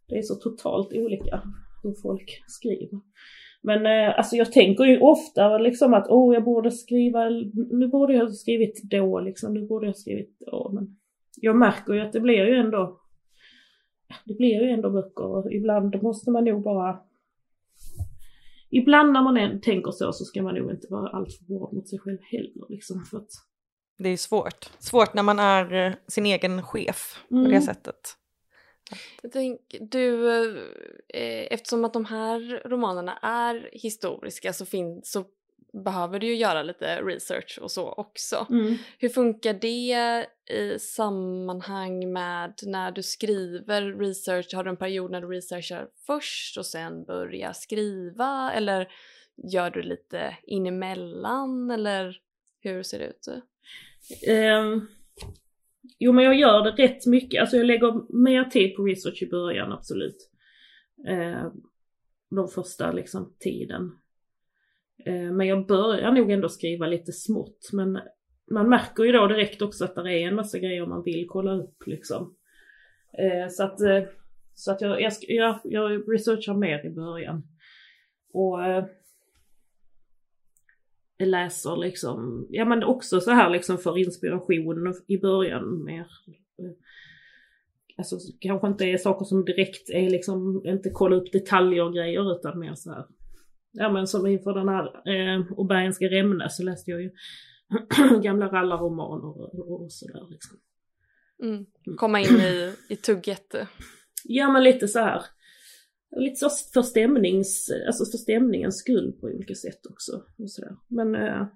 det 0.08 0.15
är 0.15 0.21
så 0.21 0.36
totalt 0.36 0.93
olika 0.93 1.41
hur 1.84 1.93
folk 2.01 2.43
skriver. 2.47 2.99
Men 3.63 3.86
eh, 3.86 4.17
alltså 4.17 4.36
jag 4.36 4.51
tänker 4.51 4.84
ju 4.84 4.99
ofta 4.99 5.58
liksom 5.58 5.93
att 5.93 6.08
åh, 6.10 6.29
oh, 6.29 6.34
jag 6.34 6.43
borde 6.43 6.71
skriva, 6.71 7.29
nu 7.71 7.88
borde 7.88 8.13
jag 8.13 8.25
ha 8.25 8.31
skrivit 8.31 8.81
då 8.84 9.19
liksom, 9.19 9.53
nu 9.53 9.67
borde 9.67 9.86
jag 9.86 9.97
skrivit 9.97 10.38
då. 10.39 10.71
Men 10.73 10.97
jag 11.41 11.55
märker 11.55 11.93
ju 11.93 12.01
att 12.01 12.13
det 12.13 12.19
blir 12.19 12.45
ju 12.45 12.55
ändå, 12.55 12.99
det 14.25 14.34
blir 14.34 14.62
ju 14.62 14.69
ändå 14.69 14.89
böcker 14.89 15.25
och 15.25 15.53
ibland 15.53 16.03
måste 16.03 16.31
man 16.31 16.43
nog 16.43 16.63
bara 16.63 16.99
Ibland 18.69 19.13
när 19.13 19.23
man 19.23 19.38
än 19.38 19.62
tänker 19.62 19.91
så 19.91 20.13
så 20.13 20.25
ska 20.25 20.41
man 20.41 20.56
nog 20.56 20.71
inte 20.71 20.88
vara 20.89 21.10
alltför 21.10 21.45
hård 21.45 21.73
mot 21.73 21.89
sig 21.89 21.99
själv 21.99 22.17
heller 22.21 22.65
liksom 22.69 23.06
för 23.06 23.17
att 23.17 23.30
Det 23.97 24.10
är 24.10 24.17
svårt. 24.17 24.69
Svårt 24.80 25.13
när 25.13 25.23
man 25.23 25.39
är 25.39 25.73
eh, 25.73 25.93
sin 26.08 26.25
egen 26.25 26.63
chef 26.63 27.25
på 27.30 27.36
mm. 27.36 27.51
det 27.51 27.62
sättet. 27.62 28.17
Jag 29.21 29.32
tänker, 29.32 29.80
du, 29.80 30.30
eh, 31.08 31.47
eftersom 31.54 31.86
att 31.86 31.93
de 31.93 32.06
här 32.06 32.62
romanerna 32.65 33.17
är 33.21 33.69
historiska 33.73 34.54
så, 34.54 34.65
fin, 34.65 35.01
så 35.04 35.25
behöver 35.83 36.19
du 36.19 36.27
ju 36.27 36.35
göra 36.35 36.63
lite 36.63 37.01
research 37.01 37.59
och 37.61 37.71
så 37.71 37.91
också. 37.91 38.47
Mm. 38.49 38.75
Hur 38.99 39.09
funkar 39.09 39.53
det 39.53 40.27
i 40.55 40.79
sammanhang 40.79 42.13
med 42.13 42.53
när 42.63 42.91
du 42.91 43.03
skriver 43.03 43.99
research? 43.99 44.53
Har 44.53 44.63
du 44.63 44.69
en 44.69 44.77
period 44.77 45.11
när 45.11 45.21
du 45.21 45.27
researchar 45.27 45.88
först 46.07 46.57
och 46.57 46.65
sen 46.65 47.05
börjar 47.05 47.53
skriva 47.53 48.51
eller 48.53 48.88
gör 49.51 49.69
du 49.69 49.81
lite 49.81 50.38
inemellan 50.43 51.71
eller 51.71 52.17
hur 52.59 52.83
ser 52.83 52.99
det 52.99 53.05
ut? 53.05 53.27
Um, 54.29 54.88
Jo 55.99 56.11
men 56.13 56.23
jag 56.23 56.35
gör 56.35 56.63
det 56.63 56.83
rätt 56.83 57.05
mycket, 57.05 57.41
alltså 57.41 57.57
jag 57.57 57.65
lägger 57.65 58.21
mer 58.23 58.43
tid 58.43 58.75
på 58.75 58.83
research 58.83 59.23
i 59.23 59.29
början 59.29 59.71
absolut. 59.71 60.29
Eh, 61.07 61.51
de 62.35 62.47
första 62.47 62.91
liksom 62.91 63.35
tiden. 63.39 63.91
Eh, 65.05 65.31
men 65.31 65.47
jag 65.47 65.67
börjar 65.67 66.12
nog 66.12 66.31
ändå 66.31 66.49
skriva 66.49 66.88
lite 66.88 67.12
smått 67.12 67.69
men 67.73 67.99
man 68.51 68.69
märker 68.69 69.03
ju 69.03 69.12
då 69.12 69.27
direkt 69.27 69.62
också 69.62 69.86
att 69.86 69.95
det 69.95 70.13
är 70.13 70.27
en 70.27 70.36
massa 70.36 70.60
grejer 70.60 70.86
man 70.86 71.03
vill 71.03 71.25
kolla 71.29 71.53
upp 71.53 71.88
liksom. 71.88 72.36
Eh, 73.17 73.49
så 73.49 73.63
att, 73.63 73.81
eh, 73.81 74.03
så 74.53 74.71
att 74.71 74.81
jag, 74.81 75.01
jag, 75.01 75.13
jag, 75.21 75.60
jag 75.63 76.13
researchar 76.13 76.53
mer 76.53 76.86
i 76.86 76.89
början. 76.89 77.43
Och 78.34 78.60
läser 81.19 81.77
liksom, 81.77 82.47
ja 82.49 82.65
men 82.65 82.84
också 82.84 83.19
så 83.19 83.31
här 83.31 83.49
liksom 83.49 83.77
för 83.77 83.97
inspiration 83.97 84.93
i 85.08 85.17
början 85.17 85.84
mer. 85.84 86.08
Alltså 87.97 88.15
kanske 88.39 88.67
inte 88.67 88.86
är 88.86 88.97
saker 88.97 89.25
som 89.25 89.45
direkt 89.45 89.89
är 89.89 90.10
liksom, 90.10 90.62
inte 90.65 90.89
kolla 90.89 91.15
upp 91.15 91.31
detaljer 91.31 91.84
och 91.84 91.93
grejer 91.93 92.36
utan 92.36 92.60
mer 92.60 92.75
så 92.75 92.91
här. 92.91 93.05
Ja 93.77 93.91
men 93.91 94.07
som 94.07 94.27
inför 94.27 94.53
den 94.53 94.69
här 94.69 94.85
eh, 94.85 95.51
Obergenska 95.51 96.05
Rämne 96.05 96.49
så 96.49 96.63
läste 96.63 96.91
jag 96.91 97.01
ju 97.01 97.11
gamla 98.23 98.47
rallarromaner 98.47 99.25
och, 99.25 99.81
och 99.81 99.91
sådär 99.91 100.27
liksom. 100.29 100.57
Mm. 101.43 101.65
Komma 101.97 102.19
in 102.19 102.35
i, 102.35 102.73
i 102.89 102.95
tugget. 102.95 103.55
Ja 104.23 104.51
men 104.51 104.63
lite 104.63 104.88
så 104.88 104.99
här 104.99 105.21
lite 106.15 106.35
så 106.35 106.49
för 106.49 106.81
stämnings, 106.81 107.71
alltså 107.88 108.05
för 108.05 108.17
stämningens 108.17 108.77
skull 108.77 109.17
på 109.21 109.27
olika 109.27 109.55
sätt 109.55 109.85
också. 109.89 110.23
Och 110.38 110.51
sådär. 110.51 110.75
Men 110.88 111.15
eh, 111.15 111.47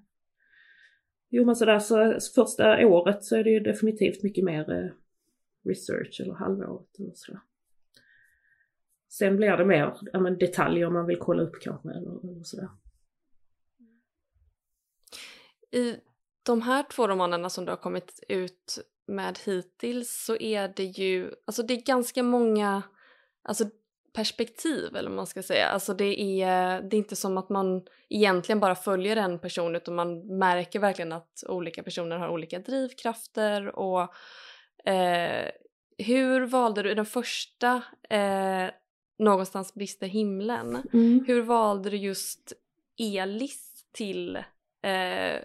jo 1.30 1.46
men 1.46 1.56
sådär 1.56 1.80
så 1.80 2.20
första 2.36 2.88
året 2.88 3.24
så 3.24 3.36
är 3.36 3.44
det 3.44 3.50
ju 3.50 3.60
definitivt 3.60 4.24
mycket 4.24 4.44
mer 4.44 4.72
eh, 4.72 4.92
research 5.70 6.22
eller 6.22 6.34
halvåret 6.34 7.00
eller 7.00 7.12
sådär. 7.14 7.42
Sen 9.10 9.38
blir 9.38 9.58
det 9.58 9.66
mer 9.66 9.98
ja, 10.14 10.20
men 10.20 10.38
detaljer 10.38 10.90
man 10.90 11.06
vill 11.06 11.20
kolla 11.20 11.44
upp 11.44 11.62
kanske 11.62 11.90
eller, 11.90 12.32
eller 12.32 12.44
sådär. 12.44 12.70
i 15.72 15.96
de 16.44 16.62
här 16.62 16.84
två 16.84 17.08
romanerna 17.08 17.50
som 17.50 17.66
du 17.66 17.72
har 17.72 17.78
kommit 17.78 18.24
ut 18.28 18.80
med 19.08 19.40
hittills 19.46 20.26
så 20.26 20.36
är 20.36 20.74
det 20.76 20.84
ju, 20.84 21.32
alltså 21.46 21.64
det 21.64 21.74
är 21.74 21.86
ganska 21.86 22.24
många 22.24 22.84
alltså 23.44 23.66
perspektiv 24.14 24.96
eller 24.96 25.10
vad 25.10 25.16
man 25.16 25.28
ska 25.28 25.44
säga. 25.44 25.68
Alltså 25.68 25.94
det 25.94 26.42
är, 26.44 26.82
det 26.82 26.96
är 26.96 26.98
inte 26.98 27.16
som 27.16 27.38
att 27.38 27.50
man 27.50 27.86
egentligen 28.10 28.60
bara 28.60 28.76
följer 28.76 29.16
en 29.16 29.40
person 29.40 29.76
utan 29.76 29.96
man 29.96 30.38
märker 30.38 30.80
verkligen 30.80 31.12
att 31.12 31.44
olika 31.48 31.84
personer 31.84 32.18
har 32.18 32.30
olika 32.30 32.60
drivkrafter 32.60 33.80
och 33.80 34.02
eh, 34.90 35.50
hur 35.98 36.46
valde 36.46 36.84
du 36.84 36.92
i 36.92 36.96
den 36.96 37.06
första 37.06 37.84
eh, 38.10 38.70
Någonstans 39.20 39.74
brister 39.74 40.08
himlen, 40.08 40.78
mm. 40.94 41.24
hur 41.28 41.42
valde 41.42 41.90
du 41.90 41.98
just 41.98 42.54
Elis 42.98 43.86
till 43.92 44.36
eh, 44.82 45.42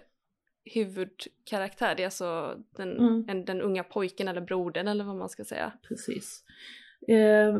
huvudkaraktär? 0.73 1.95
Det 1.95 2.03
är 2.03 2.07
alltså 2.07 2.57
den, 2.77 2.97
mm. 2.97 3.25
en, 3.27 3.45
den 3.45 3.61
unga 3.61 3.83
pojken 3.83 4.27
eller 4.27 4.41
brodern 4.41 4.87
eller 4.87 5.03
vad 5.03 5.15
man 5.15 5.29
ska 5.29 5.43
säga. 5.43 5.73
Precis. 5.87 6.43
Eh, 7.07 7.59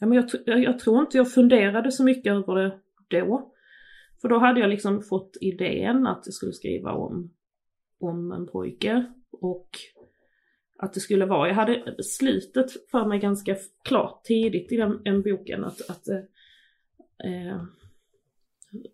ja, 0.00 0.06
men 0.06 0.12
jag, 0.12 0.30
jag, 0.44 0.78
tror 0.78 1.00
inte 1.00 1.16
jag 1.16 1.32
funderade 1.32 1.92
så 1.92 2.04
mycket 2.04 2.32
över 2.32 2.78
det 3.08 3.20
då. 3.20 3.52
För 4.20 4.28
då 4.28 4.38
hade 4.38 4.60
jag 4.60 4.70
liksom 4.70 5.02
fått 5.02 5.36
idén 5.40 6.06
att 6.06 6.22
jag 6.24 6.34
skulle 6.34 6.52
skriva 6.52 6.92
om, 6.92 7.34
om 8.00 8.32
en 8.32 8.46
pojke 8.46 9.12
och 9.30 9.68
att 10.82 10.94
det 10.94 11.00
skulle 11.00 11.26
vara, 11.26 11.48
jag 11.48 11.54
hade 11.54 12.02
slutet 12.02 12.90
för 12.90 13.06
mig 13.06 13.18
ganska 13.18 13.56
klart 13.84 14.24
tidigt 14.24 14.72
i 14.72 14.76
den, 14.76 15.02
den 15.04 15.22
boken 15.22 15.64
att, 15.64 15.90
att 15.90 16.08
eh, 16.08 17.62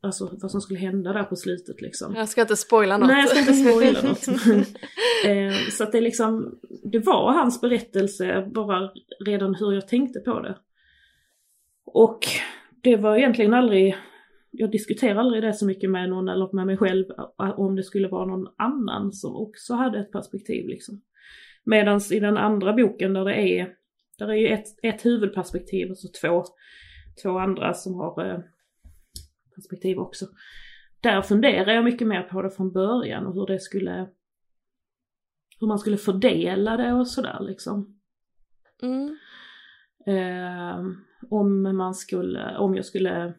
alltså 0.00 0.30
vad 0.42 0.50
som 0.50 0.60
skulle 0.60 0.78
hända 0.78 1.12
där 1.12 1.22
på 1.22 1.36
slutet 1.36 1.80
liksom. 1.80 2.14
Jag 2.14 2.28
ska 2.28 2.40
inte 2.40 2.56
spoila 2.56 2.98
något. 2.98 3.08
Nej, 3.08 3.20
jag 3.20 3.28
ska 3.28 3.38
inte 3.38 3.54
spoila 3.54 4.02
något. 4.02 4.28
eh, 5.26 5.70
så 5.70 5.84
att 5.84 5.92
det 5.92 6.00
liksom, 6.00 6.58
det 6.82 6.98
var 6.98 7.32
hans 7.32 7.60
berättelse 7.60 8.50
bara 8.54 8.90
redan 9.24 9.54
hur 9.54 9.72
jag 9.72 9.88
tänkte 9.88 10.20
på 10.20 10.40
det. 10.40 10.58
Och 11.84 12.18
det 12.82 12.96
var 12.96 13.16
egentligen 13.16 13.54
aldrig, 13.54 13.96
jag 14.50 14.70
diskuterade 14.70 15.20
aldrig 15.20 15.42
det 15.42 15.54
så 15.54 15.66
mycket 15.66 15.90
med 15.90 16.08
någon 16.08 16.28
eller 16.28 16.54
med 16.54 16.66
mig 16.66 16.76
själv 16.76 17.04
om 17.36 17.76
det 17.76 17.82
skulle 17.82 18.08
vara 18.08 18.26
någon 18.26 18.48
annan 18.56 19.12
som 19.12 19.36
också 19.36 19.74
hade 19.74 19.98
ett 19.98 20.12
perspektiv 20.12 20.68
liksom. 20.68 21.00
Medan 21.68 22.00
i 22.12 22.20
den 22.20 22.36
andra 22.36 22.72
boken 22.72 23.12
där 23.12 23.24
det 23.24 23.34
är, 23.34 23.74
där 24.18 24.28
är 24.28 24.34
ju 24.34 24.48
ett, 24.48 24.66
ett 24.82 25.06
huvudperspektiv 25.06 25.90
och 25.90 25.98
så 25.98 26.08
två, 26.20 26.44
två 27.22 27.38
andra 27.38 27.74
som 27.74 27.94
har 27.94 28.30
eh, 28.30 28.40
perspektiv 29.54 29.98
också. 29.98 30.26
Där 31.00 31.22
funderar 31.22 31.72
jag 31.72 31.84
mycket 31.84 32.08
mer 32.08 32.22
på 32.22 32.42
det 32.42 32.50
från 32.50 32.72
början 32.72 33.26
och 33.26 33.34
hur 33.34 33.46
det 33.46 33.60
skulle, 33.60 34.08
hur 35.60 35.66
man 35.66 35.78
skulle 35.78 35.96
fördela 35.96 36.76
det 36.76 36.92
och 36.92 37.08
sådär 37.08 37.38
liksom. 37.40 38.00
Mm. 38.82 39.18
Eh, 40.06 40.84
om 41.30 41.76
man 41.76 41.94
skulle, 41.94 42.58
om 42.58 42.74
jag 42.74 42.84
skulle 42.84 43.34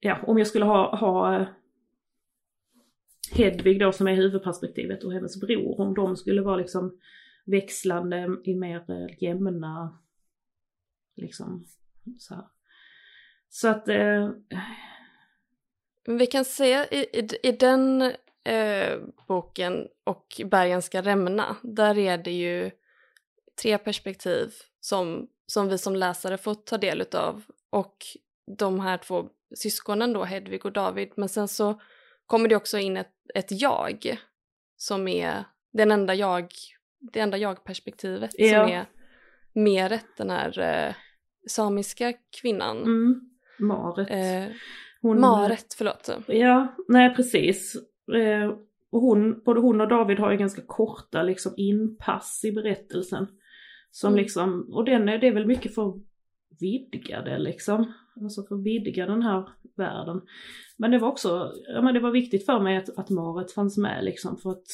ja, 0.00 0.18
om 0.26 0.38
jag 0.38 0.46
skulle 0.46 0.64
ha, 0.64 0.96
ha 0.96 1.46
Hedvig 3.34 3.80
då 3.80 3.92
som 3.92 4.08
är 4.08 4.14
huvudperspektivet 4.14 5.04
och 5.04 5.12
hennes 5.12 5.40
bror, 5.40 5.80
om 5.80 5.94
de 5.94 6.16
skulle 6.16 6.42
vara 6.42 6.56
liksom 6.56 6.98
växlande 7.44 8.36
i 8.44 8.54
mer 8.54 8.90
eh, 8.90 9.22
jämna, 9.22 9.98
liksom 11.16 11.64
så 12.18 12.34
här. 12.34 12.44
Så 13.48 13.68
att... 13.68 13.88
Eh... 13.88 14.30
Vi 16.04 16.26
kan 16.26 16.44
säga 16.44 16.86
i, 16.86 16.96
i, 16.96 17.28
i 17.42 17.52
den 17.52 18.02
eh, 18.44 18.98
boken 19.28 19.88
och 20.04 20.40
Bergen 20.44 20.82
ska 20.82 21.02
rämna, 21.02 21.56
där 21.62 21.98
är 21.98 22.18
det 22.18 22.32
ju 22.32 22.70
tre 23.62 23.78
perspektiv 23.78 24.52
som, 24.80 25.28
som 25.46 25.68
vi 25.68 25.78
som 25.78 25.96
läsare 25.96 26.38
får 26.38 26.54
ta 26.54 26.78
del 26.78 27.00
utav 27.00 27.42
och 27.70 27.96
de 28.58 28.80
här 28.80 28.98
två 28.98 29.28
syskonen 29.54 30.12
då, 30.12 30.24
Hedvig 30.24 30.66
och 30.66 30.72
David, 30.72 31.12
men 31.16 31.28
sen 31.28 31.48
så 31.48 31.80
kommer 32.26 32.48
det 32.48 32.56
också 32.56 32.78
in 32.78 32.96
ett, 32.96 33.12
ett 33.34 33.60
jag 33.60 34.16
som 34.76 35.08
är 35.08 35.44
den 35.72 35.90
enda 35.90 36.14
jag, 36.14 36.46
det 37.12 37.20
enda 37.20 37.36
jag-perspektivet 37.36 38.30
ja. 38.38 38.64
som 38.64 38.74
är 38.74 38.86
Meret, 39.54 40.06
den 40.16 40.30
här 40.30 40.58
eh, 40.58 40.94
samiska 41.46 42.12
kvinnan. 42.40 42.82
Mm. 42.82 43.20
Maret. 43.58 44.10
Eh, 44.10 44.54
hon, 45.00 45.20
Maret, 45.20 45.74
förlåt. 45.78 46.10
Ja, 46.26 46.76
nej 46.88 47.14
precis. 47.14 47.76
Eh, 48.14 48.48
och 48.90 49.00
hon, 49.00 49.42
både 49.44 49.60
hon 49.60 49.80
och 49.80 49.88
David 49.88 50.18
har 50.18 50.30
ju 50.30 50.36
ganska 50.36 50.62
korta 50.66 51.22
liksom 51.22 51.52
inpass 51.56 52.44
i 52.44 52.52
berättelsen. 52.52 53.26
Som 53.90 54.12
mm. 54.12 54.22
liksom, 54.22 54.72
och 54.72 54.84
den 54.84 55.08
är, 55.08 55.18
det 55.18 55.26
är 55.26 55.32
väl 55.32 55.46
mycket 55.46 55.74
för 55.74 55.88
att 55.88 55.96
vidga 56.60 57.22
det 57.22 57.38
liksom. 57.38 57.92
Alltså 58.20 58.42
för 58.42 58.54
att 58.54 58.64
vidga 58.64 59.06
den 59.06 59.22
här 59.22 59.48
världen. 59.76 60.20
Men 60.76 60.90
det 60.90 60.98
var 60.98 61.08
också, 61.08 61.52
ja 61.68 61.82
men 61.82 61.94
det 61.94 62.00
var 62.00 62.10
viktigt 62.10 62.46
för 62.46 62.60
mig 62.60 62.76
att, 62.76 62.98
att 62.98 63.10
Maret 63.10 63.52
fanns 63.52 63.78
med 63.78 64.04
liksom 64.04 64.36
för 64.36 64.50
att 64.50 64.66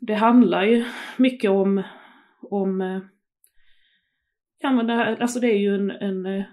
det 0.00 0.14
handlar 0.14 0.64
ju 0.64 0.84
mycket 1.16 1.50
om, 1.50 1.82
om 2.42 2.80
eh, 2.80 3.00
ja 4.58 4.72
men 4.72 4.86
det 4.86 4.92
här, 4.92 5.16
alltså 5.16 5.40
det 5.40 5.46
är 5.46 5.58
ju 5.58 5.74
en, 5.74 5.90
en 5.90 6.26
eh, 6.26 6.44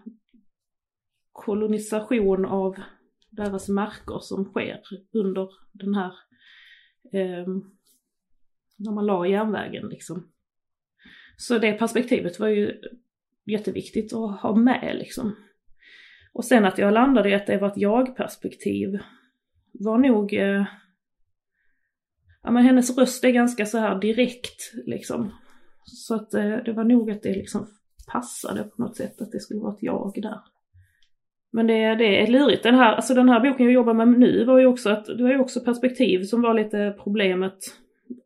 kolonisation 1.32 2.46
av 2.46 2.76
deras 3.30 3.70
marker 3.70 4.20
som 4.20 4.46
sker 4.46 4.82
under 5.14 5.50
den 5.72 5.96
här, 5.96 6.14
eh, 7.14 7.48
när 8.78 8.92
man 8.92 9.06
la 9.06 9.28
järnvägen 9.28 9.90
liksom. 9.90 10.30
Så 11.38 11.58
det 11.58 11.74
perspektivet 11.74 12.40
var 12.40 12.48
ju 12.48 12.82
jätteviktigt 13.46 14.14
att 14.14 14.42
ha 14.42 14.56
med 14.56 14.96
liksom. 14.96 15.36
Och 16.34 16.46
sen 16.46 16.66
att 16.66 16.78
jag 16.78 16.94
landade 16.94 17.30
i 17.30 17.34
att 17.34 17.48
det 17.48 17.58
var 17.58 17.68
ett 17.68 17.78
jag-perspektiv 17.78 19.00
var 19.74 19.98
nog, 19.98 20.34
eh, 20.34 20.66
ja 22.44 22.52
men 22.52 22.64
hennes 22.64 22.98
röst 22.98 23.24
är 23.24 23.32
ganska 23.32 23.66
så 23.66 23.78
här 23.78 24.00
direkt 24.00 24.74
liksom. 24.86 25.32
Så 25.86 26.16
att 26.16 26.34
eh, 26.34 26.58
det 26.66 26.74
var 26.74 26.84
nog 26.84 27.12
att 27.12 27.24
det 27.24 27.36
liksom 27.36 27.68
passade 28.12 28.64
på 28.64 28.82
något 28.82 28.98
sätt 28.98 29.22
att 29.22 29.32
det 29.32 29.40
skulle 29.40 29.60
vara 29.60 29.74
ett 29.74 29.84
jag 29.84 30.14
där. 30.22 30.40
Men 31.52 31.68
det, 31.68 31.96
det 31.96 32.22
är 32.22 32.28
lurigt. 32.28 32.64
Den 32.64 32.76
här, 32.76 32.94
alltså 32.94 33.14
den 33.14 33.30
här 33.30 33.40
boken 33.40 33.66
jag 33.66 33.74
jobbar 33.74 33.94
med 33.94 34.08
nu 34.08 34.46
var 34.46 34.60
ju 34.60 34.66
också 34.66 34.90
att, 34.90 35.06
det 35.06 35.24
var 35.24 35.30
ju 35.30 35.40
också 35.40 35.60
perspektiv 35.60 36.24
som 36.24 36.42
var 36.42 36.54
lite 36.54 36.96
problemet. 37.04 37.58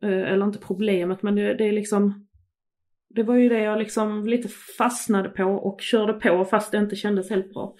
Eh, 0.02 0.32
eller 0.32 0.46
inte 0.46 0.58
problemet 0.58 1.22
men 1.22 1.34
det, 1.34 1.54
det 1.54 1.64
är 1.64 1.72
liksom 1.72 2.27
det 3.18 3.24
var 3.24 3.34
ju 3.34 3.48
det 3.48 3.60
jag 3.60 3.78
liksom 3.78 4.26
lite 4.26 4.48
fastnade 4.78 5.28
på 5.28 5.44
och 5.44 5.80
körde 5.80 6.12
på 6.12 6.44
fast 6.44 6.72
det 6.72 6.78
inte 6.78 6.96
kändes 6.96 7.30
helt 7.30 7.52
bra. 7.52 7.74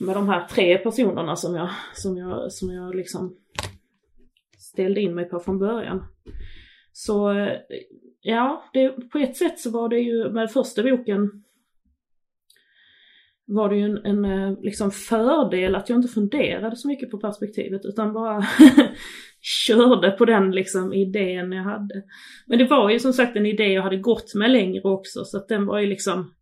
Med 0.00 0.16
de 0.16 0.28
här 0.28 0.46
tre 0.48 0.78
personerna 0.78 1.36
som 1.36 1.54
jag, 1.54 1.70
som 1.94 2.16
jag, 2.16 2.52
som 2.52 2.70
jag 2.70 2.94
liksom 2.94 3.36
ställde 4.58 5.00
in 5.00 5.14
mig 5.14 5.24
på 5.24 5.40
från 5.40 5.58
början. 5.58 6.04
Så 6.92 7.38
eh, 7.38 7.58
ja, 8.20 8.64
det, 8.72 9.10
på 9.10 9.18
ett 9.18 9.36
sätt 9.36 9.58
så 9.58 9.70
var 9.70 9.88
det 9.88 9.98
ju 9.98 10.30
med 10.30 10.50
första 10.50 10.82
boken 10.82 11.44
var 13.54 13.68
det 13.68 13.76
ju 13.76 13.82
en, 13.82 14.04
en 14.04 14.24
eh, 14.24 14.60
liksom 14.62 14.90
fördel 14.90 15.74
att 15.74 15.88
jag 15.88 15.98
inte 15.98 16.12
funderade 16.12 16.76
så 16.76 16.88
mycket 16.88 17.10
på 17.10 17.18
perspektivet 17.18 17.84
utan 17.84 18.12
bara 18.12 18.46
körde 19.40 20.10
på 20.10 20.24
den 20.24 20.50
liksom 20.50 20.92
idén 20.92 21.52
jag 21.52 21.62
hade. 21.62 22.02
Men 22.46 22.58
det 22.58 22.64
var 22.64 22.90
ju 22.90 22.98
som 22.98 23.12
sagt 23.12 23.36
en 23.36 23.46
idé 23.46 23.64
jag 23.64 23.82
hade 23.82 23.96
gått 23.96 24.34
med 24.34 24.50
längre 24.50 24.82
också 24.82 25.24
så 25.24 25.36
att 25.36 25.48
den 25.48 25.66
var 25.66 25.78
ju 25.78 25.86
liksom 25.86 26.34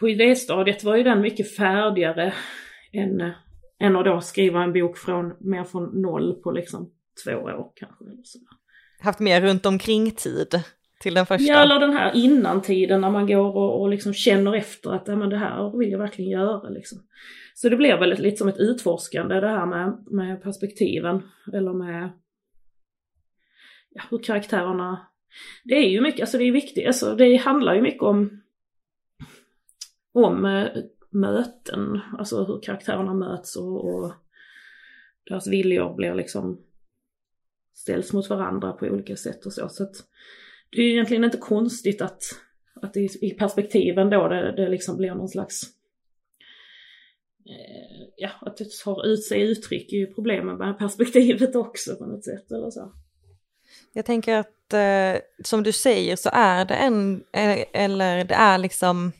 på 0.00 0.08
idéstadiet 0.08 0.84
var 0.84 0.96
ju 0.96 1.02
den 1.02 1.20
mycket 1.20 1.56
färdigare 1.56 2.34
än, 2.92 3.20
eh, 3.20 3.32
än 3.80 3.96
att 3.96 4.04
då 4.04 4.20
skriva 4.20 4.62
en 4.62 4.72
bok 4.72 4.98
från, 4.98 5.32
mer 5.40 5.64
från 5.64 6.02
noll 6.02 6.34
på 6.34 6.50
liksom 6.50 6.90
två 7.24 7.32
år 7.32 7.72
kanske. 7.74 8.04
Haft 9.00 9.20
mer 9.20 9.40
runt 9.40 9.66
omkring 9.66 10.10
tid 10.10 10.54
till 11.04 11.14
den 11.14 11.26
första? 11.26 11.52
Ja, 11.52 11.62
eller 11.62 11.80
den 11.80 11.92
här 11.92 12.16
innantiden 12.16 13.00
när 13.00 13.10
man 13.10 13.26
går 13.26 13.56
och, 13.56 13.80
och 13.80 13.88
liksom 13.88 14.14
känner 14.14 14.54
efter 14.54 14.90
att 14.90 15.08
ja, 15.08 15.16
men 15.16 15.30
det 15.30 15.36
här 15.36 15.78
vill 15.78 15.90
jag 15.90 15.98
verkligen 15.98 16.30
göra. 16.30 16.68
Liksom. 16.68 16.98
Så 17.54 17.68
det 17.68 17.76
blev 17.76 17.98
väl 17.98 18.22
lite 18.22 18.36
som 18.36 18.48
ett 18.48 18.58
utforskande 18.58 19.40
det 19.40 19.48
här 19.48 19.66
med, 19.66 20.04
med 20.10 20.42
perspektiven. 20.42 21.22
Eller 21.52 21.72
med 21.72 22.10
ja, 23.90 24.02
hur 24.10 24.18
karaktärerna... 24.18 25.06
Det 25.64 25.74
är 25.74 25.88
ju 25.88 26.00
mycket, 26.00 26.20
alltså 26.20 26.38
det 26.38 26.44
är 26.44 26.52
viktigt, 26.52 26.86
alltså 26.86 27.14
det 27.14 27.36
handlar 27.36 27.74
ju 27.74 27.82
mycket 27.82 28.02
om 28.02 28.40
om 30.12 30.44
eh, 30.44 30.68
möten, 31.10 32.00
alltså 32.18 32.44
hur 32.44 32.60
karaktärerna 32.62 33.14
möts 33.14 33.56
och, 33.56 33.94
och 33.94 34.12
deras 35.24 35.46
viljor 35.46 35.94
blir 35.94 36.14
liksom 36.14 36.60
ställs 37.74 38.12
mot 38.12 38.30
varandra 38.30 38.72
på 38.72 38.86
olika 38.86 39.16
sätt 39.16 39.46
och 39.46 39.52
så. 39.52 39.68
så 39.68 39.82
att 39.82 39.96
det 40.74 40.82
är 40.82 40.90
egentligen 40.90 41.24
inte 41.24 41.38
konstigt 41.38 42.02
att, 42.02 42.22
att 42.82 42.96
i, 42.96 43.08
i 43.20 43.30
perspektiven 43.30 44.10
då 44.10 44.28
det, 44.28 44.52
det 44.56 44.68
liksom 44.68 44.96
blir 44.96 45.14
någon 45.14 45.28
slags 45.28 45.62
eh, 47.46 48.08
ja, 48.16 48.30
att 48.40 48.56
det 48.56 48.70
tar 48.84 49.06
ut 49.06 49.24
sig 49.24 49.42
uttryck 49.42 49.92
är 49.92 49.96
ju 49.96 50.06
problemet 50.06 50.58
med 50.58 50.78
perspektivet 50.78 51.56
också 51.56 51.96
på 51.96 52.06
något 52.06 52.24
sätt 52.24 52.52
eller 52.52 52.70
så. 52.70 52.92
Jag 53.92 54.04
tänker 54.04 54.36
att 54.36 54.72
eh, 54.72 55.22
som 55.44 55.62
du 55.62 55.72
säger 55.72 56.16
så 56.16 56.30
är 56.32 56.64
det 56.64 56.74
en, 56.74 57.24
eh, 57.32 57.64
eller 57.72 58.24
det 58.24 58.34
är 58.34 58.58
liksom 58.58 59.12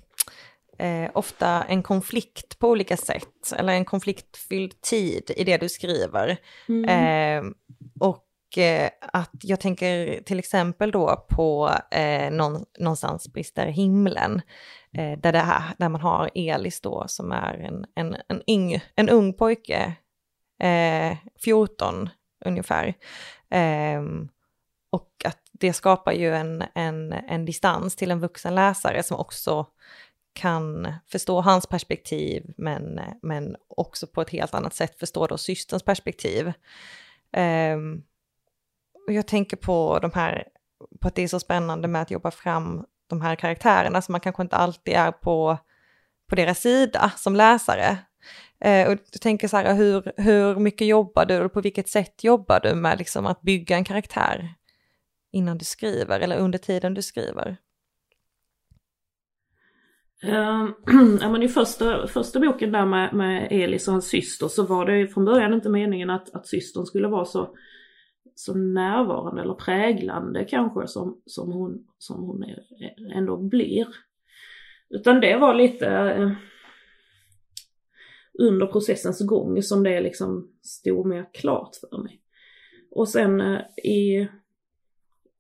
eh, 0.79 1.11
ofta 1.15 1.63
en 1.63 1.83
konflikt 1.83 2.59
på 2.59 2.69
olika 2.69 2.97
sätt, 2.97 3.53
eller 3.57 3.73
en 3.73 3.85
konfliktfylld 3.85 4.81
tid 4.81 5.31
i 5.37 5.45
det 5.45 5.57
du 5.57 5.69
skriver. 5.69 6.37
Mm. 6.69 6.85
Eh, 6.85 7.53
och 8.01 8.24
Eh, 8.59 8.91
att 9.01 9.31
jag 9.43 9.61
tänker 9.61 10.23
till 10.23 10.39
exempel 10.39 10.91
då 10.91 11.27
på 11.29 11.71
eh, 11.91 12.31
någon, 12.31 12.65
någonstans 12.79 13.33
brister 13.33 13.67
himlen, 13.67 14.43
eh, 14.93 15.19
där, 15.19 15.33
det 15.33 15.39
här, 15.39 15.63
där 15.79 15.89
man 15.89 16.01
har 16.01 16.31
Elis 16.35 16.81
då 16.81 17.05
som 17.09 17.33
är 17.33 17.55
en, 17.55 17.87
en, 17.95 18.17
en, 18.29 18.51
yng, 18.51 18.81
en 18.97 19.09
ung 19.09 19.33
pojke, 19.33 19.97
eh, 20.63 21.17
14 21.45 22.09
ungefär. 22.45 22.95
Ehm, 23.51 24.29
och 24.91 25.11
att 25.25 25.39
det 25.53 25.73
skapar 25.73 26.13
ju 26.13 26.35
en, 26.35 26.65
en, 26.75 27.13
en 27.13 27.45
distans 27.45 27.97
till 27.97 28.11
en 28.11 28.21
vuxen 28.21 28.55
läsare 28.55 29.03
som 29.03 29.17
också 29.17 29.67
kan 30.33 30.95
förstå 31.07 31.41
hans 31.41 31.67
perspektiv 31.67 32.55
men, 32.57 33.01
men 33.23 33.57
också 33.69 34.07
på 34.07 34.23
ett 34.23 34.31
helt 34.31 34.55
annat 34.55 34.75
sätt 34.75 34.99
förstå 34.99 35.27
då 35.27 35.39
systerns 35.39 35.83
perspektiv. 35.83 36.53
Um, 37.37 38.03
och 39.07 39.13
jag 39.13 39.27
tänker 39.27 39.57
på 39.57 39.99
de 40.03 40.11
här, 40.15 40.45
på 41.01 41.09
att 41.09 41.15
det 41.15 41.23
är 41.23 41.29
så 41.29 41.41
spännande 41.41 41.89
med 41.89 42.03
att 42.03 42.11
jobba 42.11 42.31
fram 42.31 42.85
de 43.07 43.21
här 43.21 43.37
karaktärerna 43.37 44.03
som 44.03 44.13
man 44.13 44.21
kanske 44.21 44.43
inte 44.43 44.57
alltid 44.57 44.95
är 44.95 45.13
på, 45.13 45.59
på 46.29 46.37
deras 46.37 46.61
sida 46.61 47.13
som 47.17 47.37
läsare. 47.37 47.99
Eh, 48.61 48.87
och 48.87 48.93
jag 49.13 49.21
tänker 49.21 49.49
så 49.49 49.57
här, 49.57 49.75
hur, 49.75 50.13
hur 50.17 50.57
mycket 50.57 50.87
jobbar 50.87 51.25
du 51.25 51.41
och 51.41 51.53
på 51.53 51.61
vilket 51.61 51.89
sätt 51.89 52.25
jobbar 52.25 52.61
du 52.61 52.75
med 52.75 52.99
liksom 52.99 53.27
att 53.27 53.43
bygga 53.43 53.77
en 53.77 53.85
karaktär? 53.85 54.55
innan 55.35 55.59
du 55.59 55.65
skriver 55.65 56.21
eller 56.21 56.39
under 56.39 56.59
tiden 56.59 56.95
du 56.95 57.03
skriver? 57.03 57.57
Uh, 60.25 60.69
ja, 61.21 61.31
men 61.31 61.43
I 61.43 61.49
första, 61.49 62.07
första 62.07 62.41
boken 62.41 62.73
där 62.73 62.87
med, 62.87 63.15
med 63.15 63.49
Elis 63.51 63.89
och 63.89 63.93
hans 63.93 64.09
syster 64.09 64.49
så 64.49 64.67
var 64.67 64.87
det 64.87 65.09
från 65.09 65.25
början 65.25 65.55
inte 65.55 65.69
meningen 65.69 66.11
att, 66.11 66.35
att 66.35 66.47
systern 66.47 66.87
skulle 66.87 67.09
vara 67.09 67.25
så, 67.25 67.57
så 68.35 68.55
närvarande 68.55 69.43
eller 69.43 69.55
präglande 69.55 70.45
kanske 70.45 70.87
som, 70.87 71.21
som 71.27 71.53
hon, 71.53 71.87
som 71.99 72.23
hon 72.23 72.45
ändå 73.15 73.37
blir. 73.37 73.87
Utan 74.91 75.21
det 75.21 75.37
var 75.37 75.55
lite 75.55 75.89
eh, 75.89 76.31
under 78.39 78.67
processens 78.67 79.21
gång 79.21 79.63
som 79.63 79.83
det 79.83 80.01
liksom 80.01 80.49
stod 80.63 81.07
mer 81.07 81.27
klart 81.33 81.77
för 81.91 81.99
mig. 81.99 82.21
Och 82.91 83.09
sen 83.09 83.41
eh, 83.41 83.61
i 83.85 84.29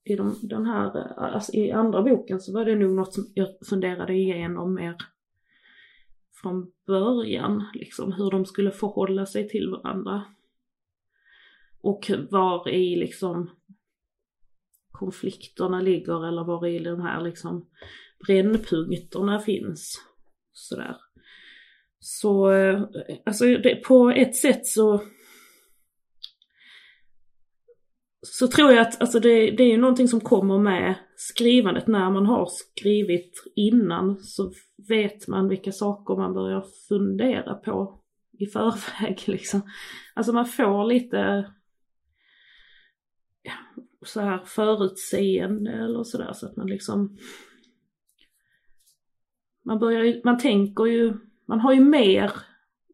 i 0.04 0.16
de, 0.16 0.38
den 0.42 0.66
här, 0.66 0.98
eh, 0.98 1.34
alltså 1.34 1.52
i 1.52 1.72
andra 1.72 2.02
boken 2.02 2.40
så 2.40 2.52
var 2.52 2.64
det 2.64 2.74
nog 2.74 2.92
något 2.92 3.14
som 3.14 3.24
jag 3.34 3.48
funderade 3.68 4.14
igenom 4.14 4.74
mer 4.74 4.96
från 6.42 6.72
början, 6.86 7.64
liksom 7.74 8.12
hur 8.12 8.30
de 8.30 8.46
skulle 8.46 8.70
förhålla 8.70 9.26
sig 9.26 9.48
till 9.48 9.70
varandra. 9.70 10.22
Och 11.84 12.10
var 12.30 12.68
i 12.68 12.96
liksom 12.96 13.50
konflikterna 14.90 15.80
ligger 15.80 16.28
eller 16.28 16.44
var 16.44 16.66
i 16.66 16.78
de 16.78 17.00
här 17.00 17.22
liksom 17.22 17.66
brännpunkterna 18.26 19.40
finns. 19.40 20.02
Sådär. 20.52 20.96
Så, 21.98 22.50
eh, 22.50 22.82
alltså 23.26 23.44
det, 23.44 23.74
på 23.74 24.10
ett 24.10 24.36
sätt 24.36 24.66
så 24.66 25.02
så 28.26 28.46
tror 28.48 28.72
jag 28.72 28.80
att 28.80 29.00
alltså 29.00 29.20
det, 29.20 29.50
det 29.50 29.62
är 29.62 29.70
ju 29.70 29.76
någonting 29.76 30.08
som 30.08 30.20
kommer 30.20 30.58
med 30.58 30.94
skrivandet. 31.16 31.86
När 31.86 32.10
man 32.10 32.26
har 32.26 32.46
skrivit 32.50 33.32
innan 33.56 34.18
så 34.22 34.52
vet 34.88 35.28
man 35.28 35.48
vilka 35.48 35.72
saker 35.72 36.16
man 36.16 36.34
börjar 36.34 36.64
fundera 36.88 37.54
på 37.54 38.00
i 38.38 38.46
förväg 38.46 39.22
liksom. 39.26 39.60
Alltså 40.14 40.32
man 40.32 40.46
får 40.46 40.84
lite 40.84 41.46
så 44.02 44.20
här 44.20 44.38
förutseende 44.44 45.72
eller 45.72 46.04
sådär 46.04 46.32
så 46.32 46.46
att 46.46 46.56
man 46.56 46.66
liksom 46.66 47.18
man 49.64 49.78
börjar 49.78 50.04
ju, 50.04 50.20
man 50.24 50.38
tänker 50.38 50.86
ju, 50.86 51.14
man 51.46 51.60
har 51.60 51.72
ju 51.72 51.80
mer 51.80 52.32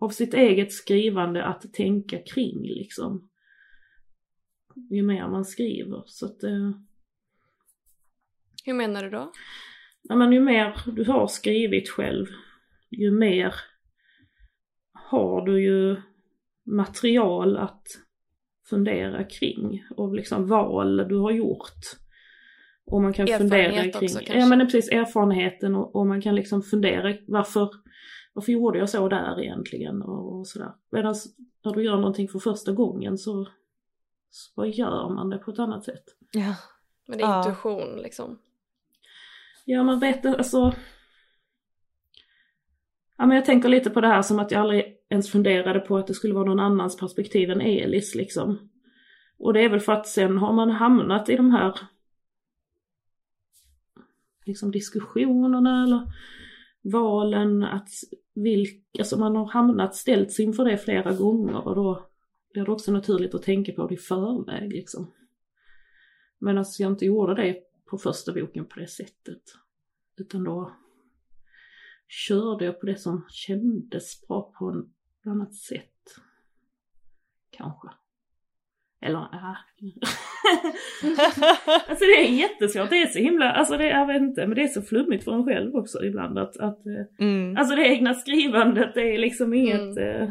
av 0.00 0.08
sitt 0.08 0.34
eget 0.34 0.72
skrivande 0.72 1.44
att 1.44 1.72
tänka 1.72 2.18
kring 2.18 2.62
liksom 2.62 3.30
ju 4.90 5.02
mer 5.02 5.28
man 5.28 5.44
skriver. 5.44 6.02
Så 6.06 6.26
att, 6.26 6.42
eh, 6.42 6.70
Hur 8.64 8.74
menar 8.74 9.02
du 9.02 9.10
då? 9.10 9.32
Ja, 10.02 10.16
men 10.16 10.32
ju 10.32 10.40
mer 10.40 10.80
du 10.86 11.04
har 11.04 11.26
skrivit 11.26 11.88
själv, 11.88 12.26
ju 12.90 13.10
mer 13.10 13.54
har 14.92 15.46
du 15.46 15.62
ju 15.62 16.02
material 16.64 17.56
att 17.56 17.86
fundera 18.70 19.24
kring 19.24 19.84
och 19.96 20.14
liksom 20.14 20.46
val 20.46 20.96
du 20.96 21.18
har 21.18 21.30
gjort. 21.30 21.80
Och 22.86 23.02
man 23.02 23.12
kan 23.12 23.26
fundera 23.26 23.72
kring, 23.72 23.88
också, 23.88 24.18
kanske? 24.18 24.38
ja 24.38 24.46
men 24.46 24.66
precis 24.66 24.88
erfarenheten 24.90 25.74
och, 25.76 25.96
och, 25.96 26.06
man 26.06 26.22
kan 26.22 26.34
liksom 26.34 26.62
fundera 26.62 27.16
varför, 27.26 27.70
varför 28.32 28.52
gjorde 28.52 28.78
jag 28.78 28.90
så 28.90 29.08
där 29.08 29.40
egentligen 29.40 30.02
och, 30.02 30.38
och 30.38 30.46
sådär. 30.46 30.72
Medan 30.90 31.14
när 31.64 31.72
du 31.72 31.84
gör 31.84 31.96
någonting 31.96 32.28
för 32.28 32.38
första 32.38 32.72
gången 32.72 33.18
så 33.18 33.48
så 34.30 34.66
gör 34.66 35.08
man 35.08 35.30
det 35.30 35.38
på 35.38 35.50
ett 35.50 35.58
annat 35.58 35.84
sätt. 35.84 36.04
Ja. 36.32 36.54
Men 37.06 37.18
det 37.18 37.24
är 37.24 37.28
ja. 37.28 37.38
intuition 37.38 37.96
liksom. 37.96 38.38
Ja 39.64 39.82
man 39.82 40.00
vet 40.00 40.26
alltså. 40.26 40.74
Ja 43.16 43.26
men 43.26 43.36
jag 43.36 43.44
tänker 43.44 43.68
lite 43.68 43.90
på 43.90 44.00
det 44.00 44.08
här 44.08 44.22
som 44.22 44.38
att 44.38 44.50
jag 44.50 44.60
aldrig 44.60 44.99
ens 45.10 45.30
funderade 45.30 45.80
på 45.80 45.96
att 45.96 46.06
det 46.06 46.14
skulle 46.14 46.34
vara 46.34 46.44
någon 46.44 46.60
annans 46.60 46.96
perspektiv 46.96 47.50
än 47.50 47.60
Elis 47.60 48.14
liksom. 48.14 48.70
Och 49.38 49.52
det 49.52 49.64
är 49.64 49.68
väl 49.68 49.80
för 49.80 49.92
att 49.92 50.06
sen 50.06 50.38
har 50.38 50.52
man 50.52 50.70
hamnat 50.70 51.28
i 51.28 51.36
de 51.36 51.50
här 51.50 51.78
liksom 54.46 54.70
diskussionerna 54.70 55.84
eller 55.84 56.12
valen 56.82 57.62
att 57.62 57.88
vilka, 58.34 58.82
alltså 58.98 59.18
man 59.18 59.36
har 59.36 59.46
hamnat, 59.46 59.94
ställts 59.94 60.40
inför 60.40 60.64
det 60.64 60.78
flera 60.78 61.14
gånger 61.14 61.68
och 61.68 61.74
då 61.74 62.06
blir 62.52 62.64
det 62.64 62.72
också 62.72 62.92
naturligt 62.92 63.34
att 63.34 63.42
tänka 63.42 63.72
på 63.72 63.86
det 63.86 63.94
i 63.94 63.98
förväg 63.98 64.72
liksom. 64.72 65.12
Men 66.38 66.58
alltså 66.58 66.82
jag 66.82 66.92
inte 66.92 67.06
gjorde 67.06 67.34
det 67.34 67.56
på 67.90 67.98
första 67.98 68.32
boken 68.32 68.66
på 68.66 68.80
det 68.80 68.88
sättet. 68.88 69.42
Utan 70.16 70.44
då 70.44 70.76
körde 72.08 72.64
jag 72.64 72.80
på 72.80 72.86
det 72.86 72.96
som 72.96 73.26
kändes 73.28 74.26
bra 74.28 74.52
på 74.58 74.86
ett 75.20 75.26
annat 75.26 75.54
sätt. 75.54 75.86
Kanske. 77.50 77.88
Eller 79.02 79.18
ja. 79.32 79.56
alltså 81.88 82.04
det 82.04 82.26
är 82.26 82.28
jättesvårt, 82.28 82.90
det 82.90 83.02
är 83.02 83.06
så 83.06 83.18
himla, 83.18 83.52
alltså 83.52 83.76
det, 83.76 83.86
jag 83.86 84.06
vet 84.06 84.22
inte, 84.22 84.46
men 84.46 84.54
det 84.56 84.62
är 84.62 84.68
så 84.68 84.82
flummigt 84.82 85.24
för 85.24 85.32
en 85.32 85.44
själv 85.44 85.76
också 85.76 86.04
ibland 86.04 86.38
att, 86.38 86.56
att 86.56 86.86
eh, 86.86 87.26
mm. 87.26 87.56
alltså 87.56 87.76
det 87.76 87.86
egna 87.86 88.14
skrivandet 88.14 88.94
det 88.94 89.14
är 89.14 89.18
liksom 89.18 89.54
inget 89.54 89.96
mm. 89.96 90.22
eh, 90.22 90.28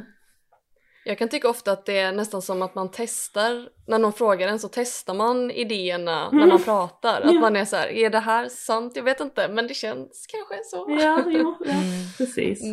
jag 1.06 1.18
kan 1.18 1.30
tycka 1.30 1.50
ofta 1.50 1.72
att 1.72 1.86
det 1.86 1.98
är 1.98 2.12
nästan 2.12 2.42
som 2.42 2.62
att 2.62 2.76
man 2.76 2.90
testar, 2.94 3.70
när 3.88 4.00
någon 4.00 4.14
frågar 4.14 4.48
en 4.48 4.60
så 4.60 4.68
testar 4.68 5.14
man 5.14 5.52
idéerna 5.52 6.28
mm. 6.28 6.40
när 6.40 6.48
man 6.48 6.64
pratar. 6.64 7.22
Att 7.22 7.34
ja. 7.34 7.40
man 7.40 7.56
är 7.56 7.66
så 7.66 7.76
här, 7.76 7.88
är 7.88 8.10
det 8.10 8.20
här 8.20 8.48
sant? 8.48 8.96
Jag 8.96 9.04
vet 9.04 9.20
inte 9.20 9.48
men 9.48 9.68
det 9.68 9.74
känns 9.74 10.28
kanske 10.30 10.56
så. 10.64 10.98
Ja, 11.02 11.24
jo, 11.28 11.56
ja. 11.66 11.72
Mm. 11.72 12.06
precis. 12.18 12.64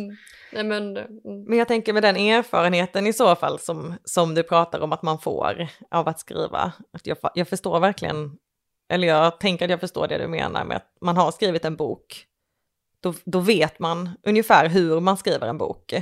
Nej, 0.53 0.63
men, 0.63 0.97
mm. 0.97 1.43
men 1.47 1.57
jag 1.57 1.67
tänker 1.67 1.93
med 1.93 2.03
den 2.03 2.15
erfarenheten 2.15 3.07
i 3.07 3.13
så 3.13 3.35
fall 3.35 3.59
som, 3.59 3.93
som 4.03 4.35
du 4.35 4.43
pratar 4.43 4.79
om 4.79 4.93
att 4.93 5.01
man 5.01 5.19
får 5.19 5.67
av 5.91 6.07
att 6.07 6.19
skriva. 6.19 6.73
Att 6.93 7.07
jag, 7.07 7.17
jag 7.33 7.47
förstår 7.47 7.79
verkligen, 7.79 8.37
eller 8.89 9.07
jag 9.07 9.39
tänker 9.39 9.65
att 9.65 9.71
jag 9.71 9.79
förstår 9.79 10.07
det 10.07 10.17
du 10.17 10.27
menar 10.27 10.65
med 10.65 10.77
att 10.77 10.91
man 11.01 11.17
har 11.17 11.31
skrivit 11.31 11.65
en 11.65 11.75
bok. 11.75 12.25
Då, 13.01 13.13
då 13.25 13.39
vet 13.39 13.79
man 13.79 14.09
ungefär 14.23 14.69
hur 14.69 14.99
man 14.99 15.17
skriver 15.17 15.47
en 15.47 15.57
bok. 15.57 15.93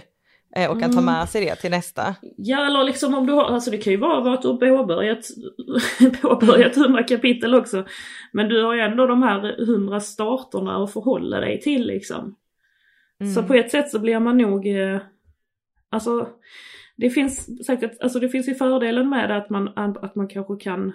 Eh, 0.55 0.71
och 0.71 0.79
kan 0.79 0.91
ta 0.91 0.99
mm. 0.99 1.05
med 1.05 1.29
sig 1.29 1.45
det 1.45 1.55
till 1.55 1.71
nästa. 1.71 2.15
Ja 2.37 2.65
eller 2.65 2.83
liksom 2.83 3.15
om 3.15 3.27
du 3.27 3.33
har, 3.33 3.43
alltså 3.43 3.71
det 3.71 3.77
kan 3.77 3.93
ju 3.93 3.99
vara 3.99 4.33
att 4.33 4.41
du 4.41 4.47
har 4.47 4.57
påbörjat, 4.57 5.25
påbörjat 6.21 6.77
100 6.77 7.03
kapitel 7.03 7.55
också. 7.55 7.85
Men 8.31 8.49
du 8.49 8.63
har 8.63 8.73
ju 8.73 8.81
ändå 8.81 9.07
de 9.07 9.23
här 9.23 9.63
100 9.63 9.99
starterna 9.99 10.83
att 10.83 10.93
förhålla 10.93 11.39
dig 11.39 11.61
till 11.61 11.87
liksom. 11.87 12.35
Mm. 13.22 13.34
Så 13.34 13.43
på 13.43 13.53
ett 13.53 13.72
sätt 13.72 13.89
så 13.89 13.99
blir 13.99 14.20
man 14.20 14.38
nog, 14.38 14.68
eh, 14.68 15.01
alltså 15.89 16.30
det 16.97 17.09
finns 17.09 17.66
säkert, 17.66 18.01
alltså 18.01 18.20
det 18.20 18.30
finns 18.30 18.49
ju 18.49 18.55
fördelen 18.55 19.09
med 19.09 19.38
att 19.38 19.49
man, 19.49 19.68
att 19.78 20.16
man 20.16 20.28
kanske 20.28 20.55
kan 20.55 20.93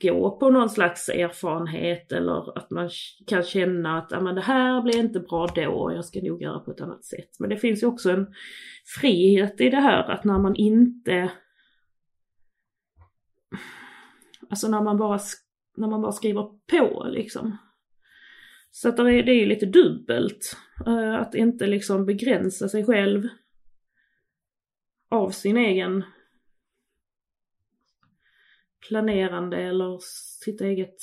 gå 0.00 0.38
på 0.38 0.50
någon 0.50 0.70
slags 0.70 1.08
erfarenhet 1.08 2.12
eller 2.12 2.58
att 2.58 2.70
man 2.70 2.90
kan 3.26 3.42
känna 3.42 3.98
att 3.98 4.12
ah, 4.12 4.20
men 4.20 4.34
det 4.34 4.40
här 4.40 4.82
blir 4.82 4.98
inte 4.98 5.20
bra 5.20 5.46
då, 5.46 5.92
jag 5.94 6.04
ska 6.04 6.20
nog 6.22 6.42
göra 6.42 6.60
på 6.60 6.70
ett 6.70 6.80
annat 6.80 7.04
sätt. 7.04 7.30
Men 7.38 7.50
det 7.50 7.56
finns 7.56 7.82
ju 7.82 7.86
också 7.86 8.10
en 8.10 8.26
frihet 9.00 9.60
i 9.60 9.70
det 9.70 9.80
här 9.80 10.10
att 10.10 10.24
när 10.24 10.38
man 10.38 10.56
inte 10.56 11.30
Alltså 14.50 14.68
när 14.68 14.82
man 14.82 14.98
bara, 14.98 15.18
när 15.76 15.88
man 15.88 16.02
bara 16.02 16.12
skriver 16.12 16.42
på 16.70 17.06
liksom. 17.10 17.56
Så 18.70 18.88
att 18.88 18.96
det 18.96 19.02
är, 19.02 19.22
det 19.22 19.32
är 19.32 19.46
lite 19.46 19.66
dubbelt. 19.66 20.56
Uh, 20.86 21.14
att 21.14 21.34
inte 21.34 21.66
liksom 21.66 22.06
begränsa 22.06 22.68
sig 22.68 22.84
själv 22.84 23.28
av 25.08 25.30
sin 25.30 25.56
egen 25.56 26.04
planerande 28.88 29.56
eller 29.56 29.98
sitt 30.44 30.60
eget, 30.60 30.96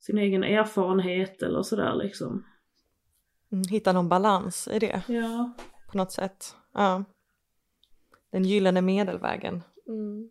sin 0.00 0.18
egen 0.18 0.44
erfarenhet 0.44 1.42
eller 1.42 1.62
sådär 1.62 1.94
liksom. 1.94 2.44
Mm, 3.52 3.64
hitta 3.70 3.92
någon 3.92 4.08
balans 4.08 4.68
i 4.68 4.78
det. 4.78 5.02
Ja. 5.08 5.52
På 5.92 5.98
något 5.98 6.12
sätt. 6.12 6.56
Ja. 6.72 7.04
Den 8.30 8.44
gyllene 8.44 8.82
medelvägen. 8.82 9.62
Mm. 9.86 10.30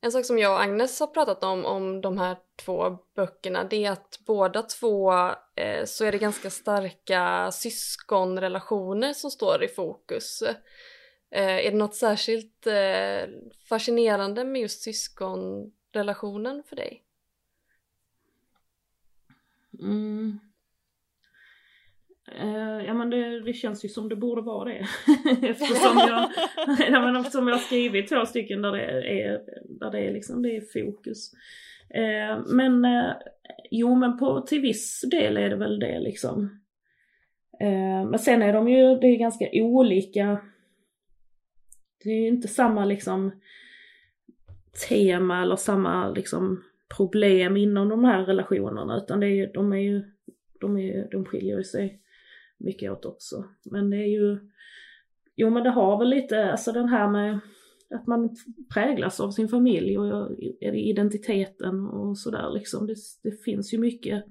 En 0.00 0.12
sak 0.12 0.24
som 0.24 0.38
jag 0.38 0.52
och 0.52 0.62
Agnes 0.62 1.00
har 1.00 1.06
pratat 1.06 1.44
om, 1.44 1.64
om 1.64 2.00
de 2.00 2.18
här 2.18 2.36
två 2.56 2.98
böckerna, 3.16 3.64
det 3.64 3.84
är 3.84 3.90
att 3.90 4.20
båda 4.26 4.62
två 4.62 5.12
eh, 5.54 5.84
så 5.84 6.04
är 6.04 6.12
det 6.12 6.18
ganska 6.18 6.50
starka 6.50 7.50
syskonrelationer 7.52 9.12
som 9.12 9.30
står 9.30 9.64
i 9.64 9.68
fokus. 9.68 10.42
Eh, 11.30 11.66
är 11.66 11.70
det 11.70 11.76
något 11.76 11.94
särskilt 11.94 12.66
eh, 12.66 13.28
fascinerande 13.68 14.44
med 14.44 14.62
just 14.62 14.82
syskonrelationen 14.82 16.62
för 16.62 16.76
dig? 16.76 17.04
Mm. 19.80 20.47
Uh, 22.42 22.86
ja 22.86 22.94
men 22.94 23.10
det, 23.10 23.40
det, 23.40 23.52
känns 23.52 23.84
ju 23.84 23.88
som 23.88 24.08
det 24.08 24.16
borde 24.16 24.42
vara 24.42 24.64
det. 24.64 24.78
eftersom, 25.42 25.98
jag, 25.98 26.30
ja, 26.90 27.00
men 27.00 27.16
eftersom 27.16 27.48
jag 27.48 27.54
har 27.54 27.60
skrivit 27.60 28.08
två 28.08 28.26
stycken 28.26 28.62
där 28.62 28.72
det 28.72 28.82
är, 29.22 29.40
där 29.80 29.90
det 29.90 29.98
är, 29.98 30.12
liksom, 30.12 30.42
det 30.42 30.56
är 30.56 30.82
fokus. 30.82 31.32
Uh, 31.96 32.54
men 32.54 32.84
uh, 32.84 33.12
jo 33.70 33.94
men 33.94 34.18
på, 34.18 34.40
till 34.40 34.60
viss 34.60 35.04
del 35.10 35.36
är 35.36 35.50
det 35.50 35.56
väl 35.56 35.78
det 35.78 36.00
liksom. 36.00 36.60
men 38.10 38.18
sen 38.18 38.42
är 38.42 38.52
de 38.52 38.68
ju, 38.68 38.98
det 38.98 39.06
är 39.06 39.16
ganska 39.16 39.48
olika. 39.52 40.40
Det 42.04 42.10
är 42.10 42.20
ju 42.20 42.28
inte 42.28 42.48
samma 42.48 42.84
liksom 42.84 43.32
tema 44.88 45.42
eller 45.42 45.56
samma 45.56 46.10
liksom 46.10 46.62
problem 46.96 47.56
inom 47.56 47.88
de 47.88 48.04
här 48.04 48.24
relationerna 48.24 48.96
utan 48.96 49.20
det 49.20 49.26
är 49.26 49.52
de 49.52 49.72
är 49.72 49.78
ju, 49.78 50.02
de, 50.60 50.78
är, 50.78 51.08
de 51.10 51.24
skiljer 51.24 51.62
sig 51.62 52.00
mycket 52.58 52.92
åt 52.92 53.04
också. 53.04 53.44
Men 53.64 53.90
det 53.90 53.96
är 53.96 54.08
ju, 54.08 54.38
jo 55.36 55.50
men 55.50 55.62
det 55.62 55.70
har 55.70 55.98
väl 55.98 56.08
lite, 56.08 56.50
alltså 56.50 56.72
den 56.72 56.88
här 56.88 57.10
med 57.10 57.40
att 57.90 58.06
man 58.06 58.36
präglas 58.74 59.20
av 59.20 59.30
sin 59.30 59.48
familj 59.48 59.98
och 59.98 60.38
identiteten 60.60 61.86
och 61.86 62.18
sådär 62.18 62.50
liksom. 62.54 62.86
Det, 62.86 62.94
det 63.22 63.42
finns 63.44 63.74
ju 63.74 63.78
mycket, 63.78 64.24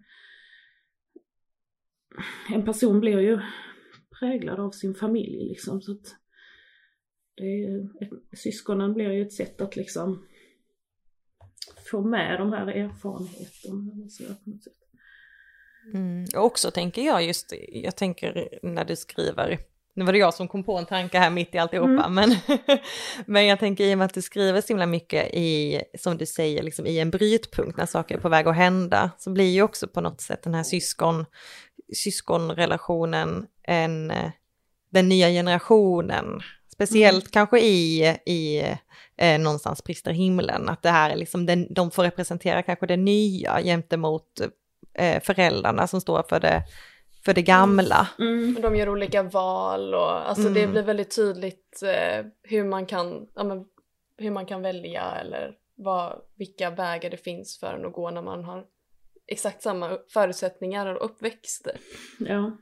en 2.54 2.66
person 2.66 3.00
blir 3.00 3.20
ju 3.20 3.40
präglad 4.20 4.60
av 4.60 4.72
sin 4.72 4.96
familj 4.96 5.48
liksom 5.50 5.82
så 5.82 5.92
att 5.92 6.16
det 7.36 7.64
är, 7.64 7.90
syskonen 8.36 8.94
blir 8.94 9.12
ju 9.12 9.22
ett 9.22 9.34
sätt 9.34 9.62
att 9.62 9.76
liksom 9.76 10.26
få 11.92 12.02
med 12.02 12.40
de 12.40 12.54
här 12.54 12.68
erfarenheterna. 12.68 14.10
Så 14.10 14.24
på 14.24 14.50
något 14.50 14.64
sätt. 14.64 14.74
Mm. 15.94 16.26
Och 16.36 16.46
också 16.46 16.72
tänker 16.72 17.02
jag 17.02 17.24
just, 17.24 17.54
jag 17.70 17.96
tänker 17.96 18.60
när 18.62 18.86
du 18.86 18.96
skriver, 18.96 19.60
nu 19.94 20.06
var 20.06 20.14
det 20.14 20.20
jag 20.20 20.34
som 20.34 20.48
kom 20.48 20.64
på 20.64 20.78
en 20.78 20.86
tanke 20.86 21.20
här 21.20 21.30
mitt 21.30 21.56
i 21.56 21.58
alltihopa, 21.58 22.06
mm. 22.06 22.14
men, 22.14 22.36
men 23.26 23.46
jag 23.46 23.60
tänker 23.60 23.84
i 23.84 23.94
och 23.94 23.98
med 23.98 24.06
att 24.06 24.14
du 24.14 24.22
skriver 24.22 24.62
så 24.62 24.68
himla 24.68 24.86
mycket 24.86 25.34
i, 25.34 25.82
som 26.00 26.18
du 26.18 26.26
säger, 26.26 26.64
liksom 26.64 26.86
i 26.86 27.00
en 27.00 27.12
brytpunkt 27.12 27.78
när 27.78 27.86
saker 27.86 28.16
är 28.16 28.20
på 28.20 28.30
väg 28.30 28.48
att 28.48 28.56
hända, 28.56 29.12
så 29.18 29.32
blir 29.32 29.50
ju 29.50 29.62
också 29.62 29.88
på 29.88 30.02
något 30.02 30.22
sätt 30.22 30.44
den 30.44 30.54
här 30.54 30.64
syskon, 30.64 31.26
syskonrelationen 31.96 33.46
en, 33.64 34.14
den 34.90 35.10
nya 35.10 35.30
generationen, 35.30 36.42
speciellt 36.74 37.24
mm. 37.24 37.32
kanske 37.32 37.60
i, 37.60 38.06
i 38.26 38.64
eh, 39.18 39.40
någonstans 39.40 39.84
brister 39.84 40.12
himlen, 40.12 40.70
att 40.70 40.82
det 40.82 40.90
här 40.90 41.10
är 41.10 41.16
liksom, 41.16 41.46
den, 41.46 41.74
de 41.74 41.92
får 41.92 42.04
representera 42.04 42.64
kanske 42.64 42.86
det 42.86 42.98
nya 42.98 43.62
gentemot 43.64 44.42
eh, 44.98 45.22
föräldrarna 45.22 45.88
som 45.88 46.02
står 46.02 46.24
för 46.30 46.40
det, 46.40 46.64
för 47.26 47.34
det 47.34 47.42
gamla. 47.42 48.08
Mm. 48.20 48.62
De 48.62 48.76
gör 48.76 48.90
olika 48.90 49.24
val 49.24 49.94
och 49.94 50.30
alltså 50.30 50.48
mm. 50.48 50.54
det 50.54 50.68
blir 50.68 50.84
väldigt 50.84 51.16
tydligt 51.16 51.84
eh, 51.84 52.26
hur, 52.44 52.64
man 52.64 52.86
kan, 52.86 53.28
ja, 53.36 53.44
men, 53.44 53.66
hur 54.18 54.32
man 54.32 54.46
kan 54.46 54.62
välja 54.62 55.12
eller 55.22 55.56
vad, 55.76 56.22
vilka 56.38 56.70
vägar 56.70 57.10
det 57.10 57.18
finns 57.18 57.60
för 57.60 57.74
en 57.74 57.86
att 57.86 57.94
gå 57.94 58.12
när 58.12 58.22
man 58.22 58.44
har 58.44 58.66
exakt 59.28 59.62
samma 59.62 59.98
förutsättningar 60.14 60.96
och 60.96 61.06
uppväxt. 61.06 61.68
Ja. 62.20 62.58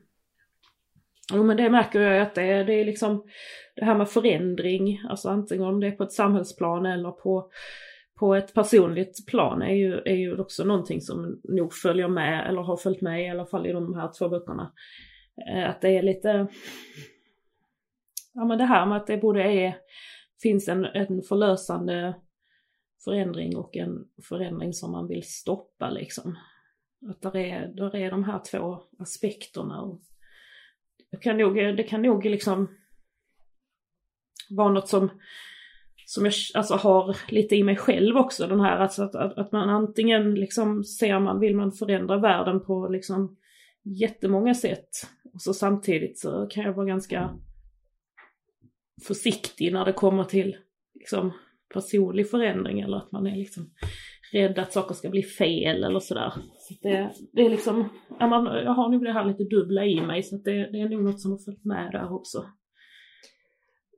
Jo 1.32 1.42
men 1.42 1.56
det 1.56 1.70
märker 1.70 2.00
jag 2.00 2.22
att 2.22 2.34
det 2.34 2.42
är, 2.42 2.64
det 2.64 2.72
är 2.72 2.84
liksom 2.84 3.24
det 3.76 3.84
här 3.84 3.94
med 3.94 4.10
förändring, 4.10 5.00
alltså 5.08 5.28
antingen 5.28 5.66
om 5.66 5.80
det 5.80 5.86
är 5.86 5.92
på 5.92 6.02
ett 6.02 6.12
samhällsplan 6.12 6.86
eller 6.86 7.10
på 7.10 7.50
på 8.16 8.34
ett 8.34 8.54
personligt 8.54 9.26
plan 9.26 9.62
är 9.62 9.74
ju, 9.74 9.94
är 10.04 10.14
ju 10.14 10.38
också 10.38 10.64
någonting 10.64 11.00
som 11.00 11.40
nog 11.44 11.74
följer 11.74 12.08
med, 12.08 12.48
eller 12.48 12.62
har 12.62 12.76
följt 12.76 13.00
med 13.00 13.24
i 13.24 13.28
alla 13.28 13.46
fall 13.46 13.66
i 13.66 13.72
de 13.72 13.94
här 13.94 14.12
två 14.18 14.28
böckerna. 14.28 14.72
Eh, 15.48 15.70
att 15.70 15.80
det 15.80 15.88
är 15.88 16.02
lite, 16.02 16.46
ja 18.34 18.44
men 18.44 18.58
det 18.58 18.64
här 18.64 18.86
med 18.86 18.96
att 18.96 19.06
det 19.06 19.16
både 19.16 19.42
är, 19.42 19.76
finns 20.42 20.68
en, 20.68 20.84
en 20.84 21.22
förlösande 21.22 22.14
förändring 23.04 23.56
och 23.56 23.76
en 23.76 24.08
förändring 24.28 24.72
som 24.72 24.92
man 24.92 25.08
vill 25.08 25.22
stoppa 25.22 25.90
liksom. 25.90 26.38
Att 27.10 27.22
där 27.22 27.36
är, 27.36 27.68
där 27.68 27.96
är 27.96 28.10
de 28.10 28.24
här 28.24 28.40
två 28.50 28.82
aspekterna. 28.98 29.82
Och 29.82 30.00
det, 31.10 31.16
kan 31.16 31.38
nog, 31.38 31.54
det 31.54 31.82
kan 31.82 32.02
nog 32.02 32.24
liksom 32.24 32.68
vara 34.50 34.72
något 34.72 34.88
som 34.88 35.10
som 36.08 36.24
jag 36.24 36.34
alltså, 36.54 36.74
har 36.74 37.16
lite 37.28 37.56
i 37.56 37.62
mig 37.62 37.76
själv 37.76 38.16
också. 38.16 38.46
Den 38.46 38.60
här 38.60 38.76
alltså, 38.76 39.02
att, 39.02 39.14
att, 39.14 39.38
att 39.38 39.52
man 39.52 39.68
antingen 39.68 40.34
liksom 40.34 40.84
ser 40.84 41.20
man, 41.20 41.40
vill 41.40 41.56
man 41.56 41.72
förändra 41.72 42.18
världen 42.18 42.60
på 42.60 42.88
liksom 42.88 43.36
jättemånga 43.82 44.54
sätt. 44.54 44.88
Och 45.34 45.42
så 45.42 45.54
samtidigt 45.54 46.18
så 46.18 46.46
kan 46.50 46.64
jag 46.64 46.72
vara 46.72 46.86
ganska 46.86 47.30
försiktig 49.06 49.72
när 49.72 49.84
det 49.84 49.92
kommer 49.92 50.24
till 50.24 50.56
liksom, 50.94 51.32
personlig 51.74 52.30
förändring 52.30 52.80
eller 52.80 52.96
att 52.96 53.12
man 53.12 53.26
är 53.26 53.36
liksom 53.36 53.70
rädd 54.32 54.58
att 54.58 54.72
saker 54.72 54.94
ska 54.94 55.10
bli 55.10 55.22
fel 55.22 55.84
eller 55.84 56.00
sådär. 56.00 56.32
Så 56.58 56.74
det, 56.82 57.12
det 57.32 57.46
är 57.46 57.50
liksom, 57.50 57.88
jag 58.18 58.74
har 58.74 58.88
nog 58.88 59.04
det 59.04 59.12
här 59.12 59.24
lite 59.24 59.44
dubbla 59.44 59.84
i 59.84 60.00
mig 60.00 60.22
så 60.22 60.36
det, 60.36 60.52
det 60.52 60.80
är 60.80 60.88
nog 60.88 61.04
något 61.04 61.20
som 61.20 61.30
har 61.30 61.38
följt 61.38 61.64
med 61.64 61.92
där 61.92 62.12
också. 62.12 62.44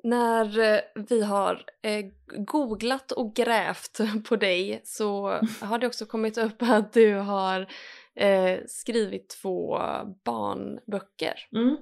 När 0.02 0.58
eh, 0.58 0.80
vi 1.08 1.22
har 1.22 1.64
eh, 1.82 2.06
googlat 2.26 3.12
och 3.12 3.34
grävt 3.34 4.00
på 4.28 4.36
dig 4.36 4.80
så 4.84 5.28
har 5.60 5.78
det 5.78 5.86
också 5.86 6.06
kommit 6.06 6.38
upp 6.38 6.62
att 6.62 6.92
du 6.92 7.14
har 7.14 7.66
eh, 8.14 8.58
skrivit 8.66 9.28
två 9.42 9.78
barnböcker. 10.24 11.34
Mm. 11.52 11.76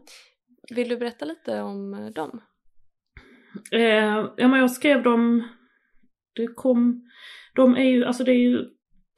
Vill 0.75 0.89
du 0.89 0.97
berätta 0.97 1.25
lite 1.25 1.61
om 1.61 2.13
dem? 2.15 2.41
Eh, 3.73 4.27
ja 4.37 4.49
men 4.49 4.61
jag 4.61 4.71
skrev 4.71 5.03
dem, 5.03 5.49
det 6.35 6.47
kom, 6.47 7.11
de 7.55 7.77
är 7.77 7.85
ju, 7.85 8.05
alltså 8.05 8.25
det 8.25 8.33
är 8.33 8.51
ju 8.51 8.65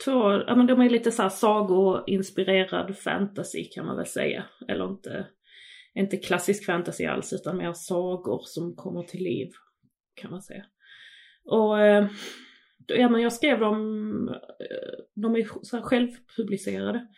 två, 0.05 0.32
ja 0.32 0.55
men 0.57 0.66
de 0.66 0.80
är 0.80 0.90
lite 0.90 1.12
såhär 1.12 1.28
sagoinspirerad 1.28 2.99
fantasy 2.99 3.64
kan 3.64 3.86
man 3.86 3.96
väl 3.96 4.07
säga. 4.07 4.44
Eller 4.68 4.84
inte 4.84 5.26
inte 5.99 6.16
klassisk 6.16 6.66
fantasy 6.66 7.05
alls 7.05 7.32
utan 7.32 7.57
mer 7.57 7.72
sagor 7.72 8.40
som 8.44 8.76
kommer 8.76 9.03
till 9.03 9.22
liv 9.22 9.51
kan 10.14 10.30
man 10.30 10.42
säga. 10.42 10.64
Och 11.44 11.80
eh, 11.80 12.09
ja 12.86 13.09
men 13.09 13.22
jag 13.22 13.32
skrev 13.32 13.61
dem, 13.61 14.28
eh, 14.28 15.05
de 15.14 15.36
är 15.36 15.46
så 15.62 15.82
självpublicerade. 15.82 17.09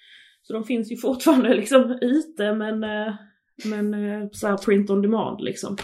Så 0.42 0.52
de 0.52 0.64
finns 0.64 0.92
ju 0.92 0.96
fortfarande 0.96 1.54
liksom 1.54 1.98
ute 2.00 2.54
men, 2.54 2.84
eh, 2.84 3.14
men 3.64 3.94
eh, 3.94 4.28
så 4.32 4.46
här 4.46 4.56
print 4.56 4.90
on 4.90 5.02
demand 5.02 5.40
liksom. 5.40 5.76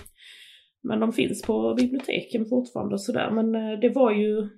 Men 0.83 1.01
de 1.01 1.13
finns 1.13 1.43
på 1.43 1.75
biblioteken 1.75 2.47
fortfarande 2.47 2.95
och 2.95 3.03
sådär 3.03 3.31
men 3.31 3.53
det 3.81 3.89
var 3.95 4.13
ju, 4.13 4.49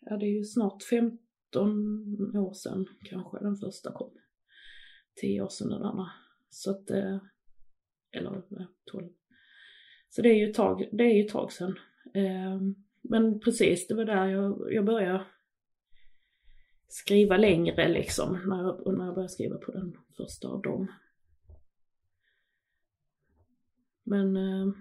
ja 0.00 0.16
det 0.16 0.26
är 0.26 0.36
ju 0.36 0.44
snart 0.44 0.82
15 0.82 1.18
år 2.36 2.52
sedan 2.54 2.86
kanske 3.10 3.38
den 3.38 3.56
första 3.56 3.92
kom. 3.92 4.12
10 5.20 5.42
år 5.42 5.48
sedan 5.48 5.68
den 5.68 5.82
andra. 5.82 6.06
Så 6.50 6.70
att 6.70 6.90
eller 8.14 8.42
12. 8.84 9.08
Så 10.08 10.22
det 10.22 10.28
är 10.28 10.34
ju 10.34 10.50
ett 10.50 10.56
tag, 10.56 10.88
det 10.92 11.04
är 11.04 11.14
ju 11.14 11.24
ett 11.24 11.32
tag 11.32 11.52
sedan. 11.52 11.78
Ehm, 12.14 12.74
men 13.02 13.40
precis, 13.40 13.86
det 13.86 13.94
var 13.94 14.04
där 14.04 14.26
jag, 14.26 14.72
jag 14.72 14.84
började 14.84 15.24
skriva 16.88 17.36
längre 17.36 17.88
liksom, 17.88 18.38
när 18.46 18.62
jag, 18.62 18.98
när 18.98 19.04
jag 19.04 19.14
började 19.14 19.32
skriva 19.32 19.58
på 19.58 19.72
den 19.72 19.96
första 20.16 20.48
av 20.48 20.62
dem. 20.62 20.92
Men 24.04 24.36
ehm, 24.36 24.74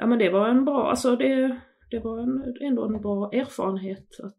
Ja 0.00 0.06
men 0.06 0.18
det 0.18 0.30
var 0.30 0.48
en 0.48 0.64
bra, 0.64 0.90
alltså 0.90 1.16
det, 1.16 1.60
det 1.90 1.98
var 1.98 2.18
en, 2.18 2.56
ändå 2.60 2.84
en 2.84 3.00
bra 3.00 3.30
erfarenhet 3.32 4.20
att 4.22 4.38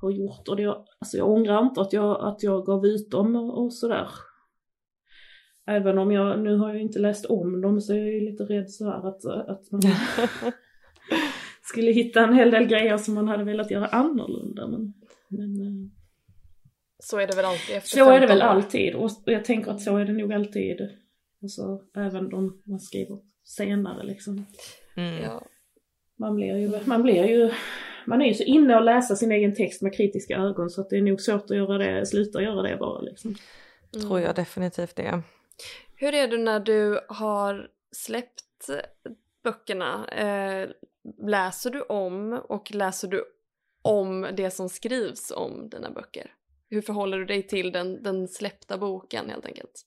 ha 0.00 0.10
gjort 0.10 0.48
och 0.48 0.56
det, 0.56 0.66
alltså 0.98 1.16
jag 1.16 1.28
ångrar 1.28 1.62
inte 1.62 1.80
att 1.80 1.92
jag, 1.92 2.20
att 2.20 2.42
jag 2.42 2.66
gav 2.66 2.86
ut 2.86 3.10
dem 3.10 3.36
och, 3.36 3.62
och 3.62 3.72
sådär. 3.72 4.08
Även 5.70 5.98
om 5.98 6.12
jag, 6.12 6.40
nu 6.40 6.56
har 6.56 6.68
jag 6.68 6.82
inte 6.82 6.98
läst 6.98 7.26
om 7.26 7.60
dem 7.60 7.80
så 7.80 7.94
jag 7.94 8.08
är 8.08 8.20
lite 8.20 8.44
rädd 8.44 8.70
så 8.70 8.84
här 8.84 9.08
att, 9.08 9.24
att 9.24 9.70
man 9.70 9.80
skulle 11.62 11.92
hitta 11.92 12.20
en 12.20 12.34
hel 12.34 12.50
del 12.50 12.66
grejer 12.66 12.96
som 12.96 13.14
man 13.14 13.28
hade 13.28 13.44
velat 13.44 13.70
göra 13.70 13.86
annorlunda. 13.86 14.66
Men, 14.66 14.94
men, 15.28 15.60
eh, 15.60 15.90
så 16.98 17.18
är 17.18 17.26
det 17.26 17.36
väl 17.36 17.44
alltid 17.44 17.76
efter 17.76 17.88
Så 17.88 18.10
är 18.10 18.20
det 18.20 18.26
väl 18.26 18.42
alltid 18.42 18.94
och 18.94 19.10
jag 19.24 19.44
tänker 19.44 19.70
att 19.70 19.80
så 19.80 19.96
är 19.96 20.04
det 20.04 20.12
nog 20.12 20.32
alltid. 20.32 20.90
Alltså 21.42 21.80
även 21.96 22.34
om 22.34 22.62
man 22.64 22.80
skriver 22.80 23.18
senare 23.44 24.04
liksom. 24.04 24.46
Mm. 24.96 25.22
Ja. 25.22 25.42
Man 26.16 26.36
blir 26.36 26.56
ju, 26.56 26.72
man 26.84 27.02
blir 27.02 27.24
ju, 27.24 27.50
man 28.06 28.22
är 28.22 28.26
ju 28.26 28.34
så 28.34 28.42
inne 28.42 28.76
och 28.76 28.84
läsa 28.84 29.16
sin 29.16 29.32
egen 29.32 29.54
text 29.54 29.82
med 29.82 29.94
kritiska 29.94 30.36
ögon 30.36 30.70
så 30.70 30.80
att 30.80 30.90
det 30.90 30.96
är 30.96 31.02
nog 31.02 31.20
svårt 31.20 31.50
att 31.50 31.56
göra 31.56 31.78
det, 31.78 32.06
sluta 32.06 32.42
göra 32.42 32.62
det 32.62 32.76
bara 32.76 33.00
liksom. 33.00 33.34
Mm. 33.94 34.06
Tror 34.06 34.20
jag 34.20 34.34
definitivt 34.34 34.96
det. 34.96 35.22
Hur 35.96 36.14
är 36.14 36.28
det 36.28 36.38
när 36.38 36.60
du 36.60 37.00
har 37.08 37.70
släppt 37.92 38.70
böckerna? 39.44 40.08
Eh, 40.08 40.68
läser 41.18 41.70
du 41.70 41.82
om 41.82 42.32
och 42.32 42.74
läser 42.74 43.08
du 43.08 43.24
om 43.82 44.26
det 44.36 44.50
som 44.50 44.68
skrivs 44.68 45.30
om 45.30 45.68
dina 45.68 45.90
böcker? 45.90 46.34
Hur 46.68 46.80
förhåller 46.80 47.18
du 47.18 47.24
dig 47.24 47.46
till 47.46 47.72
den, 47.72 48.02
den 48.02 48.28
släppta 48.28 48.78
boken 48.78 49.30
helt 49.30 49.46
enkelt? 49.46 49.86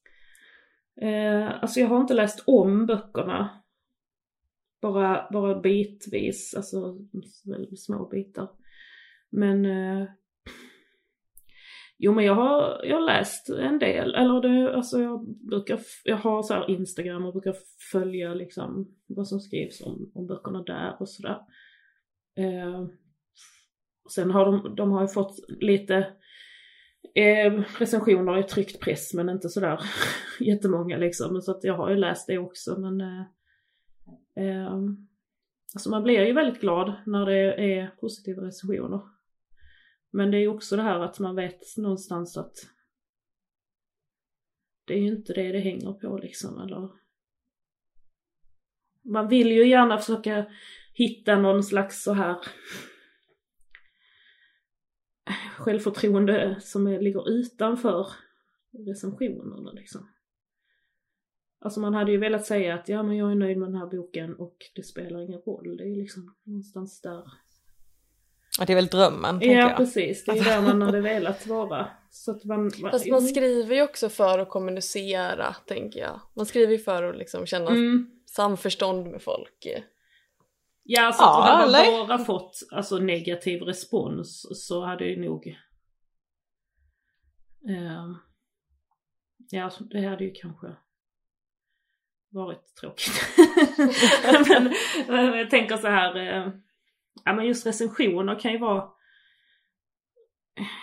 Eh, 1.02 1.64
alltså 1.64 1.80
jag 1.80 1.88
har 1.88 2.02
inte 2.02 2.14
läst 2.14 2.44
om 2.46 2.86
böckerna. 2.86 3.64
Bara, 4.82 5.28
bara 5.32 5.60
bitvis, 5.60 6.54
alltså 6.56 6.98
små 7.78 8.06
bitar. 8.06 8.50
Men 9.30 9.66
eh, 9.66 10.08
Jo 12.06 12.14
men 12.14 12.26
jag 12.26 12.36
har, 12.36 12.86
jag 12.86 12.96
har 12.96 13.06
läst 13.06 13.50
en 13.50 13.80
del, 13.80 14.16
eller 14.16 14.42
det, 14.42 14.76
alltså 14.76 15.02
jag 15.02 15.28
brukar, 15.50 15.80
jag 16.04 16.18
har 16.18 16.44
så 16.44 16.68
Instagram 16.68 17.26
och 17.26 17.34
brukar 17.34 17.56
följa 17.92 18.34
liksom 18.34 18.96
vad 19.08 19.28
som 19.28 19.40
skrivs 19.40 19.82
om, 19.82 20.12
om 20.16 20.28
böckerna 20.28 20.64
där 20.64 20.96
och 21.00 21.10
sådär. 21.10 21.38
Eh, 22.38 22.86
sen 24.14 24.32
har 24.32 24.46
de, 24.46 24.76
de 24.76 24.92
har 24.92 25.02
ju 25.02 25.08
fått 25.08 25.36
lite 25.48 25.98
eh, 27.16 27.64
recensioner 27.80 28.40
i 28.40 28.44
tryckt 28.44 28.80
press 28.80 29.14
men 29.14 29.30
inte 29.30 29.50
sådär 29.50 29.80
jättemånga 30.40 30.98
liksom. 30.98 31.42
Så 31.42 31.52
att 31.52 31.64
jag 31.64 31.78
har 31.78 31.90
ju 31.90 31.96
läst 31.96 32.28
det 32.28 32.38
också 32.38 32.80
men 32.80 33.02
eh, 33.02 33.26
eh, 34.46 34.80
Alltså 35.76 35.90
man 35.90 36.04
blir 36.04 36.26
ju 36.26 36.34
väldigt 36.34 36.62
glad 36.62 36.94
när 37.06 37.26
det 37.26 37.74
är 37.76 37.88
positiva 38.00 38.42
recensioner. 38.42 39.02
Men 40.16 40.32
det 40.32 40.38
är 40.38 40.42
ju 40.42 40.48
också 40.48 40.76
det 40.76 40.82
här 40.82 41.00
att 41.00 41.20
man 41.20 41.36
vet 41.36 41.78
någonstans 41.78 42.38
att 42.38 42.56
det 44.86 44.94
är 44.94 45.00
ju 45.00 45.08
inte 45.08 45.34
det 45.34 45.52
det 45.52 45.60
hänger 45.60 45.94
på 45.94 46.18
liksom 46.18 46.60
eller 46.62 46.90
man 49.02 49.28
vill 49.28 49.52
ju 49.52 49.68
gärna 49.68 49.98
försöka 49.98 50.46
hitta 50.94 51.36
någon 51.36 51.64
slags 51.64 52.04
så 52.04 52.14
här 52.14 52.38
självförtroende 55.58 56.58
som 56.62 56.88
är, 56.88 57.02
ligger 57.02 57.30
utanför 57.30 58.08
recensionerna 58.72 59.72
liksom. 59.72 60.10
Alltså 61.60 61.80
man 61.80 61.94
hade 61.94 62.12
ju 62.12 62.18
velat 62.18 62.46
säga 62.46 62.76
att 62.76 62.90
ja 62.90 63.04
men 63.04 63.18
jag 63.18 63.32
är 63.32 63.36
nöjd 63.36 63.58
med 63.58 63.68
den 63.68 63.76
här 63.76 63.88
boken 63.88 64.36
och 64.36 64.58
det 64.76 64.84
spelar 64.84 65.22
ingen 65.22 65.42
roll. 65.42 65.78
Det 65.78 65.84
är 65.84 65.88
ju 65.88 65.96
liksom 65.96 66.36
någonstans 66.44 67.02
där. 67.02 67.24
Och 68.60 68.66
det 68.66 68.74
är 68.74 68.76
väl 68.76 68.88
drömmen, 68.88 69.40
Ja 69.42 69.52
jag. 69.52 69.78
precis, 69.78 70.26
det 70.26 70.32
är 70.32 70.44
där 70.44 70.62
man 70.62 70.82
hade 70.82 71.02
velat 71.12 71.48
vara. 71.48 71.88
Så 72.10 72.32
att 72.32 72.44
man, 72.44 72.72
Fast 72.72 73.08
man 73.08 73.22
skriver 73.22 73.76
ju 73.76 73.82
också 73.82 74.10
för 74.10 74.40
att 74.40 74.50
kommunicera, 74.50 75.56
tänker 75.68 76.00
jag. 76.00 76.20
Man 76.34 76.46
skriver 76.46 76.74
ju 76.74 76.80
för 76.80 77.04
att 77.04 77.18
liksom 77.18 77.46
känna 77.46 77.70
mm. 77.72 78.10
samförstånd 78.26 79.08
med 79.08 79.22
folk. 79.22 79.68
Ja, 80.84 81.02
alltså 81.02 81.24
ja, 81.24 81.42
hade 81.42 81.72
man 81.72 81.76
eller? 81.76 82.08
bara 82.08 82.26
fått 82.26 82.60
alltså, 82.72 82.98
negativ 82.98 83.62
respons 83.62 84.46
så 84.68 84.86
hade 84.86 85.06
det 85.06 85.22
nog... 85.22 85.48
Eh, 87.70 88.16
ja, 89.50 89.72
det 89.92 90.06
hade 90.06 90.24
ju 90.24 90.32
kanske 90.32 90.68
varit 92.30 92.76
tråkigt. 92.76 93.22
men, 94.48 94.74
men, 95.08 95.38
jag 95.38 95.50
tänker 95.50 95.78
så 95.78 95.88
här, 95.88 96.16
eh, 96.16 96.48
ja 97.26 97.34
men 97.34 97.46
just 97.46 97.68
recensioner 97.68 98.40
kan 98.40 98.52
ju 98.52 98.58
vara 98.58 98.90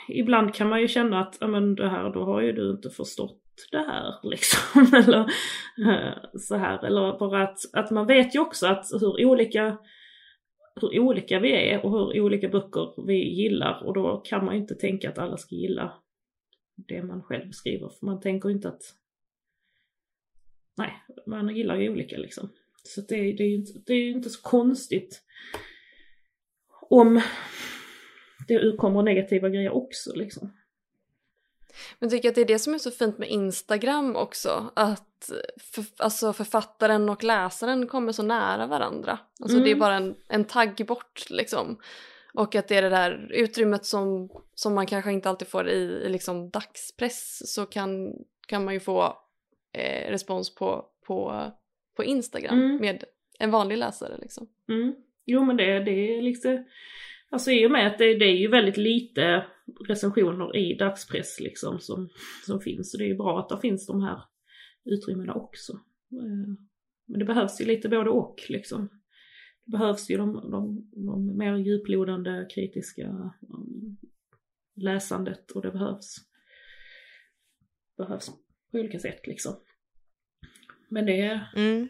Ibland 0.09 0.55
kan 0.55 0.69
man 0.69 0.81
ju 0.81 0.89
känna 0.89 1.21
att, 1.21 1.39
ja 1.41 1.47
men 1.47 1.75
det 1.75 1.89
här, 1.89 2.13
då 2.13 2.25
har 2.25 2.41
ju 2.41 2.53
du 2.53 2.71
inte 2.71 2.91
förstått 2.91 3.41
det 3.71 3.79
här 3.79 4.15
liksom. 4.31 4.87
eller 4.95 5.21
eh, 5.91 6.39
så 6.39 6.57
här. 6.57 6.85
Eller 6.85 7.19
bara 7.19 7.43
att, 7.43 7.59
att 7.73 7.91
man 7.91 8.07
vet 8.07 8.35
ju 8.35 8.39
också 8.39 8.67
att 8.67 8.87
hur 9.01 9.27
olika, 9.27 9.79
hur 10.81 10.99
olika 10.99 11.39
vi 11.41 11.53
är 11.53 11.85
och 11.85 11.91
hur 11.91 12.21
olika 12.21 12.49
böcker 12.49 13.07
vi 13.07 13.15
gillar. 13.15 13.83
Och 13.87 13.95
då 13.95 14.17
kan 14.17 14.45
man 14.45 14.55
ju 14.55 14.61
inte 14.61 14.75
tänka 14.75 15.09
att 15.09 15.19
alla 15.19 15.37
ska 15.37 15.55
gilla 15.55 15.93
det 16.77 17.03
man 17.03 17.23
själv 17.23 17.51
skriver. 17.51 17.89
För 17.89 18.07
man 18.07 18.21
tänker 18.21 18.51
inte 18.51 18.69
att, 18.69 18.83
nej, 20.77 20.93
man 21.27 21.57
gillar 21.57 21.77
ju 21.77 21.91
olika 21.91 22.17
liksom. 22.17 22.49
Så 22.83 23.01
det, 23.01 23.17
det 23.17 23.43
är 23.43 23.49
ju 23.49 23.55
inte, 23.55 23.73
det 23.87 23.93
är 23.93 24.11
inte 24.11 24.31
så 24.31 24.43
konstigt 24.43 25.23
om 26.91 27.21
det 28.49 28.77
kommer 28.79 29.03
negativa 29.03 29.49
grejer 29.49 29.71
också 29.71 30.11
liksom. 30.15 30.53
Men 31.99 32.11
tycker 32.11 32.29
att 32.29 32.35
det 32.35 32.41
är 32.41 32.47
det 32.47 32.59
som 32.59 32.75
är 32.75 32.79
så 32.79 32.91
fint 32.91 33.19
med 33.19 33.29
Instagram 33.29 34.17
också, 34.17 34.71
att 34.77 35.31
för, 35.59 35.85
alltså 35.97 36.33
författaren 36.33 37.09
och 37.09 37.25
läsaren 37.25 37.87
kommer 37.87 38.13
så 38.13 38.23
nära 38.23 38.67
varandra. 38.67 39.19
Alltså 39.41 39.57
mm. 39.57 39.65
det 39.65 39.71
är 39.71 39.75
mm. 39.75 39.81
bara 39.81 39.95
en, 39.95 40.15
en 40.29 40.45
tagg 40.45 40.87
bort 40.87 41.31
liksom. 41.31 41.79
Och 42.35 42.55
att 42.55 42.69
det 42.69 42.77
är 42.77 42.83
det 42.83 42.89
där 42.89 43.33
utrymmet 43.33 43.87
som, 43.87 44.29
som 44.55 44.75
man 44.75 44.87
kanske 44.87 45.13
inte 45.13 45.29
alltid 45.29 45.49
får 45.49 45.69
i, 45.69 46.03
i 46.07 46.09
liksom 46.09 46.51
dagspress 46.51 47.53
så 47.55 47.67
kan, 47.67 48.13
kan 48.47 48.65
man 48.65 48.75
ju 48.75 48.81
få 48.81 49.19
eh, 49.73 50.11
respons 50.11 50.55
på, 50.55 50.87
på, 51.07 51.47
på 51.97 52.05
Instagram 52.05 52.59
mm. 52.59 52.77
med 52.77 53.05
en 53.39 53.51
vanlig 53.51 53.79
läsare 53.79 54.17
liksom. 54.19 54.49
Mm. 54.69 54.95
Jo 55.31 55.45
men 55.45 55.57
det, 55.57 55.85
det 55.85 56.17
är 56.17 56.23
liksom 56.23 56.65
Alltså 57.33 57.51
i 57.51 57.67
och 57.67 57.71
med 57.71 57.87
att 57.87 57.99
det, 57.99 58.15
det 58.15 58.25
är 58.25 58.37
ju 58.37 58.49
väldigt 58.49 58.77
lite 58.77 59.47
recensioner 59.89 60.57
i 60.57 60.75
dagspress 60.75 61.41
liksom 61.41 61.81
som, 61.81 62.09
som 62.47 62.61
finns. 62.61 62.91
Så 62.91 62.99
det 62.99 63.05
är 63.05 63.09
ju 63.09 63.17
bra 63.17 63.41
att 63.41 63.49
det 63.49 63.61
finns 63.61 63.87
de 63.87 64.03
här 64.03 64.23
utrymmena 64.85 65.35
också. 65.35 65.73
Eh, 66.13 66.55
men 67.07 67.19
det 67.19 67.25
behövs 67.25 67.61
ju 67.61 67.65
lite 67.65 67.89
både 67.89 68.11
och 68.11 68.41
liksom. 68.49 68.89
Det 69.65 69.79
behövs 69.79 70.11
ju 70.11 70.17
de, 70.17 70.51
de, 70.51 70.91
de 71.07 71.37
mer 71.39 71.57
djuplodande 71.57 72.47
kritiska 72.55 73.33
um, 73.41 73.97
läsandet 74.77 75.51
och 75.51 75.63
det 75.63 75.71
behövs, 75.71 76.17
behövs 77.97 78.31
på 78.71 78.79
olika 78.79 78.99
sätt 78.99 79.27
liksom. 79.27 79.55
Men 80.89 81.07
det 81.07 81.41
mm 81.57 81.89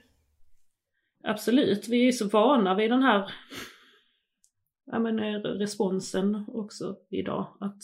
absolut, 1.24 1.88
vi 1.88 2.08
är 2.08 2.12
så 2.12 2.28
vana 2.28 2.74
vid 2.74 2.90
den 2.90 3.02
här 3.02 3.32
ja, 4.86 4.98
men, 4.98 5.18
eh, 5.18 5.40
responsen 5.40 6.44
också 6.48 6.96
idag. 7.10 7.56
Att, 7.60 7.82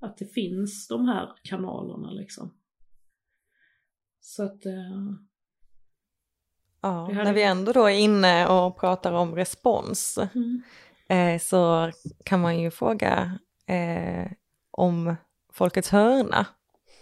att 0.00 0.18
det 0.18 0.26
finns 0.26 0.88
de 0.88 1.08
här 1.08 1.32
kanalerna 1.42 2.10
liksom. 2.10 2.54
Så 4.20 4.42
att... 4.42 4.66
Eh, 4.66 5.12
ja, 6.82 7.08
när 7.08 7.32
vi 7.32 7.42
ändå 7.42 7.72
då 7.72 7.84
är 7.86 7.98
inne 7.98 8.48
och 8.48 8.80
pratar 8.80 9.12
om 9.12 9.34
respons 9.34 10.18
mm. 10.34 10.62
eh, 11.08 11.40
så 11.40 11.92
kan 12.24 12.40
man 12.40 12.60
ju 12.60 12.70
fråga 12.70 13.38
eh, 13.66 14.32
om 14.70 15.16
Folkets 15.52 15.90
hörna. 15.90 16.46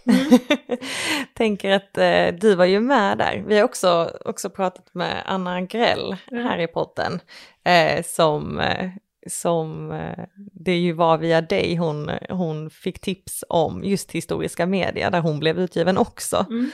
Mm. 0.07 0.38
Tänker 1.34 1.70
att 1.70 1.98
eh, 1.98 2.26
du 2.40 2.55
var 2.55 2.64
ju 2.64 2.80
med 2.80 3.18
där. 3.18 3.44
Vi 3.46 3.57
har 3.57 3.64
också, 3.64 4.11
också 4.24 4.50
pratat 4.50 4.94
med 4.94 5.22
Anna 5.26 5.61
Grell 5.61 6.16
mm. 6.30 6.44
här 6.44 6.59
i 6.59 6.66
podden 6.66 7.20
eh, 7.64 8.05
som, 8.05 8.61
eh, 8.61 8.90
som 9.26 9.90
eh, 9.92 10.24
det 10.53 10.76
ju 10.76 10.92
var 10.92 11.18
via 11.18 11.40
dig 11.40 11.76
hon, 11.76 12.11
hon 12.28 12.70
fick 12.70 13.00
tips 13.00 13.44
om 13.48 13.84
just 13.84 14.12
historiska 14.12 14.66
medier 14.66 15.11
där 15.11 15.20
hon 15.20 15.40
blev 15.40 15.59
utgiven 15.59 15.98
också. 15.98 16.46
Mm. 16.50 16.70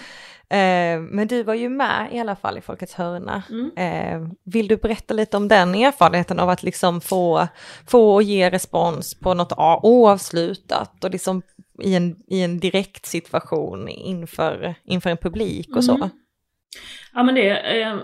Eh, 0.51 1.01
men 1.01 1.29
du 1.29 1.43
var 1.43 1.55
ju 1.55 1.69
med 1.69 2.09
i 2.13 2.19
alla 2.19 2.37
fall 2.37 2.59
i 2.59 2.61
Folkets 2.61 2.95
hörna. 2.95 3.43
Mm. 3.51 3.71
Eh, 3.77 4.29
vill 4.45 4.69
du 4.69 4.77
berätta 4.77 5.15
lite 5.15 5.37
om 5.37 5.49
den 5.49 5.75
erfarenheten 5.75 6.39
av 6.39 6.49
att 6.49 6.63
liksom 6.63 7.01
få, 7.01 7.49
få 7.87 8.15
och 8.15 8.23
ge 8.23 8.51
respons 8.51 9.15
på 9.15 9.35
något 9.35 9.53
oavslutat 9.83 11.05
och 11.05 11.11
liksom 11.11 11.43
i 11.83 11.95
en, 11.95 12.17
i 12.27 12.43
en 12.43 12.59
direkt 12.59 13.07
situation 13.07 13.89
inför, 13.89 14.75
inför 14.85 15.11
en 15.11 15.17
publik 15.17 15.77
och 15.77 15.85
så? 15.85 15.95
Mm. 15.95 16.09
Ja 17.13 17.23
men 17.23 17.35
det, 17.35 17.81
eh, 17.81 17.99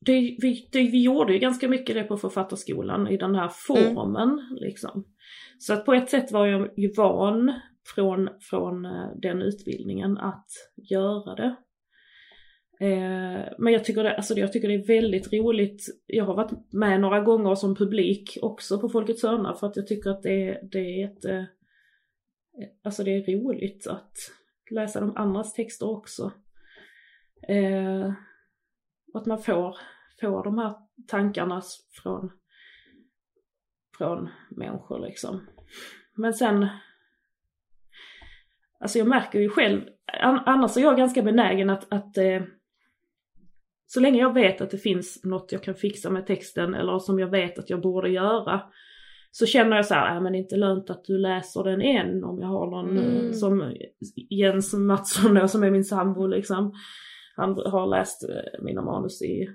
det, 0.00 0.12
vi, 0.42 0.68
det, 0.72 0.78
vi 0.78 1.02
gjorde 1.02 1.32
ju 1.32 1.38
ganska 1.38 1.68
mycket 1.68 1.94
det 1.94 2.04
på 2.04 2.16
författarskolan 2.16 3.08
i 3.08 3.16
den 3.16 3.34
här 3.34 3.48
formen 3.48 4.56
liksom. 4.60 5.04
Så 5.58 5.72
att 5.72 5.84
på 5.84 5.94
ett 5.94 6.10
sätt 6.10 6.32
var 6.32 6.46
jag 6.46 6.68
ju 6.76 6.92
van 6.96 7.52
från, 7.94 8.28
från 8.40 8.84
eh, 8.84 9.08
den 9.16 9.42
utbildningen 9.42 10.18
att 10.18 10.46
göra 10.90 11.34
det. 11.34 11.56
Eh, 12.80 13.44
men 13.58 13.72
jag 13.72 13.84
tycker, 13.84 14.02
det, 14.02 14.16
alltså 14.16 14.34
jag 14.34 14.52
tycker 14.52 14.68
det 14.68 14.74
är 14.74 14.86
väldigt 14.86 15.32
roligt. 15.32 15.86
Jag 16.06 16.24
har 16.24 16.34
varit 16.34 16.72
med 16.72 17.00
några 17.00 17.20
gånger 17.20 17.54
som 17.54 17.74
publik 17.74 18.38
också 18.42 18.80
på 18.80 18.88
Folkets 18.88 19.22
hörna 19.22 19.54
för 19.54 19.66
att 19.66 19.76
jag 19.76 19.86
tycker 19.86 20.10
att 20.10 20.22
det, 20.22 20.60
det 20.62 21.02
är 21.02 21.06
ett, 21.06 21.24
eh, 21.24 21.44
alltså 22.84 23.04
det 23.04 23.10
är 23.10 23.36
roligt 23.36 23.86
att 23.86 24.12
läsa 24.70 25.00
de 25.00 25.16
andras 25.16 25.54
texter 25.54 25.88
också. 25.88 26.32
Eh, 27.48 28.12
att 29.14 29.26
man 29.26 29.38
får, 29.38 29.76
får 30.20 30.44
de 30.44 30.58
här 30.58 30.74
tankarna 31.06 31.62
från, 32.02 32.30
från 33.98 34.28
människor 34.50 34.98
liksom. 34.98 35.46
Men 36.14 36.34
sen, 36.34 36.66
alltså 38.80 38.98
jag 38.98 39.08
märker 39.08 39.40
ju 39.40 39.48
själv, 39.48 39.82
an, 40.20 40.42
annars 40.46 40.76
är 40.76 40.80
jag 40.80 40.96
ganska 40.96 41.22
benägen 41.22 41.70
att, 41.70 41.92
att 41.92 42.18
eh, 42.18 42.42
så 43.86 44.00
länge 44.00 44.20
jag 44.20 44.34
vet 44.34 44.60
att 44.60 44.70
det 44.70 44.78
finns 44.78 45.24
något 45.24 45.52
jag 45.52 45.62
kan 45.62 45.74
fixa 45.74 46.10
med 46.10 46.26
texten 46.26 46.74
eller 46.74 46.98
som 46.98 47.18
jag 47.18 47.30
vet 47.30 47.58
att 47.58 47.70
jag 47.70 47.80
borde 47.80 48.10
göra 48.10 48.62
så 49.30 49.46
känner 49.46 49.76
jag 49.76 49.86
så 49.86 49.94
här, 49.94 50.16
äh, 50.16 50.22
men 50.22 50.32
det 50.32 50.38
är 50.38 50.40
inte 50.42 50.56
lönt 50.56 50.90
att 50.90 51.04
du 51.04 51.18
läser 51.18 51.64
den 51.64 51.82
än 51.82 52.24
om 52.24 52.40
jag 52.40 52.48
har 52.48 52.70
någon 52.70 52.98
Mm. 52.98 53.26
eh, 53.26 53.32
som 53.32 53.72
Jens 54.30 54.74
Mattsson 54.74 55.34
då, 55.34 55.48
som 55.48 55.62
är 55.62 55.70
min 55.70 55.84
sambo 55.84 56.26
liksom. 56.26 56.72
Han 57.36 57.50
har 57.50 57.86
läst 57.86 58.28
eh, 58.28 58.62
mina 58.64 58.82
manus 58.82 59.22
i 59.22 59.48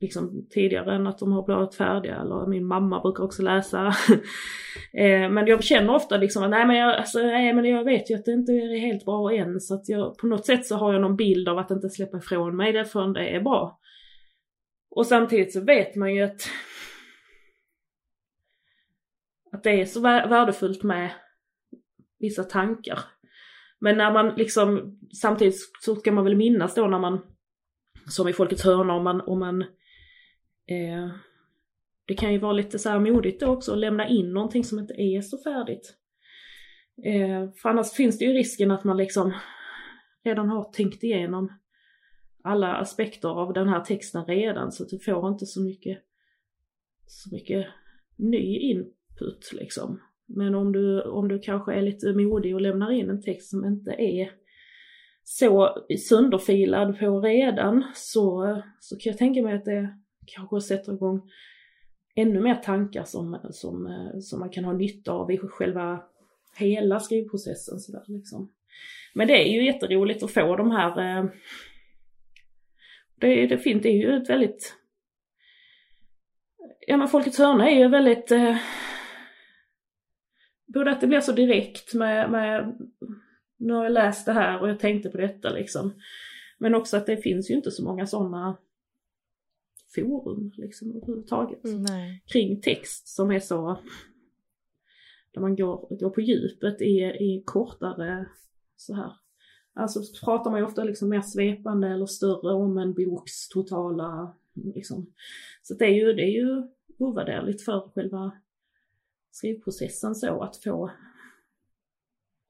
liksom 0.00 0.46
tidigare 0.50 0.94
än 0.94 1.06
att 1.06 1.18
de 1.18 1.32
har 1.32 1.42
blivit 1.42 1.74
färdiga 1.74 2.16
eller 2.16 2.46
min 2.46 2.66
mamma 2.66 3.00
brukar 3.00 3.24
också 3.24 3.42
läsa. 3.42 3.86
eh, 4.92 5.30
men 5.30 5.46
jag 5.46 5.64
känner 5.64 5.94
ofta 5.94 6.16
liksom 6.16 6.42
att 6.42 6.50
nej 6.50 6.66
men, 6.66 6.76
jag, 6.76 6.96
alltså, 6.96 7.18
nej 7.18 7.52
men 7.52 7.64
jag 7.64 7.84
vet 7.84 8.10
ju 8.10 8.14
att 8.14 8.24
det 8.24 8.32
inte 8.32 8.52
är 8.52 8.78
helt 8.78 9.04
bra 9.04 9.32
än 9.32 9.60
så 9.60 9.74
att 9.74 9.88
jag 9.88 10.18
på 10.18 10.26
något 10.26 10.46
sätt 10.46 10.66
så 10.66 10.76
har 10.76 10.92
jag 10.92 11.02
någon 11.02 11.16
bild 11.16 11.48
av 11.48 11.58
att 11.58 11.70
inte 11.70 11.88
släppa 11.88 12.18
ifrån 12.18 12.56
mig 12.56 12.72
det 12.72 12.84
förrän 12.84 13.12
det 13.12 13.28
är 13.28 13.40
bra. 13.40 13.80
Och 14.90 15.06
samtidigt 15.06 15.52
så 15.52 15.60
vet 15.60 15.96
man 15.96 16.14
ju 16.14 16.22
att 16.22 16.40
att 19.52 19.62
det 19.62 19.80
är 19.80 19.84
så 19.84 20.00
värdefullt 20.00 20.82
med 20.82 21.10
vissa 22.18 22.44
tankar. 22.44 22.98
Men 23.78 23.96
när 23.96 24.12
man 24.12 24.34
liksom, 24.34 24.98
samtidigt 25.22 25.56
så 25.80 25.96
ska 25.96 26.12
man 26.12 26.24
väl 26.24 26.36
minnas 26.36 26.74
då 26.74 26.86
när 26.86 26.98
man, 26.98 27.20
som 28.08 28.28
i 28.28 28.32
Folkets 28.32 28.64
hörna, 28.64 28.94
om 28.94 29.04
man, 29.04 29.20
om 29.20 29.38
man 29.38 29.64
eh, 30.66 31.10
det 32.06 32.14
kan 32.14 32.32
ju 32.32 32.38
vara 32.38 32.52
lite 32.52 32.78
så 32.78 32.88
här 32.88 32.98
modigt 32.98 33.40
då 33.40 33.46
också 33.46 33.72
att 33.72 33.78
lämna 33.78 34.08
in 34.08 34.32
någonting 34.32 34.64
som 34.64 34.78
inte 34.78 34.94
är 34.94 35.20
så 35.20 35.38
färdigt. 35.38 35.96
Eh, 37.04 37.50
för 37.62 37.68
annars 37.68 37.92
finns 37.92 38.18
det 38.18 38.24
ju 38.24 38.32
risken 38.32 38.70
att 38.70 38.84
man 38.84 38.96
liksom 38.96 39.34
redan 40.24 40.48
har 40.48 40.64
tänkt 40.64 41.04
igenom 41.04 41.52
alla 42.42 42.74
aspekter 42.74 43.28
av 43.28 43.52
den 43.52 43.68
här 43.68 43.80
texten 43.80 44.24
redan 44.24 44.72
så 44.72 44.82
att 44.82 44.88
du 44.88 44.98
får 44.98 45.28
inte 45.28 45.46
så 45.46 45.62
mycket, 45.62 45.98
så 47.06 47.34
mycket 47.34 47.66
ny 48.16 48.58
input 48.58 49.52
liksom. 49.52 50.00
Men 50.26 50.54
om 50.54 50.72
du, 50.72 51.02
om 51.02 51.28
du 51.28 51.38
kanske 51.38 51.74
är 51.74 51.82
lite 51.82 52.12
modig 52.12 52.54
och 52.54 52.60
lämnar 52.60 52.90
in 52.90 53.10
en 53.10 53.22
text 53.22 53.50
som 53.50 53.64
inte 53.64 53.90
är 53.90 54.30
så 55.22 55.76
sönderfilad 56.08 56.98
på 56.98 57.20
redan 57.20 57.84
så, 57.94 58.62
så 58.80 58.96
kan 58.96 59.10
jag 59.10 59.18
tänka 59.18 59.42
mig 59.42 59.54
att 59.54 59.64
det 59.64 59.98
kanske 60.26 60.60
sätter 60.60 60.92
igång 60.94 61.30
ännu 62.14 62.40
mer 62.40 62.54
tankar 62.54 63.04
som, 63.04 63.38
som, 63.50 63.86
eh, 63.86 64.18
som 64.20 64.40
man 64.40 64.50
kan 64.50 64.64
ha 64.64 64.72
nytta 64.72 65.12
av 65.12 65.30
i 65.30 65.38
själva 65.38 66.02
hela 66.58 67.00
skrivprocessen. 67.00 67.78
Så 67.80 67.92
där, 67.92 68.02
liksom. 68.06 68.52
Men 69.14 69.28
det 69.28 69.34
är 69.48 69.52
ju 69.52 69.64
jätteroligt 69.66 70.22
att 70.22 70.30
få 70.32 70.56
de 70.56 70.70
här... 70.70 71.18
eh, 71.18 71.24
Det, 73.20 73.26
är- 73.26 73.48
det, 73.48 73.58
fint, 73.58 73.82
det 73.82 73.88
är 73.88 73.98
ju 74.10 74.16
ett 74.22 74.30
väldigt... 74.30 74.74
Ja 76.86 76.96
men 76.96 77.08
Folkets 77.08 77.38
hörna 77.38 77.70
är 77.70 77.78
ju 77.78 77.88
väldigt... 77.88 78.30
eh, 78.30 78.56
Både 80.74 80.90
att 80.90 81.00
det 81.00 81.06
blir 81.06 81.20
så 81.20 81.32
direkt 81.32 81.94
med, 81.94 82.30
med... 82.30 82.78
Nu 83.58 83.72
har 83.72 83.82
jag 83.84 83.92
läst 83.92 84.26
det 84.26 84.32
här 84.32 84.60
och 84.60 84.68
jag 84.68 84.78
tänkte 84.78 85.08
på 85.08 85.16
detta 85.16 85.50
liksom. 85.50 85.94
Men 86.58 86.74
också 86.74 86.96
att 86.96 87.06
det 87.06 87.16
finns 87.16 87.50
ju 87.50 87.54
inte 87.54 87.70
så 87.70 87.84
många 87.84 88.06
sådana 88.06 88.56
forum 90.04 90.52
liksom 90.54 90.90
överhuvudtaget 90.96 91.64
Mm. 91.64 91.82
Nej. 91.82 92.22
kring 92.26 92.60
text 92.60 93.08
som 93.08 93.30
är 93.30 93.40
så 93.40 93.78
där 95.32 95.40
man 95.40 95.56
går, 95.56 95.96
går 96.00 96.10
på 96.10 96.20
djupet 96.20 96.82
i, 96.82 96.98
i 97.00 97.42
kortare 97.46 98.28
så 98.76 98.94
här. 98.94 99.12
Alltså 99.72 100.02
så 100.02 100.24
pratar 100.24 100.50
man 100.50 100.60
ju 100.60 100.66
ofta 100.66 100.84
liksom 100.84 101.08
mer 101.08 101.20
svepande 101.20 101.88
eller 101.88 102.06
större 102.06 102.54
om 102.54 102.78
en 102.78 102.94
boks 102.94 103.48
totala 103.48 104.36
liksom. 104.54 105.12
Så 105.62 105.74
det 105.74 105.84
är 105.84 105.94
ju, 105.94 106.12
det 106.12 106.22
är 106.22 106.32
ju 106.32 106.62
ovärderligt 106.98 107.62
för 107.62 107.90
själva 107.94 108.32
skrivprocessen 109.30 110.14
så 110.14 110.42
att 110.42 110.56
få 110.56 110.90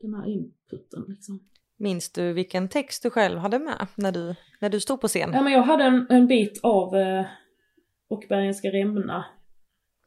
den 0.01 0.15
här 0.15 0.27
inputen 0.27 1.05
liksom. 1.09 1.49
Minns 1.77 2.13
du 2.13 2.33
vilken 2.33 2.69
text 2.69 3.03
du 3.03 3.11
själv 3.11 3.39
hade 3.39 3.59
med 3.59 3.87
när 3.95 4.13
du, 4.13 4.35
när 4.61 4.69
du 4.69 4.81
stod 4.81 5.01
på 5.01 5.09
scen? 5.09 5.31
Ja 5.33 5.43
men 5.43 5.53
jag 5.53 5.63
hade 5.63 5.85
en, 5.85 6.07
en 6.11 6.27
bit 6.27 6.61
av 6.63 6.97
eh, 6.97 7.27
Och 8.09 8.25
bergen 8.29 8.55
ska 8.55 8.73
rämna 8.73 9.25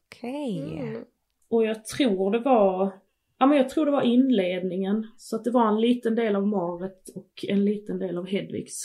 Okej. 0.06 0.78
Mm. 0.78 1.04
Och 1.48 1.64
jag 1.64 1.84
tror 1.84 2.30
det 2.30 2.38
var, 2.38 3.00
ja 3.38 3.46
men 3.46 3.58
jag 3.58 3.68
tror 3.68 3.86
det 3.86 3.92
var 3.92 4.02
inledningen. 4.02 5.06
Så 5.16 5.36
att 5.36 5.44
det 5.44 5.50
var 5.50 5.68
en 5.68 5.80
liten 5.80 6.14
del 6.14 6.36
av 6.36 6.46
Maret 6.46 7.08
och 7.14 7.44
en 7.48 7.64
liten 7.64 7.98
del 7.98 8.18
av 8.18 8.26
Hedvigs 8.26 8.84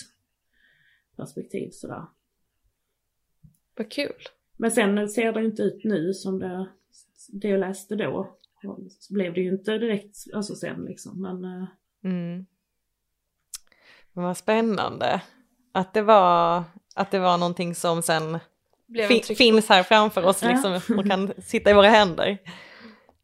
perspektiv 1.18 1.70
sådär. 1.72 2.06
Vad 3.78 3.92
kul. 3.92 4.22
Men 4.58 4.72
sen 4.72 5.10
ser 5.10 5.34
det 5.34 5.40
ju 5.40 5.46
inte 5.46 5.64
ut 5.64 5.84
nu 5.84 6.14
som 6.14 6.40
det, 6.40 6.70
det 7.32 7.48
jag 7.48 7.60
läste 7.60 7.96
då. 7.96 8.38
Så 9.00 9.14
blev 9.14 9.34
det 9.34 9.42
ju 9.42 9.50
inte 9.50 9.78
direkt, 9.78 10.16
alltså 10.34 10.56
sen 10.56 10.86
liksom. 10.86 11.22
Men 11.22 11.44
eh, 11.44 11.68
Mm. 12.04 12.46
Vad 14.16 14.38
spännande. 14.38 15.22
Att 15.74 15.94
det 15.94 16.02
var, 16.02 16.64
att 16.96 17.12
det 17.12 17.20
var 17.20 17.38
någonting 17.38 17.76
som 17.76 18.02
sen 18.02 18.40
Blev 18.88 19.08
fi- 19.08 19.36
finns 19.36 19.70
här 19.70 19.84
framför 19.84 20.26
oss 20.26 20.44
Ja. 20.44 20.50
liksom, 20.50 20.98
och 20.98 21.06
kan 21.06 21.34
sitta 21.44 21.70
i 21.70 21.74
våra 21.74 21.90
händer. 21.90 22.38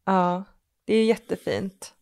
Ja, 0.06 0.44
det 0.86 0.94
är 0.94 1.04
jättefint. 1.04 1.94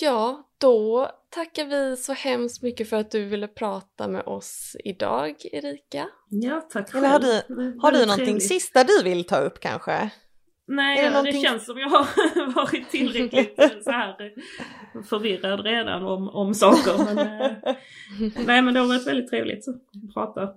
Ja, 0.00 0.42
då 0.58 1.10
tackar 1.30 1.64
vi 1.64 1.96
så 1.96 2.12
hemskt 2.12 2.62
mycket 2.62 2.88
för 2.88 2.96
att 2.96 3.10
du 3.10 3.24
ville 3.24 3.48
prata 3.48 4.08
med 4.08 4.22
oss 4.22 4.76
idag, 4.84 5.34
Erika. 5.52 6.08
ja, 6.28 6.60
tack 6.72 6.94
Eller 6.94 7.08
har 7.08 7.20
själv. 7.20 7.42
du- 7.48 7.78
Har 7.82 7.92
du 7.92 8.00
någonting 8.00 8.24
trevligt. 8.26 8.48
sista 8.48 8.84
du 8.84 9.02
vill 9.02 9.24
ta 9.26 9.36
upp 9.38 9.60
kanske? 9.60 10.10
Nej, 10.68 10.98
Är 10.98 11.02
det 11.02 11.08
det, 11.08 11.14
någonting- 11.14 11.42
känns 11.42 11.66
som 11.66 11.78
jag 11.78 11.88
har 11.88 12.54
varit 12.54 12.90
tillräckligt 12.90 13.54
så 13.84 13.90
här 13.90 14.32
förvirrad 15.08 15.60
redan 15.60 16.02
om, 16.02 16.28
om 16.28 16.54
saker. 16.54 17.14
Men, 17.14 17.18
eh, 17.18 17.74
nej 18.46 18.62
men 18.62 18.74
det 18.74 18.80
har 18.80 18.86
varit 18.86 19.06
väldigt 19.06 19.30
trevligt 19.30 19.68
att 19.68 20.14
prata 20.14 20.48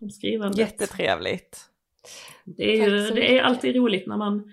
om 0.00 0.10
skrivandet. 0.10 0.58
Jättetrevligt. 0.58 1.58
Det 2.44 2.80
är, 2.80 2.90
ju, 2.90 3.10
det 3.10 3.38
är 3.38 3.42
alltid 3.42 3.76
roligt 3.76 4.06
när 4.06 4.16
man, 4.16 4.52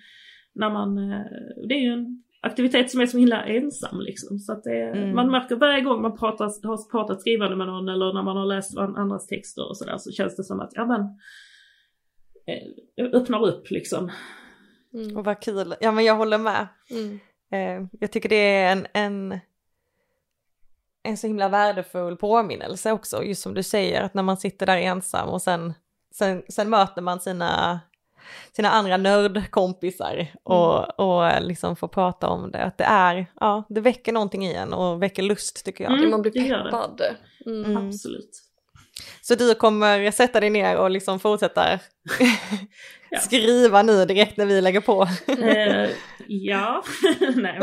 när 0.55 0.69
man, 0.69 0.97
eh, 1.11 1.19
det 1.67 1.75
är 1.75 1.79
ju 1.81 1.93
en 1.93 2.23
aktivitet 2.41 2.91
som 2.91 3.01
är 3.01 3.05
så 3.05 3.17
himla 3.17 3.43
ensam 3.45 3.99
liksom. 4.01 4.39
Så 4.39 4.51
att 4.53 4.63
det, 4.63 4.81
Mm. 4.83 5.15
man 5.15 5.31
märker 5.31 5.55
varje 5.55 5.81
gång 5.81 6.01
man 6.01 6.17
pratar, 6.17 6.67
har 6.67 6.91
pratat 6.91 7.21
skrivande 7.21 7.55
med 7.55 7.67
någon 7.67 7.89
eller 7.89 8.13
när 8.13 8.23
man 8.23 8.37
har 8.37 8.45
läst 8.45 8.77
an- 8.77 8.95
andras 8.95 9.27
texter 9.27 9.69
och 9.69 9.77
sådär 9.77 9.97
så 9.97 10.11
känns 10.11 10.35
det 10.35 10.43
som 10.43 10.59
att, 10.59 10.71
ja 10.73 10.85
men, 10.85 11.01
öppnar 13.13 13.45
upp 13.47 13.71
liksom. 13.71 14.11
Mm. 14.93 15.17
Och 15.17 15.25
vad 15.25 15.41
kul. 15.41 15.75
Ja 15.79 15.91
men 15.91 16.05
jag 16.05 16.15
håller 16.15 16.37
med. 16.37 16.67
Mm. 16.89 17.19
Eh, 17.51 17.87
jag 17.99 18.11
tycker 18.11 18.29
det 18.29 18.35
är 18.35 18.71
en, 18.71 18.87
en, 18.93 19.39
en 21.03 21.17
så 21.17 21.27
himla 21.27 21.49
värdefull 21.49 22.17
påminnelse 22.17 22.91
också, 22.91 23.23
just 23.23 23.41
som 23.41 23.53
du 23.53 23.63
säger, 23.63 24.01
att 24.01 24.13
när 24.13 24.23
man 24.23 24.37
sitter 24.37 24.65
där 24.65 24.77
ensam 24.77 25.29
och 25.29 25.41
sen, 25.41 25.73
sen, 26.15 26.43
sen 26.49 26.69
möter 26.69 27.01
man 27.01 27.19
sina, 27.19 27.79
sina 28.51 28.69
andra 28.69 28.97
nördkompisar 28.97 30.27
och, 30.43 30.99
och 30.99 31.41
liksom 31.41 31.75
få 31.75 31.87
prata 31.87 32.27
om 32.27 32.51
det. 32.51 32.63
Att 32.63 32.77
det 32.77 32.83
är, 32.83 33.25
ja, 33.39 33.63
det 33.69 33.81
väcker 33.81 34.13
någonting 34.13 34.45
i 34.45 34.53
en 34.53 34.73
och 34.73 35.03
väcker 35.03 35.23
lust 35.23 35.65
tycker 35.65 35.83
jag. 35.83 35.93
Mm, 35.93 36.09
man 36.09 36.21
blir 36.21 36.31
peppad. 36.31 37.01
Mm. 37.45 37.77
Absolut. 37.77 38.46
Så 39.21 39.35
du 39.35 39.55
kommer 39.55 40.11
sätta 40.11 40.39
dig 40.39 40.49
ner 40.49 40.77
och 40.77 40.91
liksom 40.91 41.19
fortsätta 41.19 41.79
skriva 43.21 43.81
nu 43.81 44.05
direkt 44.05 44.37
när 44.37 44.45
vi 44.45 44.61
lägger 44.61 44.81
på? 44.81 45.07
eh, 45.41 45.89
ja, 46.27 46.83
nej 47.35 47.59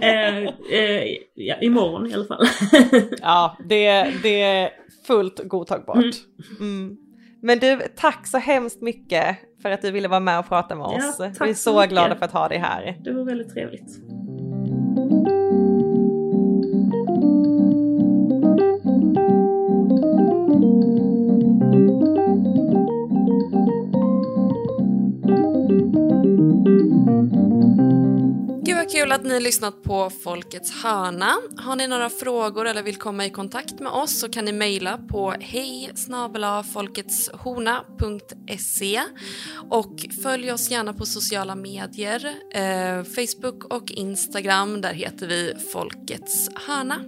eh, 0.00 0.36
eh, 0.78 1.16
ja, 1.34 1.54
imorgon 1.60 2.10
i 2.10 2.14
alla 2.14 2.24
fall. 2.24 2.46
ja, 3.20 3.56
det, 3.68 4.12
det 4.22 4.42
är 4.42 4.70
fullt 5.06 5.40
godtagbart. 5.44 5.96
Mm. 5.96 6.12
Mm. 6.60 6.96
Men 7.42 7.58
du, 7.58 7.80
tack 7.96 8.26
så 8.26 8.38
hemskt 8.38 8.82
mycket 8.82 9.36
för 9.62 9.70
att 9.70 9.82
du 9.82 9.90
ville 9.90 10.08
vara 10.08 10.20
med 10.20 10.38
och 10.38 10.48
prata 10.48 10.74
med 10.74 10.86
oss. 10.86 11.16
Ja, 11.18 11.30
vi 11.40 11.50
är 11.50 11.54
så, 11.54 11.80
så 11.80 11.86
glada 11.86 12.16
för 12.16 12.24
att 12.24 12.32
ha 12.32 12.48
dig 12.48 12.58
här. 12.58 12.98
Det 13.04 13.12
var 13.12 13.24
väldigt 13.24 13.52
trevligt. 13.52 13.98
kul 28.92 29.12
att 29.12 29.24
ni 29.24 29.34
har 29.34 29.40
lyssnat 29.40 29.82
på 29.82 30.10
Folkets 30.10 30.82
hörna. 30.82 31.36
Har 31.56 31.76
ni 31.76 31.86
några 31.86 32.10
frågor 32.10 32.66
eller 32.66 32.82
vill 32.82 32.96
komma 32.96 33.26
i 33.26 33.30
kontakt 33.30 33.80
med 33.80 33.92
oss 33.92 34.20
så 34.20 34.28
kan 34.28 34.44
ni 34.44 34.52
mejla 34.52 34.98
på 34.98 35.34
hej 35.40 35.90
och 39.70 40.06
följ 40.22 40.52
oss 40.52 40.70
gärna 40.70 40.92
på 40.92 41.06
sociala 41.06 41.54
medier, 41.54 42.34
eh, 42.54 43.04
Facebook 43.04 43.64
och 43.64 43.90
Instagram. 43.90 44.80
Där 44.80 44.92
heter 44.92 45.26
vi 45.26 45.54
Folkets 45.72 46.48
hörna. 46.66 47.04